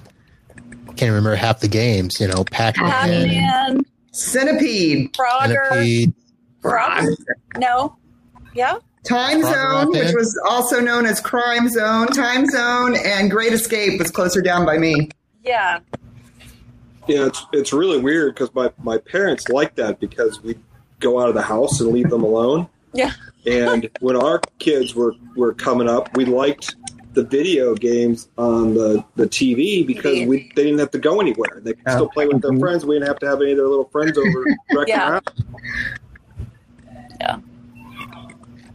Can't 0.98 1.12
remember 1.12 1.36
half 1.36 1.60
the 1.62 1.68
games. 1.68 2.20
You 2.20 2.28
know, 2.28 2.44
Pac-Man, 2.44 2.90
Pac-Man, 2.90 3.86
Centipede, 4.12 5.14
Frogger, 5.14 5.70
Centipede. 5.70 6.14
Frog. 6.62 7.06
No. 7.58 7.96
Yeah. 8.54 8.80
Time 9.04 9.42
Zone, 9.42 9.92
which 9.92 10.14
was 10.14 10.40
also 10.50 10.80
known 10.80 11.06
as 11.06 11.20
Crime 11.20 11.70
Zone, 11.70 12.08
Time 12.08 12.46
Zone, 12.46 12.96
and 12.98 13.32
Great 13.32 13.54
Escape 13.54 13.98
was 14.00 14.12
closer 14.12 14.42
down 14.42 14.66
by 14.66 14.78
me. 14.78 15.10
Yeah. 15.44 15.80
Yeah, 17.08 17.26
it's 17.26 17.44
it's 17.54 17.74
really 17.74 18.00
weird 18.00 18.36
because 18.36 18.54
my, 18.54 18.72
my 18.84 18.98
parents 19.00 19.50
like 19.50 19.76
that 19.76 20.00
because 20.00 20.44
we 20.44 20.56
go 21.00 21.20
out 21.20 21.30
of 21.30 21.34
the 21.36 21.42
house 21.42 21.80
and 21.80 21.90
leave 21.92 22.10
them 22.10 22.24
alone. 22.24 22.68
Yeah. 22.94 23.14
And 23.48 23.90
when 24.02 24.16
our 24.16 24.42
kids 24.60 24.94
were, 24.94 25.16
were 25.36 25.54
coming 25.54 25.88
up, 25.90 26.16
we 26.16 26.26
liked 26.26 26.76
the 27.14 27.24
video 27.24 27.74
games 27.74 28.30
on 28.38 28.76
the, 28.76 29.04
the 29.16 29.26
TV 29.28 29.88
because 29.88 30.28
we 30.28 30.52
they 30.56 30.64
didn't 30.66 30.78
have 30.80 30.92
to 30.92 31.00
go 31.00 31.20
anywhere. 31.20 31.60
They 31.64 31.74
could 31.74 31.84
Oh. 31.88 31.92
still 31.96 32.10
play 32.10 32.28
with 32.28 32.42
their 32.44 32.52
Mhm. 32.52 32.60
friends. 32.60 32.86
We 32.86 32.96
didn't 32.96 33.08
have 33.08 33.20
to 33.20 33.28
have 33.28 33.42
any 33.42 33.52
of 33.52 33.58
their 33.58 33.68
little 33.68 33.90
friends 33.92 34.16
over 34.18 34.46
wrecking 34.76 34.94
Yeah. 34.94 35.10
around. 37.22 37.44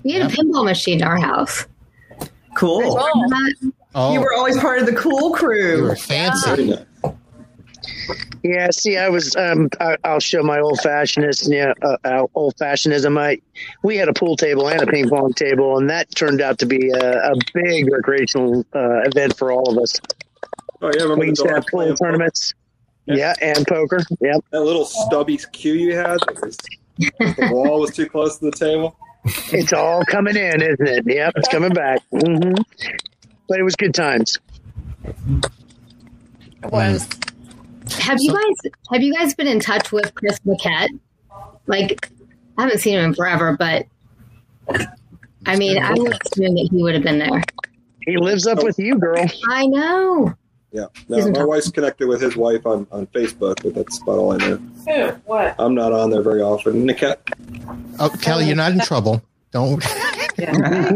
We 0.05 0.12
had 0.12 0.30
a 0.30 0.34
pinball 0.34 0.64
machine 0.64 1.00
in 1.00 1.07
our 1.07 1.18
house. 1.18 1.66
Cool. 2.55 2.82
Oh. 2.84 3.11
Remember 3.14 3.36
that? 3.36 4.12
You 4.12 4.20
were 4.20 4.34
always 4.34 4.59
part 4.59 4.80
of 4.80 4.86
the 4.86 4.94
cool 4.94 5.30
you 5.30 5.34
crew. 5.34 5.82
were 5.82 5.96
fancy. 5.96 6.66
Very. 6.66 6.86
Yeah, 8.42 8.68
see, 8.70 8.98
I 8.98 9.09
was. 9.09 9.34
Um, 9.36 9.70
I, 9.80 9.96
I'll 10.05 10.20
show 10.20 10.42
my 10.42 10.61
old 10.61 10.78
fashionedness. 10.80 11.48
Yeah, 11.50 11.72
uh, 11.80 11.96
uh, 12.05 12.26
old 12.34 12.55
fashionedism. 12.57 13.18
I 13.18 13.40
we 13.82 13.96
had 13.96 14.09
a 14.09 14.12
pool 14.12 14.36
table 14.36 14.68
and 14.68 14.82
a 14.82 14.86
ping 14.86 15.09
pong 15.09 15.32
table, 15.32 15.78
and 15.78 15.88
that 15.88 16.14
turned 16.14 16.42
out 16.42 16.59
to 16.59 16.66
be 16.66 16.90
a, 16.90 17.32
a 17.32 17.34
big 17.55 17.90
recreational 17.90 18.66
uh, 18.74 19.00
event 19.05 19.38
for 19.38 19.50
all 19.50 19.70
of 19.70 19.82
us. 19.82 19.98
Oh 20.82 20.90
yeah, 20.94 21.05
remember 21.05 21.20
We 21.22 21.28
used 21.28 21.42
to 21.42 21.48
have 21.55 21.64
pool 21.70 21.80
playing 21.80 21.96
tournaments. 21.96 22.52
Yeah, 23.07 23.34
and 23.40 23.66
poker. 23.66 24.00
Yep. 24.20 24.44
that 24.50 24.61
little 24.61 24.84
stubby 24.84 25.38
cue 25.52 25.74
you 25.74 25.96
had? 25.96 26.18
was- 26.42 26.59
the 26.98 27.48
wall 27.50 27.80
was 27.80 27.90
too 27.90 28.07
close 28.07 28.38
to 28.38 28.46
the 28.46 28.52
table. 28.52 28.96
It's 29.25 29.72
all 29.72 30.05
coming 30.05 30.37
in, 30.37 30.61
isn't 30.62 30.87
it? 30.87 31.05
Yep, 31.07 31.33
it's 31.37 31.49
coming 31.49 31.72
back. 31.72 32.01
hmm 32.11 32.53
But 33.49 33.59
it 33.59 33.62
was 33.62 33.75
good 33.77 33.95
times. 33.95 34.39
It 35.05 36.70
was. 36.70 37.09
Have 38.01 38.18
you 38.20 38.33
guys 38.33 38.72
have 38.93 39.03
you 39.03 39.14
guys 39.14 39.35
been 39.35 39.47
in 39.47 39.61
touch 39.61 39.93
with 39.93 40.14
Chris 40.14 40.39
Paquette? 40.41 40.91
Like, 41.66 42.11
I 42.59 42.62
haven't 42.62 42.79
seen 42.81 42.99
him 42.99 43.05
in 43.07 43.14
forever, 43.14 43.57
but 43.59 43.87
I 45.47 45.57
mean, 45.57 45.83
I 45.83 45.93
would 45.93 46.12
assume 46.25 46.55
that 46.55 46.68
he 46.70 46.83
would 46.83 46.95
have 46.95 47.03
been 47.03 47.18
there. 47.18 47.43
He 48.07 48.16
lives 48.18 48.47
up 48.47 48.62
with 48.62 48.79
you, 48.79 48.99
girl. 48.99 49.25
I 49.49 49.66
know. 49.66 50.35
Yeah. 50.75 50.87
No, 51.09 51.18
Isn't 51.18 51.35
my 51.35 51.39
that- 51.39 51.47
wife's 51.47 51.70
connected 51.70 52.09
with 52.09 52.20
his 52.20 52.35
wife 52.37 52.66
on, 52.66 52.89
on 52.91 53.07
Facebook, 53.07 53.62
but 53.62 53.77
that's 53.77 54.03
about 54.03 54.18
all 54.18 54.33
I 54.33 54.37
know. 54.39 54.57
Who? 54.57 55.07
What? 55.25 55.55
I'm 55.61 55.72
not 55.72 55.93
on 55.93 56.11
there 56.11 56.20
very 56.20 56.43
often. 56.43 56.85
Niket, 56.85 57.16
Oh, 58.01 58.11
Kelly, 58.20 58.47
you're 58.47 58.57
not 58.57 58.72
in 58.72 58.81
trouble. 58.81 59.22
Don't. 59.53 59.83
Yeah. 60.37 60.51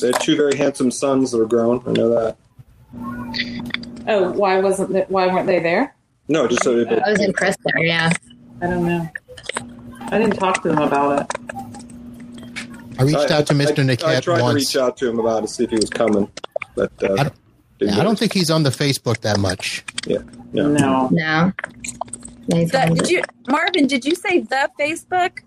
they 0.00 0.06
have 0.08 0.18
two 0.20 0.36
very 0.36 0.54
handsome 0.58 0.90
sons 0.90 1.30
that 1.30 1.40
are 1.40 1.46
grown. 1.46 1.82
I 1.86 1.92
know 1.92 2.10
that. 2.10 2.36
Oh, 4.08 4.32
why 4.32 4.60
wasn't 4.60 4.92
that? 4.92 5.10
Why 5.10 5.26
weren't 5.26 5.46
they 5.46 5.58
there? 5.58 5.96
No, 6.28 6.46
just 6.46 6.62
so 6.62 6.84
they 6.84 7.00
I 7.00 7.12
was 7.12 7.22
impressed 7.22 7.58
there. 7.64 7.82
Yeah. 7.82 8.12
I 8.60 8.66
don't 8.66 8.84
know. 8.86 9.08
I 10.10 10.18
didn't 10.18 10.36
talk 10.36 10.62
to 10.64 10.68
them 10.68 10.82
about 10.82 11.22
it. 11.22 11.38
I 12.98 13.04
reached 13.04 13.30
out 13.30 13.46
to 13.46 13.54
Mr. 13.54 13.78
I, 13.78 13.92
I 13.92 13.96
Niket 13.96 14.22
tried 14.22 14.38
to 14.46 14.54
reach 14.54 14.76
out 14.76 14.98
to 14.98 15.08
him 15.08 15.18
about 15.18 15.44
it 15.44 15.46
to 15.46 15.52
see 15.54 15.64
if 15.64 15.70
he 15.70 15.76
was 15.76 15.88
coming, 15.88 16.30
but 16.74 16.92
uh, 17.02 17.30
I 17.80 17.84
don't- 17.86 18.00
I 18.00 18.04
don't 18.04 18.18
think 18.18 18.32
he's 18.32 18.50
on 18.50 18.62
the 18.62 18.70
Facebook 18.70 19.20
that 19.20 19.38
much. 19.38 19.84
Yeah, 20.06 20.18
no. 20.52 20.68
No. 20.68 21.08
No. 21.12 21.52
No, 22.48 22.64
The, 22.64 22.92
did 22.94 23.10
you, 23.10 23.22
Marvin? 23.48 23.86
Did 23.88 24.04
you 24.04 24.14
say 24.14 24.40
the 24.40 24.70
Facebook? 24.78 25.40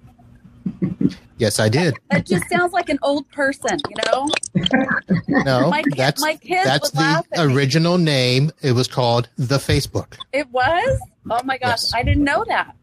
Yes, 1.38 1.58
I 1.60 1.70
did. 1.70 1.96
That 2.12 2.26
just 2.26 2.44
sounds 2.50 2.74
like 2.74 2.90
an 2.90 3.00
old 3.02 3.30
person, 3.32 3.78
you 3.90 3.96
know. 4.12 4.28
No, 5.46 5.70
My 5.70 5.84
kid- 5.84 5.94
that's 5.96 6.22
my 6.22 6.36
kids 6.36 6.66
that's 6.66 6.92
the 6.92 7.24
at 7.34 7.48
me. 7.48 7.54
original 7.54 7.98
name. 7.98 8.52
It 8.62 8.74
was 8.74 8.88
called 8.88 9.30
the 9.38 9.58
Facebook. 9.58 10.18
It 10.34 10.50
was. 10.52 11.00
Oh 11.30 11.40
my 11.46 11.58
gosh, 11.58 11.70
Yes. 11.84 11.92
I 11.96 12.04
didn't 12.04 12.24
know 12.26 12.44
that. 12.48 12.76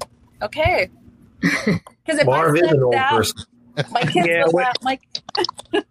Okay. 0.42 0.88
Because 2.06 2.20
if 2.20 2.26
Marv 2.26 2.52
I 2.52 2.54
is 2.54 2.60
said 2.60 2.76
an 2.76 2.82
old 2.84 2.94
that, 2.94 3.10
person. 3.10 3.36
my 3.90 4.02
kids 4.02 4.26
Yeah, 4.28 4.44
would 4.46 4.54
what- 4.54 4.64
laugh. 4.64 4.76
My 4.82 5.82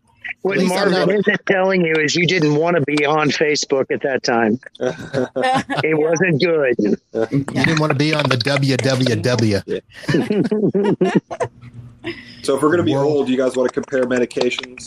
What 0.45 0.57
At 0.57 0.59
least 0.59 0.75
I'm 0.75 0.91
Marvin 0.91 1.15
not- 1.15 1.19
isn't 1.27 1.45
telling 1.47 1.83
you 1.83 1.93
is 1.95 2.15
you 2.15 2.27
didn't 2.27 2.53
want 2.55 2.75
to 2.75 2.81
be 2.83 3.03
on 3.03 3.29
Facebook 3.29 3.89
at 3.89 4.03
that 4.03 4.21
time. 4.21 4.59
It 5.83 5.97
wasn't 5.97 6.39
good. 6.39 6.75
You 7.31 7.43
didn't 7.65 7.79
want 7.79 7.91
to 7.91 7.97
be 7.97 8.13
on 8.13 8.29
the 8.29 8.37
WWW. 8.37 9.81
So 12.43 12.55
if 12.55 12.61
we're 12.61 12.69
going 12.69 12.77
to 12.77 12.83
be 12.83 12.93
World- 12.93 13.07
old, 13.11 13.27
you 13.29 13.37
guys 13.37 13.55
want 13.55 13.69
to 13.69 13.73
compare 13.73 14.03
medications, 14.03 14.83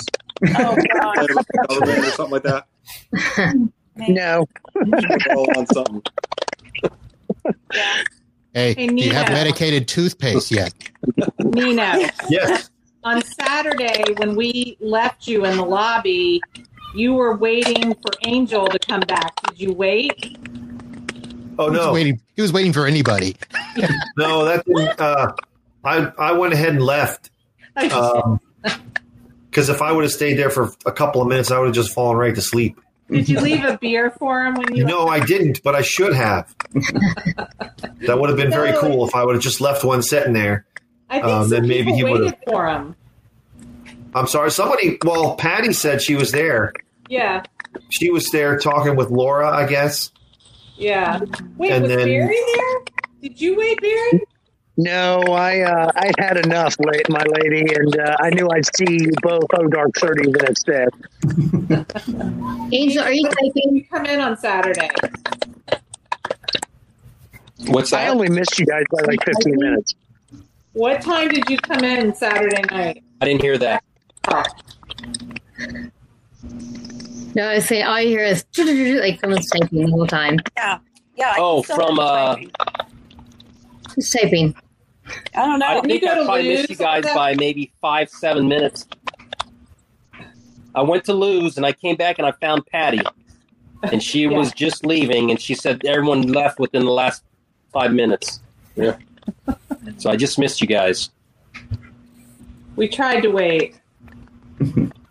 oh 0.46 0.76
god. 0.76 1.14
Plan 1.14 1.26
with 1.34 1.46
the 1.48 1.66
government 1.68 1.98
or 1.98 2.10
something 2.12 2.32
like 2.34 2.44
that? 2.44 2.66
No. 3.96 4.46
We're 4.76 5.54
on 5.56 5.66
something. 5.66 6.02
Hey, 8.54 8.74
Hey, 8.74 8.86
do 8.86 8.94
you 8.94 9.10
have 9.12 9.28
medicated 9.30 9.88
toothpaste 9.88 10.52
yet? 10.52 10.72
Nino, 11.40 12.08
Yes. 12.28 12.70
On 13.04 13.22
Saturday 13.22 14.02
when 14.16 14.36
we 14.36 14.76
left 14.80 15.26
you 15.26 15.44
in 15.44 15.56
the 15.56 15.64
lobby, 15.64 16.40
you 16.94 17.14
were 17.14 17.36
waiting 17.36 17.94
for 17.94 18.10
Angel 18.24 18.66
to 18.66 18.78
come 18.78 19.00
back. 19.00 19.34
Did 19.48 19.60
you 19.60 19.72
wait? 19.72 20.36
Oh 21.58 21.64
He 21.64 21.70
was 21.70 21.78
no, 21.78 21.92
waiting. 21.92 22.20
He 22.36 22.42
was 22.42 22.52
waiting 22.52 22.72
for 22.72 22.86
anybody. 22.86 23.36
no, 24.16 24.44
that 24.44 24.64
didn't. 24.64 25.00
Uh, 25.00 25.32
I 25.84 26.12
I 26.18 26.32
went 26.32 26.54
ahead 26.54 26.70
and 26.70 26.82
left 26.82 27.30
because 27.74 29.68
if 29.68 29.82
I 29.82 29.92
would 29.92 30.04
have 30.04 30.12
stayed 30.12 30.34
there 30.34 30.50
for 30.50 30.72
a 30.86 30.92
couple 30.92 31.22
of 31.22 31.28
minutes, 31.28 31.50
I 31.50 31.58
would 31.58 31.66
have 31.66 31.74
just 31.74 31.92
fallen 31.92 32.16
right 32.16 32.34
to 32.34 32.42
sleep. 32.42 32.80
Did 33.10 33.28
you 33.28 33.40
leave 33.40 33.64
a 33.64 33.78
beer 33.78 34.10
for 34.10 34.44
him 34.44 34.54
when 34.54 34.74
you? 34.74 34.84
No, 34.84 35.06
I 35.06 35.20
didn't, 35.20 35.62
but 35.62 35.74
I 35.74 35.80
should 35.82 36.12
have. 36.12 36.54
that 36.74 38.18
would 38.18 38.28
have 38.28 38.36
been 38.36 38.50
very 38.50 38.76
cool 38.78 39.06
if 39.06 39.14
I 39.14 39.24
would 39.24 39.34
have 39.34 39.42
just 39.42 39.60
left 39.60 39.82
one 39.82 40.02
sitting 40.02 40.34
there. 40.34 40.66
I 41.10 41.14
think 41.20 41.24
um, 41.26 41.42
some 41.42 41.50
then 41.50 41.68
maybe 41.68 41.92
people 41.92 41.96
he 41.96 42.04
would've- 42.04 42.34
for 42.46 42.66
him. 42.68 42.94
I'm 44.14 44.26
sorry. 44.26 44.50
Somebody, 44.50 44.98
well, 45.04 45.36
Patty 45.36 45.72
said 45.72 46.00
she 46.02 46.14
was 46.14 46.32
there. 46.32 46.72
Yeah, 47.08 47.42
She 47.90 48.10
was 48.10 48.30
there 48.30 48.58
talking 48.58 48.96
with 48.96 49.10
Laura, 49.10 49.48
I 49.50 49.66
guess. 49.66 50.10
yeah. 50.76 51.20
Wait, 51.56 51.72
And 51.72 51.82
was 51.84 51.90
then- 51.94 52.06
Barry 52.06 52.38
there? 52.54 52.80
Did 53.22 53.40
you 53.40 53.56
wait, 53.56 53.80
Barry? 53.80 54.22
No, 54.80 55.22
I 55.28 55.60
uh, 55.62 55.90
I 55.96 56.12
had 56.18 56.36
enough, 56.36 56.76
late, 56.78 57.08
my 57.08 57.24
lady, 57.42 57.64
and 57.74 57.98
uh, 57.98 58.14
I 58.20 58.30
knew 58.30 58.48
I'd 58.48 58.64
see 58.76 58.92
you 58.92 59.10
both 59.22 59.42
oh 59.54 59.66
dark 59.66 59.90
thirty 59.96 60.30
minutes 60.30 60.62
there. 60.68 60.88
Angel, 62.72 63.02
are 63.02 63.12
you 63.12 63.24
typing? 63.28 63.74
You 63.74 63.84
come 63.90 64.06
in 64.06 64.20
on 64.20 64.36
Saturday. 64.36 64.88
What's 67.66 67.90
that? 67.90 68.06
I 68.06 68.08
only 68.08 68.28
missed 68.28 68.56
you 68.58 68.66
guys 68.66 68.84
by 68.92 69.02
like 69.02 69.18
fifteen 69.24 69.56
minutes. 69.56 69.94
What 70.78 71.00
time 71.02 71.26
did 71.26 71.50
you 71.50 71.56
come 71.58 71.82
in 71.82 72.14
Saturday 72.14 72.62
night? 72.70 73.02
I 73.20 73.24
didn't 73.24 73.42
hear 73.42 73.58
that. 73.58 73.82
No, 77.34 77.48
I 77.48 77.58
say 77.58 77.82
all 77.82 78.00
you 78.00 78.10
hear 78.10 78.22
is 78.22 78.44
like 78.56 79.18
someone's 79.18 79.50
typing 79.50 79.84
the 79.86 79.90
whole 79.90 80.06
time. 80.06 80.38
Yeah. 80.56 80.78
Yeah. 81.16 81.30
I 81.30 81.36
Oh, 81.40 81.62
from, 81.64 81.98
uh, 81.98 82.36
typing. 82.36 82.50
Who's 83.96 84.10
typing? 84.10 84.54
I 85.34 85.46
don't 85.46 85.58
know. 85.58 85.66
I 85.66 85.80
Can 85.80 85.90
you 85.90 85.98
think 85.98 86.12
I 86.12 86.14
to 86.18 86.24
probably 86.24 86.48
missed 86.48 86.70
you 86.70 86.76
guys 86.76 87.02
by 87.12 87.34
maybe 87.34 87.72
five, 87.80 88.08
seven 88.08 88.46
minutes. 88.46 88.86
I 90.76 90.82
went 90.82 91.02
to 91.06 91.12
Lou's 91.12 91.56
and 91.56 91.66
I 91.66 91.72
came 91.72 91.96
back 91.96 92.18
and 92.20 92.26
I 92.26 92.30
found 92.30 92.64
Patty. 92.66 93.00
And 93.82 94.00
she 94.00 94.22
Yeah. 94.22 94.38
was 94.38 94.52
just 94.52 94.86
leaving 94.86 95.32
and 95.32 95.40
she 95.40 95.54
said 95.56 95.84
everyone 95.84 96.22
left 96.22 96.60
within 96.60 96.84
the 96.84 96.92
last 96.92 97.24
five 97.72 97.92
minutes. 97.92 98.38
So 99.96 100.10
I 100.10 100.16
just 100.16 100.38
missed 100.38 100.60
you 100.60 100.66
guys. 100.66 101.10
We 102.76 102.88
tried 102.88 103.20
to 103.20 103.28
wait. 103.30 103.74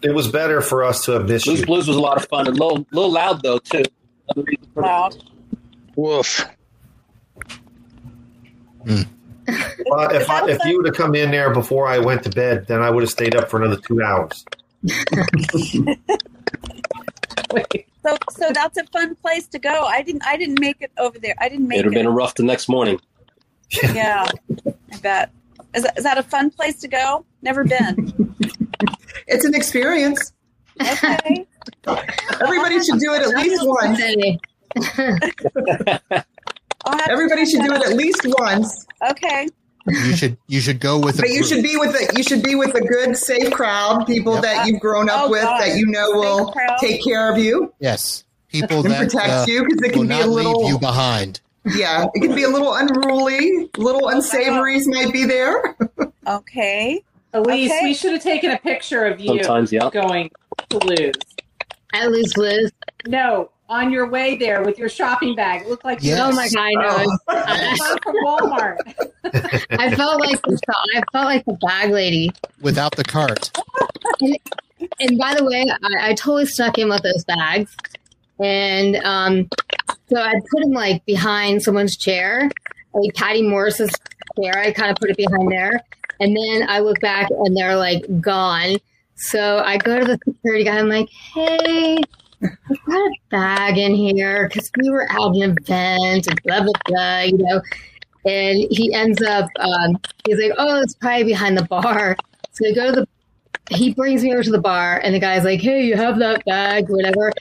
It 0.02 0.14
was 0.14 0.30
better 0.30 0.62
for 0.62 0.84
us 0.84 1.04
to 1.06 1.14
have 1.14 1.28
missed 1.28 1.46
Blues 1.46 1.60
you. 1.62 1.66
Blues 1.66 1.88
was 1.88 1.98
a 1.98 2.02
lot 2.02 2.18
of 2.18 2.28
fun. 2.30 2.48
A 2.48 2.52
little, 2.52 2.86
little 2.92 3.12
loud 3.12 3.42
though 3.42 3.60
too. 3.60 3.84
Loud. 4.76 5.16
Woof. 5.96 6.46
Well, 8.86 10.10
if 10.12 10.30
I, 10.30 10.50
if 10.50 10.64
you 10.66 10.78
would 10.78 10.86
have 10.88 10.96
come 10.96 11.16
in 11.16 11.32
there 11.32 11.54
before 11.54 11.88
I 11.88 12.00
went 12.00 12.24
to 12.24 12.30
bed, 12.30 12.68
then 12.68 12.82
I 12.82 12.90
would 12.90 13.04
have 13.04 13.10
stayed 13.10 13.36
up 13.36 13.50
for 13.50 13.62
another 13.62 13.82
two 13.82 14.02
hours. 14.02 14.46
So 18.04 18.18
so 18.30 18.52
that's 18.54 18.78
a 18.78 18.86
fun 18.92 19.16
place 19.16 19.48
to 19.48 19.60
go. 19.60 19.84
I 19.86 20.02
didn't 20.02 20.24
I 20.26 20.38
didn't 20.38 20.60
make 20.60 20.78
it 20.82 20.92
over 20.98 21.18
there. 21.20 21.36
I 21.40 21.50
didn't 21.50 21.68
make 21.68 21.80
It'd 21.80 21.92
have 21.92 22.00
it. 22.00 22.06
been 22.06 22.14
rough 22.14 22.36
the 22.36 22.44
next 22.44 22.70
morning. 22.70 23.00
Yeah, 23.72 24.26
I 24.94 24.98
bet. 25.02 25.32
Is 25.74 25.84
that, 25.84 25.98
is 25.98 26.04
that 26.04 26.18
a 26.18 26.24
fun 26.24 26.50
place 26.50 26.80
to 26.82 26.88
go? 26.88 27.26
Never 27.42 27.64
been. 27.64 28.36
It's 29.28 29.46
an 29.46 29.54
experience. 29.56 30.34
Okay. 30.82 31.46
Everybody 32.42 32.82
should 32.84 33.00
do 33.00 33.14
it 33.14 33.22
at 33.22 33.30
least 33.30 33.62
once. 33.66 33.98
Say, 34.00 34.40
I'll 36.86 36.98
have 36.98 37.06
to 37.06 37.12
Everybody 37.12 37.46
should 37.46 37.62
do 37.62 37.74
it 37.74 37.82
at 37.86 37.96
least 37.98 38.22
once. 38.40 38.86
Okay. 39.12 39.48
You 39.88 40.16
should 40.18 40.38
you 40.48 40.60
should 40.60 40.80
go 40.82 41.00
with. 41.00 41.18
a 41.20 41.22
But 41.22 41.30
you 41.30 41.40
group. 41.40 41.48
should 41.50 41.64
be 41.64 41.78
with 41.78 41.96
a 41.96 42.14
you 42.18 42.24
should 42.24 42.44
be 42.44 42.56
with 42.56 42.76
a 42.76 42.82
good, 42.82 43.16
safe 43.16 43.52
crowd, 43.52 44.06
people 44.06 44.34
Yep. 44.36 44.42
that 44.44 44.68
you've 44.68 44.82
grown 44.82 45.10
up 45.10 45.26
Oh, 45.26 45.30
with, 45.32 45.44
God. 45.44 45.62
that 45.62 45.78
you 45.78 45.86
know 45.88 46.12
will 46.12 46.54
take 46.82 47.02
care 47.04 47.32
of 47.32 47.38
you 47.38 47.74
Yes, 47.80 48.26
people 48.50 48.84
that 48.84 48.98
protect 49.10 49.30
uh, 49.30 49.46
you 49.48 49.64
because 49.64 49.82
it 49.84 49.94
can 49.94 50.08
be 50.08 50.14
a 50.16 50.20
not 50.20 50.30
little 50.30 50.62
leave 50.64 50.72
you 50.74 50.80
behind. 50.80 51.40
Yeah, 51.76 52.06
it 52.14 52.22
can 52.22 52.36
be 52.36 52.44
a 52.44 52.50
little 52.50 52.74
unruly, 52.76 53.70
little 53.78 54.08
unsavories 54.10 54.88
might 54.88 55.12
be 55.12 55.26
there. 55.26 55.76
Okay. 56.28 57.04
Elise, 57.34 57.72
Okay. 57.72 57.82
we 57.84 57.94
should 57.94 58.14
have 58.14 58.24
taken 58.24 58.52
a 58.52 58.58
picture 58.58 59.06
of 59.06 59.20
you 59.20 59.28
Sometimes, 59.44 59.72
yeah. 59.72 59.90
going 59.92 60.30
to 60.70 60.78
Lou's. 60.80 61.14
I 61.94 62.08
lose 62.08 62.36
Liz. 62.38 62.72
No, 63.08 63.50
on 63.70 63.92
your 63.92 64.10
way 64.10 64.36
there 64.38 64.64
with 64.64 64.78
your 64.78 64.90
shopping 64.90 65.36
bag. 65.36 65.62
It 65.64 65.68
looked 65.70 65.86
like 65.86 66.02
you 66.04 66.12
Yes. 66.12 66.20
Oh 66.22 66.32
my 66.34 66.48
god, 66.50 66.62
I 66.62 66.74
know. 66.74 67.18
Oh. 67.28 67.34
I, 67.38 67.98
from 68.04 68.16
Walmart. 68.26 68.78
I 69.80 69.96
felt 69.96 70.20
like 70.22 70.42
the, 70.42 70.60
I 70.96 71.02
felt 71.12 71.26
like 71.26 71.46
the 71.46 71.54
bag 71.66 71.92
lady. 71.92 72.30
without 72.62 72.96
the 72.96 73.04
cart. 73.04 73.52
And 75.00 75.18
by 75.18 75.34
the 75.36 75.44
way, 75.44 75.66
I, 75.70 76.10
I 76.10 76.14
totally 76.14 76.46
stuck 76.46 76.78
in 76.78 76.90
with 76.90 77.02
those 77.04 77.24
bags, 77.26 77.76
and 78.40 78.96
um, 78.98 79.50
so 80.10 80.22
I 80.22 80.34
put 80.52 80.64
him 80.64 80.72
like 80.72 81.06
behind 81.06 81.62
someone's 81.62 81.98
chair, 81.98 82.50
like 82.94 83.14
Patty 83.14 83.42
Morris's 83.42 83.92
chair. 84.40 84.58
I 84.58 84.72
kind 84.72 84.92
of 84.92 84.98
put 84.98 85.10
it 85.10 85.18
behind 85.18 85.52
there, 85.52 85.82
and 86.20 86.36
then 86.36 86.68
I 86.70 86.80
look 86.80 87.00
back 87.02 87.30
and 87.30 87.56
they're 87.56 87.76
like 87.76 88.04
gone. 88.22 88.78
So 89.16 89.60
I 89.66 89.78
go 89.78 90.00
to 90.00 90.06
the 90.06 90.20
security 90.26 90.64
guy. 90.64 90.78
I'm 90.80 90.90
like, 90.90 91.10
"Hey, 91.10 91.98
I've 92.44 92.86
got 92.86 92.96
a 92.96 93.12
bag 93.30 93.78
in 93.78 93.96
here 93.96 94.48
because 94.48 94.70
we 94.78 94.90
were 94.90 95.12
at 95.12 95.18
an 95.18 95.42
event 95.42 96.28
and 96.28 96.42
blah 96.44 96.62
blah 96.62 96.74
blah," 96.86 97.20
you 97.22 97.38
know. 97.38 97.62
And 98.26 98.68
he 98.72 98.94
ends 98.94 99.22
up, 99.22 99.50
um, 99.60 99.98
he's 100.26 100.38
like, 100.40 100.52
"Oh, 100.58 100.82
it's 100.82 100.96
probably 100.96 101.24
behind 101.24 101.58
the 101.58 101.64
bar." 101.66 102.18
So 102.52 102.68
I 102.68 102.74
go 102.74 102.88
to 102.88 103.02
the 103.02 103.08
he 103.70 103.94
brings 103.94 104.24
me 104.24 104.34
over 104.34 104.44
to 104.44 104.52
the 104.52 104.60
bar 104.60 105.00
and 105.04 105.14
the 105.14 105.20
guy's 105.20 105.44
like, 105.44 105.62
Hey, 105.62 105.86
you 105.86 105.96
have 105.96 106.20
that 106.20 106.44
bag, 106.46 106.90
whatever. 106.90 107.32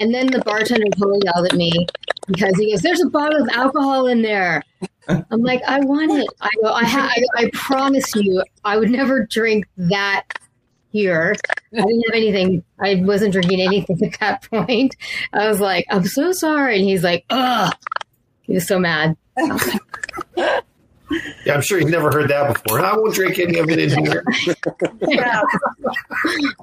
And 0.00 0.14
then 0.14 0.26
the 0.26 0.40
bartender 0.42 0.86
totally 0.98 1.20
yelled 1.24 1.46
at 1.46 1.54
me 1.56 1.86
because 2.26 2.56
he 2.56 2.70
goes, 2.72 2.82
There's 2.82 3.00
a 3.00 3.08
bottle 3.08 3.42
of 3.42 3.48
alcohol 3.50 4.06
in 4.06 4.22
there. 4.22 4.62
I'm 5.08 5.42
like, 5.42 5.62
I 5.66 5.80
want 5.80 6.10
it. 6.12 6.26
I 6.40 6.50
go, 6.62 6.72
I 6.72 6.84
ha- 6.84 7.12
I, 7.36 7.44
I 7.44 7.50
promise 7.52 8.14
you, 8.16 8.42
I 8.64 8.76
would 8.76 8.90
never 8.90 9.24
drink 9.24 9.66
that 9.76 10.24
here. 10.90 11.34
I 11.72 11.76
didn't 11.76 12.02
have 12.08 12.14
anything. 12.14 12.64
I 12.80 12.96
wasn't 12.96 13.32
drinking 13.32 13.60
anything 13.60 13.98
at 14.04 14.18
that 14.20 14.42
point. 14.50 14.96
I 15.32 15.48
was 15.48 15.60
like, 15.60 15.86
I'm 15.90 16.04
so 16.06 16.32
sorry. 16.32 16.78
And 16.80 16.84
he's 16.88 17.04
like, 17.04 17.24
Ugh. 17.30 17.72
He 18.42 18.54
was 18.54 18.66
so 18.66 18.78
mad. 18.78 19.16
Yeah, 21.44 21.54
I'm 21.54 21.62
sure 21.62 21.80
you've 21.80 21.90
never 21.90 22.10
heard 22.10 22.28
that 22.30 22.52
before. 22.54 22.80
I 22.80 22.96
won't 22.96 23.14
drink 23.14 23.38
any 23.38 23.58
of 23.58 23.68
it 23.70 23.78
in 23.78 24.04
here. 24.04 24.24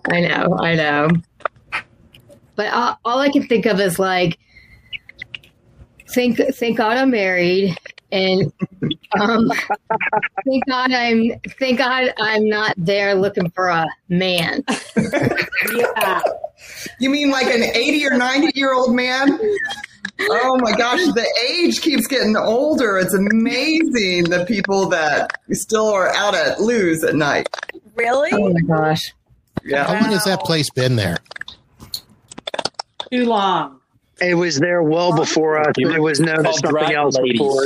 I 0.09 0.19
know, 0.21 0.57
I 0.59 0.75
know. 0.75 1.07
But 2.56 2.74
all, 2.74 2.99
all 3.04 3.20
I 3.20 3.30
can 3.30 3.47
think 3.47 3.66
of 3.66 3.80
is 3.80 3.97
like, 3.99 4.38
thank 6.10 6.38
thank 6.38 6.78
God 6.78 6.97
I'm 6.97 7.12
married, 7.12 7.76
and 8.12 8.54
um, 9.20 9.51
thank 10.45 10.66
God 10.68 10.91
I'm 10.91 11.32
thank 11.60 11.80
God 11.80 12.14
I'm 12.18 12.47
not 12.47 12.76
there 12.78 13.16
looking 13.16 13.49
for 13.51 13.68
a 13.68 13.88
man. 14.10 14.64
Yeah. 15.74 16.22
You 16.99 17.10
mean 17.10 17.32
like 17.32 17.47
an 17.47 17.64
80 17.64 18.06
or 18.08 18.18
90 18.18 18.51
year 18.58 18.74
old 18.74 18.95
man? 18.95 19.39
Oh 20.22 20.58
my 20.62 20.76
gosh, 20.76 20.99
the 20.99 21.28
age 21.49 21.82
keeps 21.82 22.08
getting 22.08 22.36
older. 22.38 22.97
It's 22.97 23.14
amazing 23.14 24.26
the 24.26 24.45
people 24.47 24.88
that 24.89 25.38
still 25.51 25.88
are 25.88 26.10
out 26.14 26.36
at 26.36 26.60
Lou's 26.60 27.04
at 27.04 27.16
night. 27.16 27.47
Really? 27.95 28.30
Oh 28.34 28.54
my 28.54 28.62
gosh! 28.62 29.14
Yeah. 29.64 29.86
How 29.86 29.93
long 29.93 30.12
has 30.12 30.26
that 30.26 30.41
place 30.41 30.70
been 30.70 30.95
there? 30.95 31.18
Too 33.14 33.26
long. 33.26 33.80
It 34.22 34.34
was 34.36 34.59
there 34.59 34.82
well 34.82 35.16
before 35.16 35.59
us. 35.59 35.74
It 35.78 35.99
was 36.01 36.20
known 36.20 36.45
as 36.47 36.55
something 36.59 36.72
Dragon 36.72 36.95
else 36.95 37.16
Ladies. 37.18 37.34
before. 37.39 37.64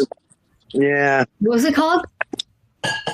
Yeah, 0.73 1.23
What 1.39 1.51
was 1.53 1.63
it 1.65 1.73
called? 1.73 2.05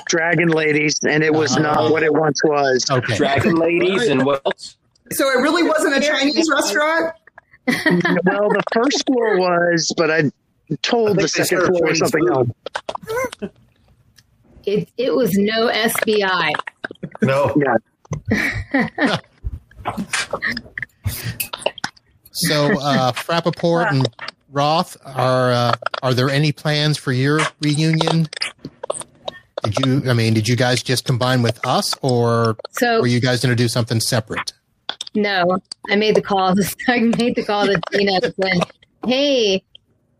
Dragon 0.06 0.48
Ladies, 0.48 0.98
and 1.08 1.22
it 1.22 1.32
was 1.32 1.56
Oh. 1.56 1.60
not 1.62 1.92
what 1.92 2.02
it 2.02 2.12
once 2.12 2.40
was. 2.44 2.84
Okay, 2.90 3.16
Dragon 3.16 3.54
ladies 3.56 4.08
and 4.08 4.24
what 4.24 4.42
else? 4.44 4.76
So 5.12 5.28
it 5.30 5.40
really 5.42 5.62
wasn't 5.62 5.96
a 5.96 6.00
Chinese 6.00 6.48
restaurant? 6.50 7.14
well, 7.66 8.48
the 8.48 8.62
first 8.72 9.06
floor 9.06 9.38
was, 9.38 9.92
but 9.96 10.10
I 10.10 10.30
told 10.82 11.18
I 11.18 11.22
the 11.22 11.28
second 11.28 11.60
floor 11.66 11.82
was 11.88 11.98
something 11.98 12.26
food. 12.26 12.54
else. 13.42 13.52
It 14.66 14.88
it 14.96 15.14
was 15.14 15.36
no 15.36 15.68
SBI. 15.68 16.52
No. 17.20 17.54
Yeah. 18.32 19.18
so 22.34 22.66
uh, 22.80 23.12
Frappaport 23.12 23.90
and 23.90 24.08
Roth 24.50 24.96
are 25.04 25.52
uh, 25.52 25.74
are 26.02 26.14
there 26.14 26.30
any 26.30 26.52
plans 26.52 26.96
for 26.96 27.12
your 27.12 27.40
reunion? 27.60 28.28
Did 29.64 29.78
you? 29.78 30.10
I 30.10 30.12
mean, 30.12 30.34
did 30.34 30.46
you 30.46 30.56
guys 30.56 30.82
just 30.82 31.04
combine 31.04 31.42
with 31.42 31.64
us, 31.66 31.94
or 32.02 32.56
So 32.72 33.00
were 33.00 33.06
you 33.06 33.20
guys 33.20 33.42
going 33.42 33.56
to 33.56 33.62
do 33.62 33.68
something 33.68 34.00
separate? 34.00 34.52
No, 35.14 35.58
I 35.88 35.96
made 35.96 36.16
the 36.16 36.22
call. 36.22 36.54
I 36.88 36.98
made 37.00 37.36
the 37.36 37.44
call 37.44 37.66
to 37.66 37.80
Tina 37.92 38.20
"Hey, 39.06 39.62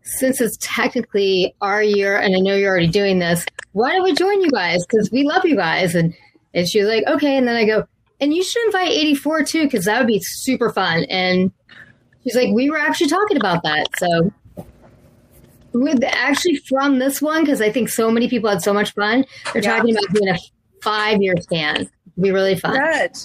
since 0.03 0.41
it's 0.41 0.57
technically 0.59 1.53
our 1.61 1.83
year, 1.83 2.17
and 2.17 2.35
I 2.35 2.39
know 2.39 2.55
you're 2.55 2.71
already 2.71 2.87
doing 2.87 3.19
this, 3.19 3.45
why 3.73 3.91
don't 3.91 4.03
we 4.03 4.13
join 4.13 4.41
you 4.41 4.49
guys? 4.51 4.85
Because 4.85 5.11
we 5.11 5.23
love 5.23 5.45
you 5.45 5.55
guys." 5.55 5.95
And 5.95 6.13
and 6.53 6.67
she 6.67 6.79
was 6.79 6.89
like, 6.89 7.05
"Okay." 7.07 7.37
And 7.37 7.47
then 7.47 7.55
I 7.55 7.65
go, 7.65 7.87
"And 8.19 8.33
you 8.33 8.43
should 8.43 8.65
invite 8.65 8.89
84 8.89 9.43
too, 9.43 9.63
because 9.63 9.85
that 9.85 9.99
would 9.99 10.07
be 10.07 10.19
super 10.21 10.71
fun." 10.71 11.03
And 11.09 11.51
she's 12.25 12.35
like, 12.35 12.49
"We 12.53 12.69
were 12.69 12.77
actually 12.77 13.07
talking 13.07 13.37
about 13.37 13.63
that." 13.63 13.87
So. 13.97 14.31
With 15.73 16.01
actually 16.05 16.55
from 16.55 16.99
this 16.99 17.21
one, 17.21 17.43
because 17.43 17.59
I 17.59 17.69
think 17.69 17.89
so 17.89 18.09
many 18.09 18.29
people 18.29 18.49
had 18.49 18.61
so 18.61 18.73
much 18.73 18.93
fun, 18.93 19.25
they're 19.51 19.61
Yeah. 19.61 19.75
talking 19.75 19.93
about 19.93 20.09
doing 20.13 20.29
a 20.29 20.37
five 20.81 21.21
year 21.21 21.33
stand. 21.41 21.79
It'd 21.79 21.91
be 22.23 22.31
really 22.31 22.55
fun. 22.57 22.77
Good. 22.79 23.17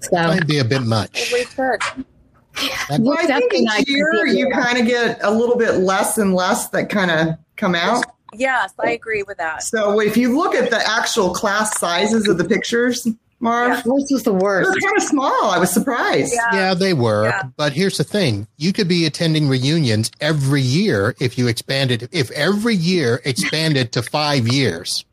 So 0.00 0.16
Might 0.16 0.46
be 0.48 0.58
a 0.58 0.64
bit 0.64 0.82
much. 0.82 1.32
We 1.32 1.46
Well, 1.56 3.16
I 3.18 3.26
think 3.26 3.54
each 3.54 3.88
year 3.88 4.10
not. 4.24 4.34
you 4.34 4.50
kind 4.50 4.78
of 4.78 4.86
get 4.86 5.20
a 5.22 5.30
little 5.30 5.56
bit 5.56 5.74
less 5.74 6.18
and 6.18 6.34
less 6.34 6.68
that 6.70 6.88
kind 6.90 7.10
of 7.12 7.36
come 7.56 7.76
out. 7.76 8.04
Yes, 8.34 8.72
I 8.80 8.90
agree 8.90 9.22
with 9.22 9.38
that. 9.38 9.62
So 9.62 10.00
if 10.00 10.16
you 10.16 10.36
look 10.36 10.54
at 10.56 10.70
the 10.70 10.88
actual 10.88 11.32
class 11.34 11.78
sizes 11.78 12.28
of 12.28 12.38
the 12.38 12.44
pictures, 12.44 13.06
Marv, 13.38 13.84
This 13.84 14.10
was 14.10 14.22
the 14.22 14.32
worst. 14.32 14.70
they're 14.72 14.80
kind 14.80 14.96
of 14.96 15.02
small. 15.02 15.50
I 15.50 15.58
was 15.58 15.70
surprised. 15.70 16.32
Yeah. 16.34 16.54
yeah, 16.54 16.74
they 16.74 16.94
were. 16.94 17.24
Yeah. 17.28 17.42
But 17.56 17.74
here's 17.74 17.98
the 17.98 18.04
thing: 18.04 18.46
you 18.56 18.72
could 18.72 18.88
be 18.88 19.04
attending 19.04 19.48
reunions 19.48 20.10
every 20.20 20.62
year 20.62 21.14
if 21.20 21.36
you 21.36 21.46
expanded. 21.46 22.08
If 22.12 22.30
every 22.30 22.74
year 22.74 23.20
expanded 23.26 23.92
to 23.92 24.02
five 24.02 24.48
years, 24.48 25.04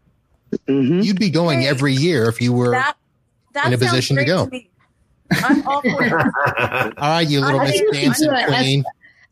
hmm 0.68 1.02
you'd 1.02 1.20
be 1.20 1.30
going 1.30 1.62
Hey, 1.62 1.68
every 1.68 1.94
year 1.94 2.30
if 2.30 2.40
you 2.40 2.54
were. 2.54 2.72
That 2.72 2.96
that 3.54 3.68
In 3.68 3.74
a 3.74 3.78
position 3.78 4.16
to 4.16 4.24
go. 4.26 4.46
me. 4.46 4.70
I'm 5.32 5.68
all 5.68 5.82
for. 5.82 5.90
All 6.98 7.10
right, 7.10 7.28
you 7.28 7.42
little 7.42 7.60
I 7.60 7.64
Miss 7.66 7.72
think 7.74 7.92
we 7.92 7.98
should 7.98 8.04
Dancing 8.06 8.30
do. 8.30 8.46
Queen. 8.54 8.84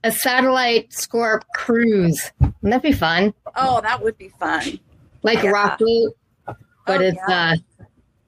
A 0.04 0.12
satellite 0.12 0.90
scorp 0.90 1.44
cruise. 1.56 2.32
Wouldn't 2.40 2.58
that 2.64 2.82
be 2.82 2.92
fun? 2.92 3.34
Oh, 3.56 3.82
that 3.82 4.02
would 4.04 4.18
be 4.18 4.30
fun. 4.40 4.80
Like 5.24 5.44
Yeah. 5.44 5.52
rock 5.52 5.80
boat, 5.80 6.16
but 6.46 6.58
Oh, 6.88 7.00
it's 7.02 7.18
yeah. 7.30 7.52
uh 7.52 7.56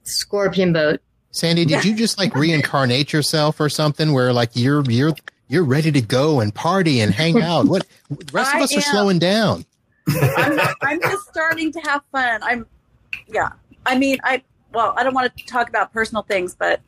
scorpion 0.04 0.72
boat. 0.72 1.00
Sandy, 1.30 1.64
did 1.64 1.84
you 1.84 1.96
just 1.96 2.16
like 2.16 2.34
reincarnate 2.36 3.12
yourself 3.12 3.58
or 3.58 3.68
something 3.68 4.12
where 4.12 4.32
like 4.32 4.50
you're 4.54 4.84
you're 4.84 5.14
you're 5.48 5.64
ready 5.64 5.90
to 5.90 6.00
go 6.00 6.40
and 6.40 6.54
party 6.54 7.00
and 7.00 7.12
hang 7.12 7.42
out? 7.42 7.66
What 7.66 7.86
the 8.08 8.24
rest 8.32 8.54
of 8.54 8.60
I 8.60 8.64
us 8.64 8.76
are 8.76 8.80
slowing 8.80 9.18
down. 9.18 9.64
I'm, 10.08 10.60
I'm 10.82 11.00
just 11.00 11.28
starting 11.28 11.72
to 11.72 11.80
have 11.80 12.02
fun. 12.12 12.42
I'm, 12.42 12.66
yeah. 13.26 13.52
I 13.86 13.98
mean, 13.98 14.18
I 14.22 14.42
well, 14.72 14.94
I 14.96 15.02
don't 15.02 15.14
want 15.14 15.36
to 15.36 15.44
talk 15.46 15.68
about 15.68 15.92
personal 15.92 16.22
things, 16.22 16.54
but 16.54 16.80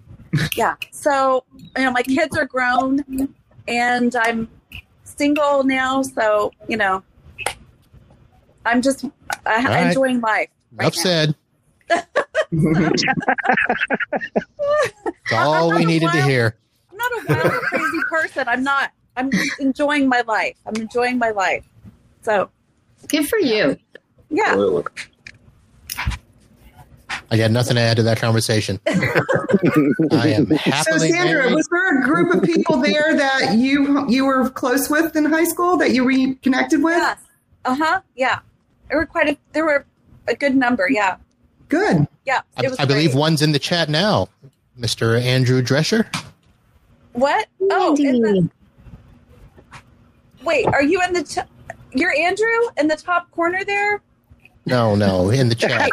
yeah. 0.54 0.76
So 0.90 1.44
you 1.76 1.84
know, 1.84 1.90
my 1.90 2.02
kids 2.02 2.36
are 2.36 2.46
grown, 2.46 3.34
and 3.66 4.14
I'm 4.14 4.48
single 5.04 5.64
now. 5.64 6.02
So 6.02 6.52
you 6.68 6.76
know, 6.76 7.02
I'm 8.64 8.82
just 8.82 9.04
uh, 9.04 9.10
right. 9.44 9.86
enjoying 9.88 10.20
life. 10.20 10.50
Right 10.72 10.84
Enough 10.84 10.96
now. 10.96 11.02
said. 11.02 11.34
That's 12.52 13.04
all 15.32 15.70
we 15.70 15.76
not 15.78 15.82
a 15.82 15.86
needed 15.86 16.12
to 16.12 16.22
hear. 16.22 16.56
I'm 16.90 16.96
not 16.96 17.12
a 17.12 17.34
wild 17.50 17.62
crazy 17.64 17.98
person. 18.10 18.44
I'm 18.48 18.62
not. 18.62 18.92
I'm 19.16 19.30
enjoying 19.60 20.08
my 20.08 20.22
life. 20.26 20.56
I'm 20.66 20.76
enjoying 20.76 21.18
my 21.18 21.30
life. 21.30 21.64
So 22.22 22.50
Good 23.08 23.28
for 23.28 23.38
you. 23.38 23.76
yeah. 24.30 24.42
Absolutely. 24.48 24.92
I 27.30 27.36
got 27.38 27.50
nothing 27.50 27.74
to 27.76 27.80
add 27.80 27.96
to 27.96 28.02
that 28.04 28.18
conversation. 28.18 28.78
I 28.86 30.28
am 30.28 30.46
So, 30.48 30.98
Sandra, 30.98 31.40
married. 31.40 31.54
was 31.54 31.66
there 31.72 32.00
a 32.00 32.04
group 32.04 32.34
of 32.34 32.42
people 32.42 32.76
there 32.78 33.16
that 33.16 33.54
you 33.56 34.08
you 34.08 34.24
were 34.26 34.48
close 34.50 34.88
with 34.88 35.16
in 35.16 35.24
high 35.24 35.44
school 35.44 35.76
that 35.78 35.90
you 35.92 36.04
reconnected 36.04 36.82
with? 36.84 36.96
Yes. 36.96 37.18
Uh 37.64 37.74
huh. 37.74 38.00
Yeah. 38.14 38.38
There 38.88 38.98
were 38.98 39.06
quite 39.06 39.28
a. 39.30 39.36
There 39.52 39.64
were 39.64 39.86
a 40.28 40.36
good 40.36 40.54
number. 40.54 40.88
Yeah. 40.88 41.16
Good. 41.68 42.06
Yeah. 42.26 42.40
I, 42.56 42.68
I 42.80 42.84
believe 42.84 43.14
one's 43.14 43.40
in 43.40 43.52
the 43.52 43.58
chat 43.58 43.88
now. 43.88 44.28
Mr. 44.78 45.20
Andrew 45.22 45.62
Drescher. 45.62 46.04
What? 47.12 47.46
Oh, 47.70 47.96
in 47.96 48.20
the, 48.20 48.50
wait. 50.42 50.66
Are 50.66 50.82
you 50.82 51.00
in 51.02 51.14
the? 51.14 51.22
T- 51.22 51.40
you're 51.92 52.14
Andrew 52.14 52.46
in 52.76 52.88
the 52.88 52.96
top 52.96 53.30
corner 53.30 53.64
there. 53.64 54.02
No, 54.68 54.96
no, 54.96 55.30
in 55.30 55.48
the 55.48 55.54
chat. 55.54 55.70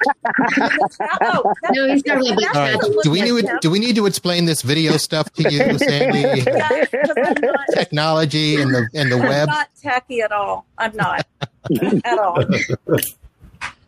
In 0.57 0.63
the 0.63 0.89
top- 0.97 1.17
oh, 1.21 1.53
No, 1.71 1.87
he's 1.93 2.03
not 2.07 2.17
really 2.17 2.35
that's 2.43 2.55
All 2.57 2.61
right. 2.63 2.79
the 2.79 3.01
Do 3.03 3.11
we 3.11 3.21
need 3.21 3.45
at 3.45 3.61
do 3.61 3.69
we 3.69 3.77
need 3.77 3.95
to 3.97 4.07
explain 4.07 4.45
this 4.45 4.63
video 4.63 4.97
stuff 4.97 5.31
to 5.33 5.43
you, 5.43 5.77
Sandy? 5.77 6.39
him. 6.41 6.47
I'm 6.47 7.33
not, 7.41 7.67
Technology 7.71 8.59
and 8.59 8.73
the 8.73 8.89
and 8.95 9.11
the 9.11 9.17
I'm 9.17 9.21
web. 9.29 9.47
not 9.49 9.69
tacky 9.79 10.21
at 10.21 10.31
all. 10.31 10.65
I'm 10.79 10.95
not 10.95 11.25
at 12.03 12.17
all. 12.19 12.43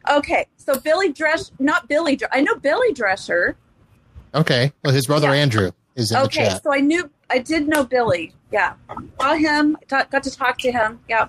Okay, 0.09 0.45
so 0.57 0.79
Billy 0.79 1.11
Dresh, 1.11 1.41
not 1.59 1.87
Billy. 1.87 2.15
Dr- 2.15 2.31
I 2.33 2.41
know 2.41 2.55
Billy 2.55 2.93
Drescher. 2.93 3.55
Okay. 4.33 4.71
Well, 4.83 4.93
his 4.93 5.07
brother 5.07 5.27
Yeah. 5.29 5.41
Andrew 5.41 5.71
is 5.95 6.11
in 6.11 6.17
Okay, 6.17 6.43
the 6.45 6.49
chat. 6.51 6.63
so 6.63 6.73
I 6.73 6.79
knew, 6.81 7.09
I 7.29 7.39
did 7.39 7.67
know 7.67 7.83
Billy. 7.85 8.33
Yeah, 8.51 8.73
saw 9.19 9.33
him. 9.33 9.77
ta- 9.87 10.05
got 10.11 10.23
to 10.23 10.31
talk 10.31 10.57
to 10.59 10.71
him. 10.71 10.99
Yeah, 11.09 11.27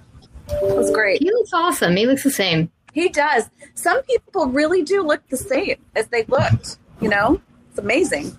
it 0.51 0.77
was 0.77 0.91
great. 0.91 1.23
He 1.23 1.31
looks 1.31 1.53
awesome. 1.53 1.97
He 1.97 2.07
looks 2.07 2.23
the 2.25 2.31
same. 2.31 2.71
He 2.93 3.09
does. 3.09 3.49
Some 3.75 4.03
people 4.03 4.47
really 4.47 4.83
do 4.83 5.03
look 5.03 5.27
the 5.29 5.37
same 5.37 5.77
as 5.95 6.07
they 6.09 6.25
looked. 6.25 6.79
You 7.01 7.09
know, 7.09 7.41
it's 7.71 7.79
amazing. 7.79 8.37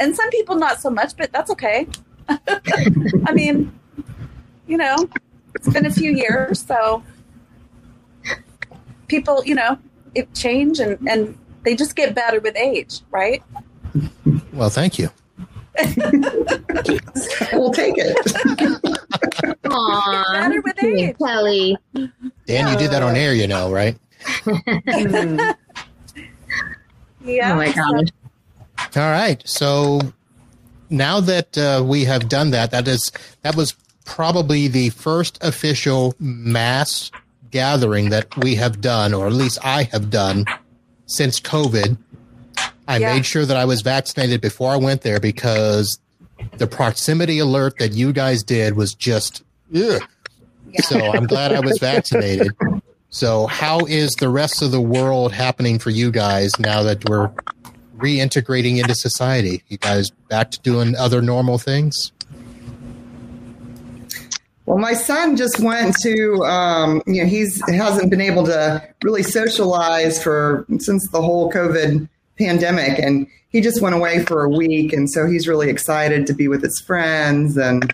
And 0.00 0.14
some 0.16 0.28
people 0.30 0.56
not 0.56 0.80
so 0.80 0.90
much, 0.90 1.16
but 1.16 1.32
that's 1.32 1.50
okay. 1.52 1.86
I 2.28 3.32
mean, 3.32 3.78
you 4.66 4.76
know, 4.76 4.96
it's 5.54 5.68
been 5.68 5.86
a 5.86 5.90
few 5.92 6.10
years, 6.12 6.60
so 6.64 7.02
people, 9.14 9.44
you 9.44 9.54
know, 9.54 9.78
it 10.14 10.32
change 10.34 10.80
and 10.80 10.98
and 11.08 11.38
they 11.62 11.74
just 11.74 11.96
get 11.96 12.14
better 12.14 12.40
with 12.40 12.56
age, 12.56 13.00
right? 13.10 13.42
Well, 14.52 14.70
thank 14.70 14.98
you. 14.98 15.10
We'll 17.52 17.72
take 17.72 17.94
it. 17.96 18.16
Aww. 19.64 20.32
better 20.32 20.60
with 20.62 20.84
age. 20.84 21.16
Kelly. 21.18 21.76
Dan, 22.46 22.72
you 22.72 22.78
did 22.78 22.90
that 22.90 23.02
on 23.02 23.16
air, 23.16 23.34
you 23.34 23.46
know, 23.46 23.72
right? 23.72 23.96
Yeah. 27.24 27.52
Oh 27.52 27.56
my 27.56 27.72
god. 27.72 28.12
All 28.96 29.10
right. 29.10 29.42
So 29.48 29.98
now 30.90 31.20
that 31.20 31.56
uh, 31.56 31.82
we 31.82 32.04
have 32.04 32.28
done 32.28 32.50
that, 32.50 32.70
that 32.72 32.86
is 32.86 33.10
that 33.40 33.56
was 33.56 33.74
probably 34.04 34.68
the 34.68 34.90
first 34.90 35.42
official 35.42 36.14
mass 36.18 37.10
gathering 37.58 38.10
that 38.10 38.36
we 38.36 38.56
have 38.56 38.80
done, 38.80 39.14
or 39.14 39.28
at 39.28 39.32
least 39.32 39.58
I 39.64 39.84
have 39.84 40.10
done 40.10 40.44
since 41.06 41.38
COVID. 41.40 41.96
I 42.88 42.96
Yeah. 42.98 43.14
made 43.14 43.24
sure 43.24 43.46
that 43.46 43.56
I 43.56 43.64
was 43.64 43.80
vaccinated 43.80 44.40
before 44.40 44.72
I 44.72 44.76
went 44.76 45.02
there 45.02 45.20
because 45.20 45.98
the 46.58 46.66
proximity 46.66 47.38
alert 47.38 47.78
that 47.78 47.92
you 47.92 48.12
guys 48.12 48.42
did 48.42 48.74
was 48.76 48.92
just 48.92 49.42
ugh. 49.74 50.02
Yeah. 50.72 50.80
So 50.82 50.98
I'm 51.12 51.26
glad 51.28 51.52
I 51.52 51.60
was 51.60 51.78
vaccinated. 51.90 52.50
So 53.10 53.46
how 53.46 53.78
is 53.86 54.10
the 54.14 54.28
rest 54.28 54.60
of 54.60 54.72
the 54.72 54.80
world 54.80 55.32
happening 55.32 55.78
for 55.78 55.90
you 55.90 56.10
guys 56.10 56.58
now 56.58 56.82
that 56.82 57.08
we're 57.08 57.30
reintegrating 57.96 58.78
into 58.80 58.96
society? 58.96 59.62
You 59.68 59.78
guys 59.78 60.10
back 60.28 60.50
to 60.50 60.60
doing 60.60 60.96
other 60.96 61.22
normal 61.22 61.58
things? 61.58 62.10
Well, 64.66 64.78
my 64.78 64.94
son 64.94 65.36
just 65.36 65.60
went 65.60 65.94
to, 66.00 66.42
um, 66.44 67.02
you 67.06 67.22
know, 67.22 67.28
he's 67.28 67.60
hasn't 67.68 68.10
been 68.10 68.20
able 68.20 68.44
to 68.46 68.82
really 69.02 69.22
socialize 69.22 70.22
for 70.22 70.64
since 70.78 71.08
the 71.10 71.20
whole 71.20 71.52
COVID 71.52 72.08
pandemic, 72.38 72.98
and 72.98 73.26
he 73.50 73.60
just 73.60 73.82
went 73.82 73.94
away 73.94 74.24
for 74.24 74.42
a 74.42 74.48
week, 74.48 74.92
and 74.92 75.10
so 75.10 75.26
he's 75.26 75.46
really 75.46 75.68
excited 75.68 76.26
to 76.28 76.32
be 76.32 76.48
with 76.48 76.62
his 76.62 76.80
friends, 76.80 77.58
and 77.58 77.92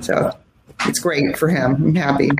so 0.00 0.36
it's 0.86 0.98
great 0.98 1.38
for 1.38 1.48
him. 1.48 1.74
I'm 1.76 1.94
happy. 1.94 2.30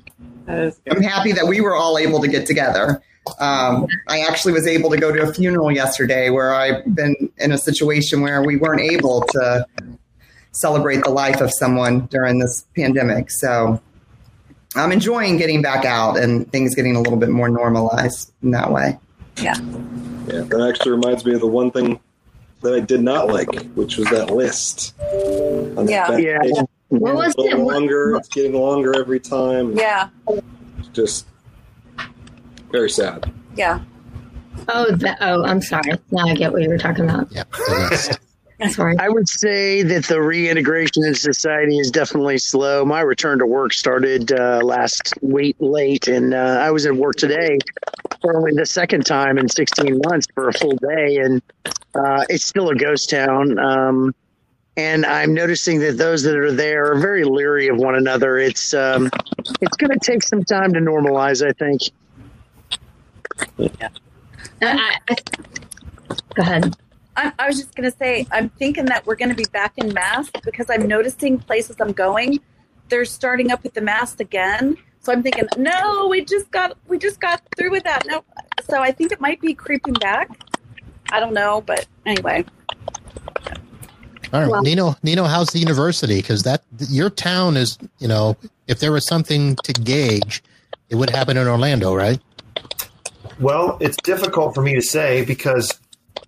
I'm 0.46 1.02
happy 1.02 1.32
that 1.32 1.46
we 1.46 1.60
were 1.60 1.74
all 1.74 1.96
able 1.96 2.20
to 2.20 2.28
get 2.28 2.46
together. 2.46 3.02
Um, 3.38 3.86
I 4.08 4.20
actually 4.20 4.52
was 4.52 4.66
able 4.66 4.90
to 4.90 4.96
go 4.96 5.12
to 5.12 5.22
a 5.22 5.32
funeral 5.32 5.70
yesterday 5.70 6.30
where 6.30 6.54
I've 6.54 6.94
been 6.94 7.30
in 7.38 7.52
a 7.52 7.58
situation 7.58 8.22
where 8.22 8.42
we 8.42 8.56
weren't 8.56 8.80
able 8.80 9.22
to 9.22 9.66
celebrate 10.52 11.02
the 11.04 11.10
life 11.10 11.40
of 11.40 11.52
someone 11.52 12.06
during 12.06 12.38
this 12.38 12.64
pandemic. 12.76 13.30
So 13.30 13.80
I'm 14.76 14.92
enjoying 14.92 15.36
getting 15.36 15.62
back 15.62 15.84
out 15.84 16.16
and 16.18 16.50
things 16.52 16.74
getting 16.74 16.96
a 16.96 17.00
little 17.00 17.18
bit 17.18 17.28
more 17.30 17.48
normalized 17.48 18.32
in 18.42 18.50
that 18.52 18.70
way. 18.72 18.98
Yeah, 19.40 19.54
Yeah. 20.26 20.40
that 20.42 20.66
actually 20.68 20.92
reminds 20.92 21.24
me 21.24 21.34
of 21.34 21.40
the 21.40 21.46
one 21.46 21.70
thing 21.70 21.98
that 22.62 22.74
I 22.74 22.80
did 22.80 23.02
not 23.02 23.28
like, 23.28 23.48
which 23.74 23.96
was 23.96 24.08
that 24.10 24.30
list. 24.30 24.94
on 25.76 25.88
Yeah. 25.88 26.08
back 26.08 26.22
Yeah. 26.22 26.38
page. 26.42 26.52
What 26.88 27.14
was 27.14 27.26
It's 27.28 27.34
it? 27.36 27.40
little 27.42 27.64
What- 27.66 27.74
longer. 27.74 28.16
It's 28.16 28.28
getting 28.28 28.52
longer 28.52 28.92
every 28.98 29.20
time. 29.20 29.76
Yeah. 29.76 30.08
Just 30.92 31.26
very 32.72 32.90
sad. 32.90 33.32
Yeah. 33.56 33.80
Oh, 34.68 34.90
that, 34.96 35.18
oh, 35.20 35.44
I'm 35.44 35.62
sorry. 35.62 35.92
Now 36.10 36.26
I 36.26 36.34
get 36.34 36.52
what 36.52 36.62
you 36.62 36.68
were 36.68 36.78
talking 36.78 37.04
about. 37.08 37.28
Yeah. 37.30 37.44
The 38.60 38.66
list. 38.66 38.76
Sorry. 38.76 38.96
I 38.98 39.08
would 39.08 39.28
say 39.28 39.82
that 39.82 40.06
the 40.06 40.20
reintegration 40.20 41.04
in 41.04 41.14
society 41.14 41.78
is 41.78 41.90
definitely 41.90 42.38
slow. 42.38 42.84
My 42.84 43.00
return 43.00 43.38
to 43.38 43.46
work 43.46 43.72
started 43.72 44.32
uh, 44.32 44.60
last 44.62 45.14
week 45.22 45.56
late, 45.58 46.08
and 46.08 46.34
uh, 46.34 46.58
I 46.60 46.70
was 46.70 46.86
at 46.86 46.94
work 46.94 47.16
today 47.16 47.58
for 48.20 48.36
only 48.36 48.52
the 48.54 48.66
second 48.66 49.06
time 49.06 49.38
in 49.38 49.48
16 49.48 50.00
months 50.06 50.26
for 50.34 50.48
a 50.48 50.52
full 50.52 50.76
day, 50.76 51.16
and 51.16 51.42
uh, 51.94 52.24
it's 52.28 52.44
still 52.44 52.68
a 52.68 52.74
ghost 52.74 53.10
town. 53.10 53.58
Um, 53.58 54.14
and 54.76 55.04
I'm 55.04 55.34
noticing 55.34 55.80
that 55.80 55.98
those 55.98 56.22
that 56.22 56.36
are 56.36 56.52
there 56.52 56.92
are 56.92 56.98
very 56.98 57.24
leery 57.24 57.68
of 57.68 57.76
one 57.76 57.96
another. 57.96 58.38
It's 58.38 58.72
um, 58.72 59.10
it's 59.60 59.76
going 59.76 59.90
to 59.90 59.98
take 59.98 60.22
some 60.22 60.44
time 60.44 60.72
to 60.72 60.80
normalize, 60.80 61.46
I 61.46 61.52
think. 61.52 61.82
I, 64.62 64.66
I, 64.66 64.98
I, 65.08 65.16
go 66.34 66.42
ahead. 66.42 66.76
I, 67.16 67.32
I 67.38 67.46
was 67.48 67.58
just 67.58 67.74
going 67.74 67.90
to 67.90 67.96
say, 67.96 68.26
I'm 68.30 68.48
thinking 68.50 68.86
that 68.86 69.06
we're 69.06 69.16
going 69.16 69.30
to 69.30 69.34
be 69.34 69.46
back 69.52 69.76
in 69.76 69.92
masks 69.92 70.40
because 70.44 70.66
I'm 70.70 70.86
noticing 70.86 71.38
places 71.38 71.76
I'm 71.80 71.92
going, 71.92 72.40
they're 72.88 73.04
starting 73.04 73.50
up 73.50 73.62
with 73.62 73.74
the 73.74 73.80
mask 73.80 74.20
again. 74.20 74.76
So 75.00 75.12
I'm 75.12 75.22
thinking, 75.22 75.44
no, 75.56 76.08
we 76.08 76.24
just 76.24 76.50
got 76.50 76.76
we 76.86 76.98
just 76.98 77.20
got 77.20 77.40
through 77.56 77.70
with 77.70 77.84
that. 77.84 78.06
No, 78.06 78.22
so 78.68 78.82
I 78.82 78.92
think 78.92 79.12
it 79.12 79.20
might 79.20 79.40
be 79.40 79.54
creeping 79.54 79.94
back. 79.94 80.28
I 81.10 81.20
don't 81.20 81.32
know, 81.32 81.62
but 81.62 81.86
anyway, 82.04 82.44
All 84.32 84.40
right, 84.40 84.48
Well- 84.50 84.62
Nino. 84.62 84.94
Nino, 85.02 85.24
how's 85.24 85.48
the 85.48 85.58
university? 85.58 86.16
Because 86.16 86.42
that 86.42 86.62
your 86.90 87.08
town 87.10 87.56
is, 87.56 87.78
you 87.98 88.08
know, 88.08 88.36
if 88.68 88.78
there 88.78 88.92
was 88.92 89.06
something 89.06 89.56
to 89.64 89.72
gauge, 89.72 90.42
it 90.90 90.96
would 90.96 91.10
happen 91.10 91.36
in 91.36 91.48
Orlando, 91.48 91.94
right? 91.94 92.20
Well, 93.40 93.78
it's 93.80 93.96
difficult 94.02 94.54
for 94.54 94.62
me 94.62 94.74
to 94.74 94.82
say 94.82 95.24
because 95.24 95.79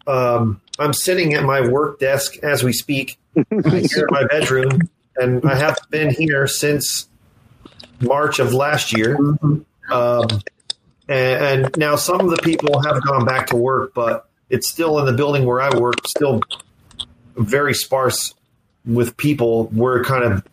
um, 0.07 0.61
I'm 0.79 0.93
sitting 0.93 1.35
at 1.35 1.45
my 1.45 1.67
work 1.69 1.99
desk 1.99 2.37
as 2.39 2.63
we 2.63 2.73
speak 2.73 3.19
here 3.35 3.45
in 3.51 4.07
my 4.11 4.25
bedroom, 4.27 4.89
and 5.17 5.45
I 5.45 5.55
have 5.55 5.79
been 5.91 6.11
here 6.11 6.47
since 6.47 7.09
March 8.01 8.39
of 8.39 8.53
last 8.53 8.97
year. 8.97 9.17
Um, 9.91 10.27
and, 11.09 11.65
and 11.65 11.77
now 11.77 11.97
some 11.97 12.21
of 12.21 12.31
the 12.31 12.43
people 12.43 12.81
have 12.83 13.03
gone 13.03 13.25
back 13.25 13.49
to 13.49 13.57
work, 13.57 13.95
but 13.95 14.29
it's 14.51 14.69
still 14.69 14.99
in 14.99 15.07
the 15.07 15.13
building 15.13 15.45
where 15.45 15.61
I 15.61 15.77
work, 15.79 16.07
still 16.07 16.41
very 17.37 17.75
sparse 17.75 18.35
with 18.85 19.17
people. 19.17 19.67
We're 19.67 20.05
kind 20.05 20.25
of 20.25 20.47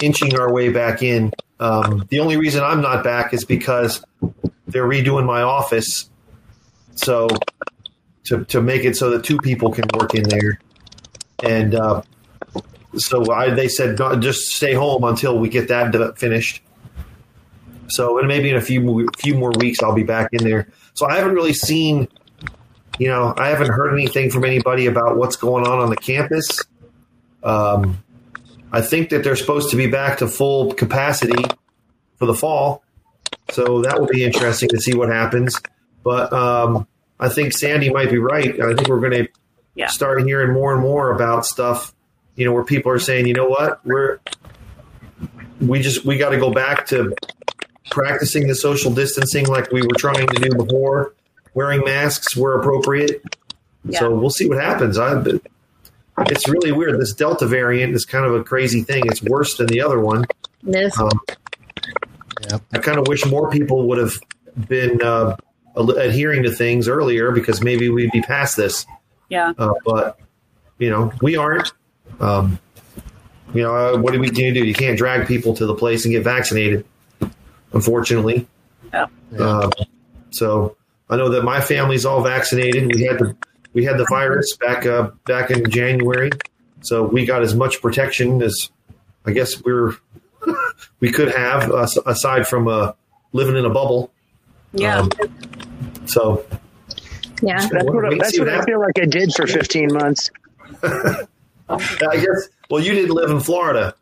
inching 0.00 0.38
our 0.38 0.52
way 0.52 0.70
back 0.70 1.02
in. 1.02 1.32
Um, 1.58 2.06
the 2.10 2.20
only 2.20 2.36
reason 2.36 2.62
I'm 2.62 2.82
not 2.82 3.02
back 3.04 3.32
is 3.32 3.44
because 3.44 4.04
they're 4.66 4.86
redoing 4.86 5.24
my 5.24 5.42
office, 5.42 6.10
so 6.94 7.28
to 8.26 8.44
to 8.46 8.60
make 8.60 8.84
it 8.84 8.96
so 8.96 9.10
that 9.10 9.24
two 9.24 9.38
people 9.38 9.72
can 9.72 9.84
work 9.98 10.14
in 10.14 10.24
there, 10.28 10.60
and 11.42 11.74
uh, 11.74 12.02
so 12.96 13.30
I, 13.32 13.50
they 13.50 13.68
said 13.68 13.98
just 14.20 14.54
stay 14.54 14.74
home 14.74 15.04
until 15.04 15.38
we 15.38 15.48
get 15.48 15.68
that 15.68 16.18
finished. 16.18 16.62
So 17.88 18.18
and 18.18 18.28
maybe 18.28 18.50
in 18.50 18.56
a 18.56 18.60
few 18.60 19.08
few 19.18 19.34
more 19.34 19.52
weeks 19.52 19.82
I'll 19.82 19.94
be 19.94 20.02
back 20.02 20.30
in 20.32 20.44
there. 20.44 20.68
So 20.94 21.06
I 21.06 21.16
haven't 21.16 21.34
really 21.34 21.52
seen, 21.52 22.08
you 22.98 23.08
know, 23.08 23.34
I 23.36 23.48
haven't 23.48 23.68
heard 23.68 23.92
anything 23.92 24.30
from 24.30 24.44
anybody 24.44 24.86
about 24.86 25.16
what's 25.16 25.36
going 25.36 25.66
on 25.66 25.78
on 25.78 25.90
the 25.90 25.96
campus. 25.96 26.60
Um, 27.42 28.02
I 28.72 28.80
think 28.80 29.10
that 29.10 29.22
they're 29.22 29.36
supposed 29.36 29.70
to 29.70 29.76
be 29.76 29.86
back 29.86 30.18
to 30.18 30.26
full 30.26 30.74
capacity 30.74 31.44
for 32.16 32.26
the 32.26 32.34
fall, 32.34 32.82
so 33.50 33.82
that 33.82 34.00
will 34.00 34.08
be 34.08 34.24
interesting 34.24 34.68
to 34.70 34.80
see 34.80 34.94
what 34.94 35.08
happens. 35.08 35.60
But 36.02 36.32
um, 36.32 36.88
I 37.18 37.28
think 37.28 37.52
Sandy 37.56 37.90
might 37.90 38.10
be 38.10 38.18
right. 38.18 38.60
I 38.60 38.74
think 38.74 38.88
we're 38.88 39.00
going 39.00 39.24
to 39.24 39.28
Yeah. 39.74 39.86
start 39.88 40.22
hearing 40.22 40.52
more 40.52 40.72
and 40.72 40.82
more 40.82 41.10
about 41.14 41.46
stuff. 41.46 41.92
You 42.34 42.44
know, 42.44 42.52
where 42.52 42.64
people 42.64 42.92
are 42.92 42.98
saying, 42.98 43.26
you 43.26 43.32
know 43.34 43.46
what, 43.48 43.80
we're 43.84 44.18
we 45.60 45.80
just 45.80 46.04
we 46.04 46.18
got 46.18 46.30
to 46.30 46.38
go 46.38 46.50
back 46.50 46.86
to 46.88 47.14
practicing 47.90 48.46
the 48.46 48.54
social 48.54 48.92
distancing 48.92 49.46
like 49.46 49.70
we 49.72 49.80
were 49.82 49.94
trying 49.96 50.26
to 50.26 50.40
do 50.40 50.50
before, 50.54 51.14
wearing 51.54 51.82
masks 51.84 52.36
where 52.36 52.54
appropriate. 52.58 53.22
So 53.92 54.14
we'll 54.14 54.30
see 54.30 54.48
what 54.48 54.58
happens. 54.62 54.98
I, 54.98 55.22
it's 56.18 56.48
really 56.48 56.72
weird. 56.72 57.00
This 57.00 57.14
Delta 57.14 57.46
variant 57.46 57.94
is 57.94 58.04
kind 58.04 58.26
of 58.26 58.34
a 58.34 58.42
crazy 58.42 58.82
thing. 58.82 59.04
It's 59.06 59.22
worse 59.22 59.56
than 59.56 59.68
the 59.68 59.80
other 59.80 60.00
one. 60.00 60.24
This 60.62 60.98
Um, 60.98 61.08
I 62.72 62.78
kind 62.78 62.98
of 62.98 63.06
wish 63.08 63.24
more 63.24 63.48
people 63.50 63.86
would 63.88 63.98
have 63.98 64.14
been 64.68 65.00
uh, 65.02 65.36
adhering 65.76 66.42
to 66.44 66.52
things 66.52 66.88
earlier 66.88 67.30
because 67.30 67.62
maybe 67.62 67.88
we'd 67.88 68.10
be 68.10 68.22
past 68.22 68.56
this. 68.56 68.86
Yeah. 69.28 69.52
Uh, 69.58 69.74
but 69.84 70.18
you 70.78 70.90
know, 70.90 71.12
we 71.22 71.36
aren't. 71.36 71.72
Um, 72.20 72.58
you 73.54 73.62
know, 73.62 73.74
uh, 73.74 73.98
what 73.98 74.12
do 74.12 74.20
we 74.20 74.30
do? 74.30 74.42
You 74.42 74.74
can't 74.74 74.98
drag 74.98 75.26
people 75.26 75.54
to 75.54 75.66
the 75.66 75.74
place 75.74 76.04
and 76.04 76.12
get 76.12 76.24
vaccinated. 76.24 76.84
Unfortunately. 77.72 78.46
Yeah. 78.92 79.06
Uh, 79.38 79.70
so 80.30 80.76
I 81.08 81.16
know 81.16 81.30
that 81.30 81.42
my 81.42 81.60
family's 81.60 82.04
all 82.04 82.22
vaccinated. 82.22 82.94
We 82.94 83.04
had 83.04 83.18
the 83.18 83.36
we 83.72 83.84
had 83.84 83.98
the 83.98 84.06
virus 84.08 84.56
back 84.56 84.86
uh, 84.86 85.10
back 85.26 85.50
in 85.50 85.68
January, 85.70 86.30
so 86.82 87.04
we 87.04 87.26
got 87.26 87.42
as 87.42 87.54
much 87.54 87.82
protection 87.82 88.42
as 88.42 88.70
I 89.24 89.32
guess 89.32 89.62
we're 89.62 89.94
we 91.00 91.10
could 91.10 91.34
have 91.34 91.70
uh, 91.70 91.86
aside 92.06 92.46
from 92.46 92.68
uh, 92.68 92.92
living 93.32 93.56
in 93.56 93.64
a 93.64 93.70
bubble. 93.70 94.12
Yeah. 94.76 94.98
Um, 95.00 95.10
so 96.06 96.44
yeah. 97.42 97.66
That's 97.68 97.84
what, 97.84 98.04
I- 98.12 98.18
that's 98.18 98.38
what 98.38 98.48
I 98.48 98.62
feel 98.64 98.80
like 98.80 98.98
I 99.00 99.06
did 99.06 99.32
for 99.34 99.46
15 99.46 99.92
months. 99.92 100.30
I 100.82 101.26
guess. 101.68 102.48
Well, 102.70 102.82
you 102.82 102.92
didn't 102.92 103.14
live 103.14 103.30
in 103.30 103.40
Florida. 103.40 103.94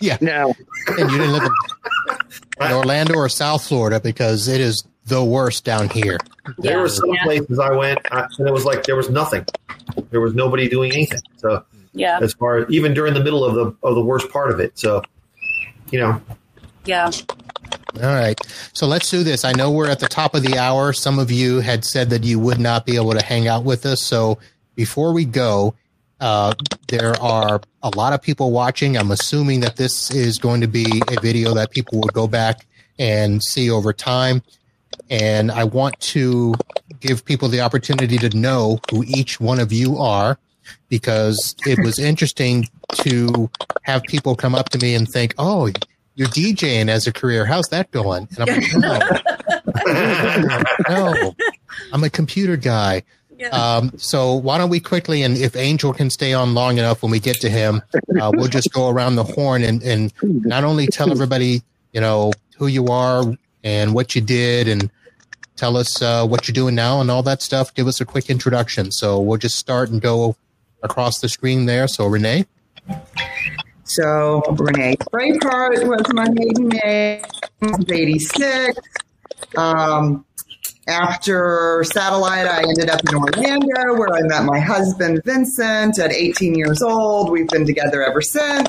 Yeah. 0.00 0.18
No. 0.20 0.54
And 0.88 1.10
you 1.10 1.18
didn't 1.18 1.32
live 1.32 1.42
in, 1.44 2.66
in 2.66 2.72
Orlando 2.72 3.14
or 3.14 3.28
South 3.28 3.66
Florida 3.66 4.00
because 4.00 4.48
it 4.48 4.60
is 4.60 4.84
the 5.06 5.24
worst 5.24 5.64
down 5.64 5.88
here. 5.88 6.18
There 6.58 6.80
were 6.80 6.88
some 6.88 7.10
Yeah. 7.14 7.22
places 7.24 7.58
I 7.58 7.72
went, 7.72 7.98
I, 8.10 8.26
and 8.38 8.48
it 8.48 8.52
was 8.52 8.64
like 8.64 8.84
there 8.84 8.96
was 8.96 9.08
nothing. 9.08 9.44
There 10.10 10.20
was 10.20 10.34
nobody 10.34 10.68
doing 10.68 10.92
anything. 10.92 11.20
So 11.38 11.64
Yeah. 11.94 12.18
as 12.20 12.34
far 12.34 12.58
as, 12.58 12.70
even 12.70 12.92
during 12.92 13.14
the 13.14 13.22
middle 13.22 13.44
of 13.44 13.54
the 13.54 13.74
of 13.86 13.94
the 13.94 14.02
worst 14.02 14.30
part 14.30 14.50
of 14.50 14.60
it. 14.60 14.78
So 14.78 15.02
you 15.90 16.00
know, 16.00 16.20
Yeah. 16.86 17.10
All 17.96 18.14
right. 18.14 18.38
So 18.72 18.86
let's 18.86 19.10
do 19.10 19.22
this. 19.22 19.44
I 19.44 19.52
know 19.52 19.70
we're 19.70 19.88
at 19.88 20.00
the 20.00 20.08
top 20.08 20.34
of 20.34 20.42
the 20.42 20.58
hour. 20.58 20.92
Some 20.92 21.18
of 21.18 21.30
you 21.30 21.60
had 21.60 21.84
said 21.84 22.10
that 22.10 22.24
you 22.24 22.38
would 22.38 22.60
not 22.60 22.84
be 22.84 22.96
able 22.96 23.12
to 23.12 23.24
hang 23.24 23.48
out 23.48 23.64
with 23.64 23.86
us. 23.86 24.02
So 24.02 24.38
before 24.74 25.12
we 25.12 25.24
go, 25.24 25.74
uh, 26.20 26.54
there 26.88 27.18
are 27.20 27.60
a 27.82 27.90
lot 27.96 28.12
of 28.12 28.22
people 28.22 28.50
watching. 28.50 28.96
I'm 28.96 29.10
assuming 29.10 29.60
that 29.60 29.76
this 29.76 30.10
is 30.10 30.38
going 30.38 30.60
to 30.60 30.66
be 30.66 31.02
a 31.08 31.20
video 31.20 31.54
that 31.54 31.70
people 31.70 32.00
will 32.00 32.08
go 32.08 32.26
back 32.26 32.66
and 32.98 33.42
see 33.42 33.70
over 33.70 33.92
time. 33.92 34.42
And 35.10 35.50
I 35.50 35.64
want 35.64 35.98
to 36.00 36.54
give 37.00 37.24
people 37.24 37.48
the 37.48 37.60
opportunity 37.60 38.18
to 38.18 38.36
know 38.36 38.78
who 38.90 39.04
each 39.06 39.40
one 39.40 39.60
of 39.60 39.72
you 39.72 39.98
are 39.98 40.38
because 40.88 41.54
it 41.66 41.78
was 41.84 41.98
interesting 41.98 42.68
to 42.92 43.50
have 43.82 44.02
people 44.04 44.34
come 44.34 44.54
up 44.54 44.70
to 44.70 44.78
me 44.78 44.94
and 44.94 45.08
think, 45.08 45.34
oh, 45.38 45.70
you're 46.16 46.28
DJing 46.28 46.88
as 46.88 47.06
a 47.06 47.12
career. 47.12 47.46
How's 47.46 47.68
that 47.68 47.90
going? 47.92 48.28
And 48.36 48.50
I'm 48.50 48.60
like, 48.60 48.74
no, 49.86 50.62
no, 50.88 51.36
I'm 51.92 52.02
a 52.02 52.10
computer 52.10 52.56
guy. 52.56 53.04
Yeah. 53.38 53.48
Um, 53.48 53.92
so 53.98 54.34
why 54.34 54.56
don't 54.56 54.70
we 54.70 54.80
quickly, 54.80 55.22
and 55.22 55.36
if 55.36 55.54
Angel 55.56 55.92
can 55.92 56.08
stay 56.08 56.32
on 56.32 56.54
long 56.54 56.78
enough 56.78 57.02
when 57.02 57.12
we 57.12 57.20
get 57.20 57.40
to 57.42 57.50
him, 57.50 57.82
uh, 58.20 58.32
we'll 58.34 58.48
just 58.48 58.72
go 58.72 58.88
around 58.88 59.16
the 59.16 59.24
horn 59.24 59.62
and, 59.62 59.82
and 59.82 60.12
not 60.22 60.64
only 60.64 60.86
tell 60.86 61.10
everybody, 61.12 61.62
you 61.92 62.00
know, 62.00 62.32
who 62.56 62.66
you 62.66 62.86
are 62.86 63.24
and 63.62 63.94
what 63.94 64.14
you 64.14 64.22
did 64.22 64.68
and 64.68 64.90
tell 65.56 65.76
us 65.76 66.00
uh, 66.00 66.26
what 66.26 66.48
you're 66.48 66.54
doing 66.54 66.74
now 66.74 67.00
and 67.02 67.10
all 67.10 67.22
that 67.22 67.42
stuff. 67.42 67.74
Give 67.74 67.86
us 67.86 68.00
a 68.00 68.06
quick 68.06 68.30
introduction. 68.30 68.90
So 68.90 69.20
we'll 69.20 69.38
just 69.38 69.56
start 69.58 69.90
and 69.90 70.00
go 70.00 70.36
across 70.82 71.20
the 71.20 71.28
screen 71.28 71.66
there. 71.66 71.88
So 71.88 72.06
Renee. 72.06 72.46
So 73.86 74.42
Renee 74.58 74.96
Sprayhart 74.96 75.86
was 75.86 76.02
my 76.12 76.28
maiden 76.28 76.68
name. 76.68 77.22
I 77.62 77.66
was 77.66 77.84
86. 77.88 78.80
Um, 79.56 80.24
after 80.88 81.84
Satellite, 81.84 82.46
I 82.46 82.62
ended 82.62 82.90
up 82.90 83.00
in 83.08 83.14
Orlando 83.14 83.94
where 83.94 84.12
I 84.12 84.22
met 84.22 84.44
my 84.44 84.58
husband, 84.58 85.22
Vincent, 85.24 86.00
at 86.00 86.12
18 86.12 86.56
years 86.56 86.82
old. 86.82 87.30
We've 87.30 87.48
been 87.48 87.64
together 87.64 88.04
ever 88.04 88.20
since. 88.20 88.68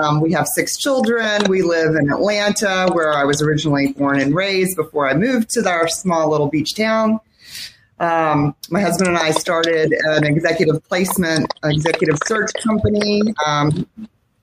Um, 0.00 0.20
we 0.20 0.32
have 0.32 0.46
six 0.46 0.78
children. 0.78 1.42
We 1.48 1.60
live 1.60 1.94
in 1.96 2.10
Atlanta, 2.10 2.88
where 2.92 3.12
I 3.12 3.24
was 3.24 3.42
originally 3.42 3.92
born 3.92 4.20
and 4.20 4.34
raised 4.34 4.74
before 4.76 5.08
I 5.08 5.14
moved 5.14 5.50
to 5.50 5.68
our 5.68 5.86
small 5.86 6.30
little 6.30 6.48
beach 6.48 6.74
town. 6.74 7.20
Um, 7.98 8.54
my 8.70 8.80
husband 8.80 9.08
and 9.08 9.18
I 9.18 9.32
started 9.32 9.92
an 10.04 10.24
executive 10.24 10.82
placement, 10.88 11.52
executive 11.62 12.16
search 12.26 12.50
company 12.64 13.20
um, 13.46 13.86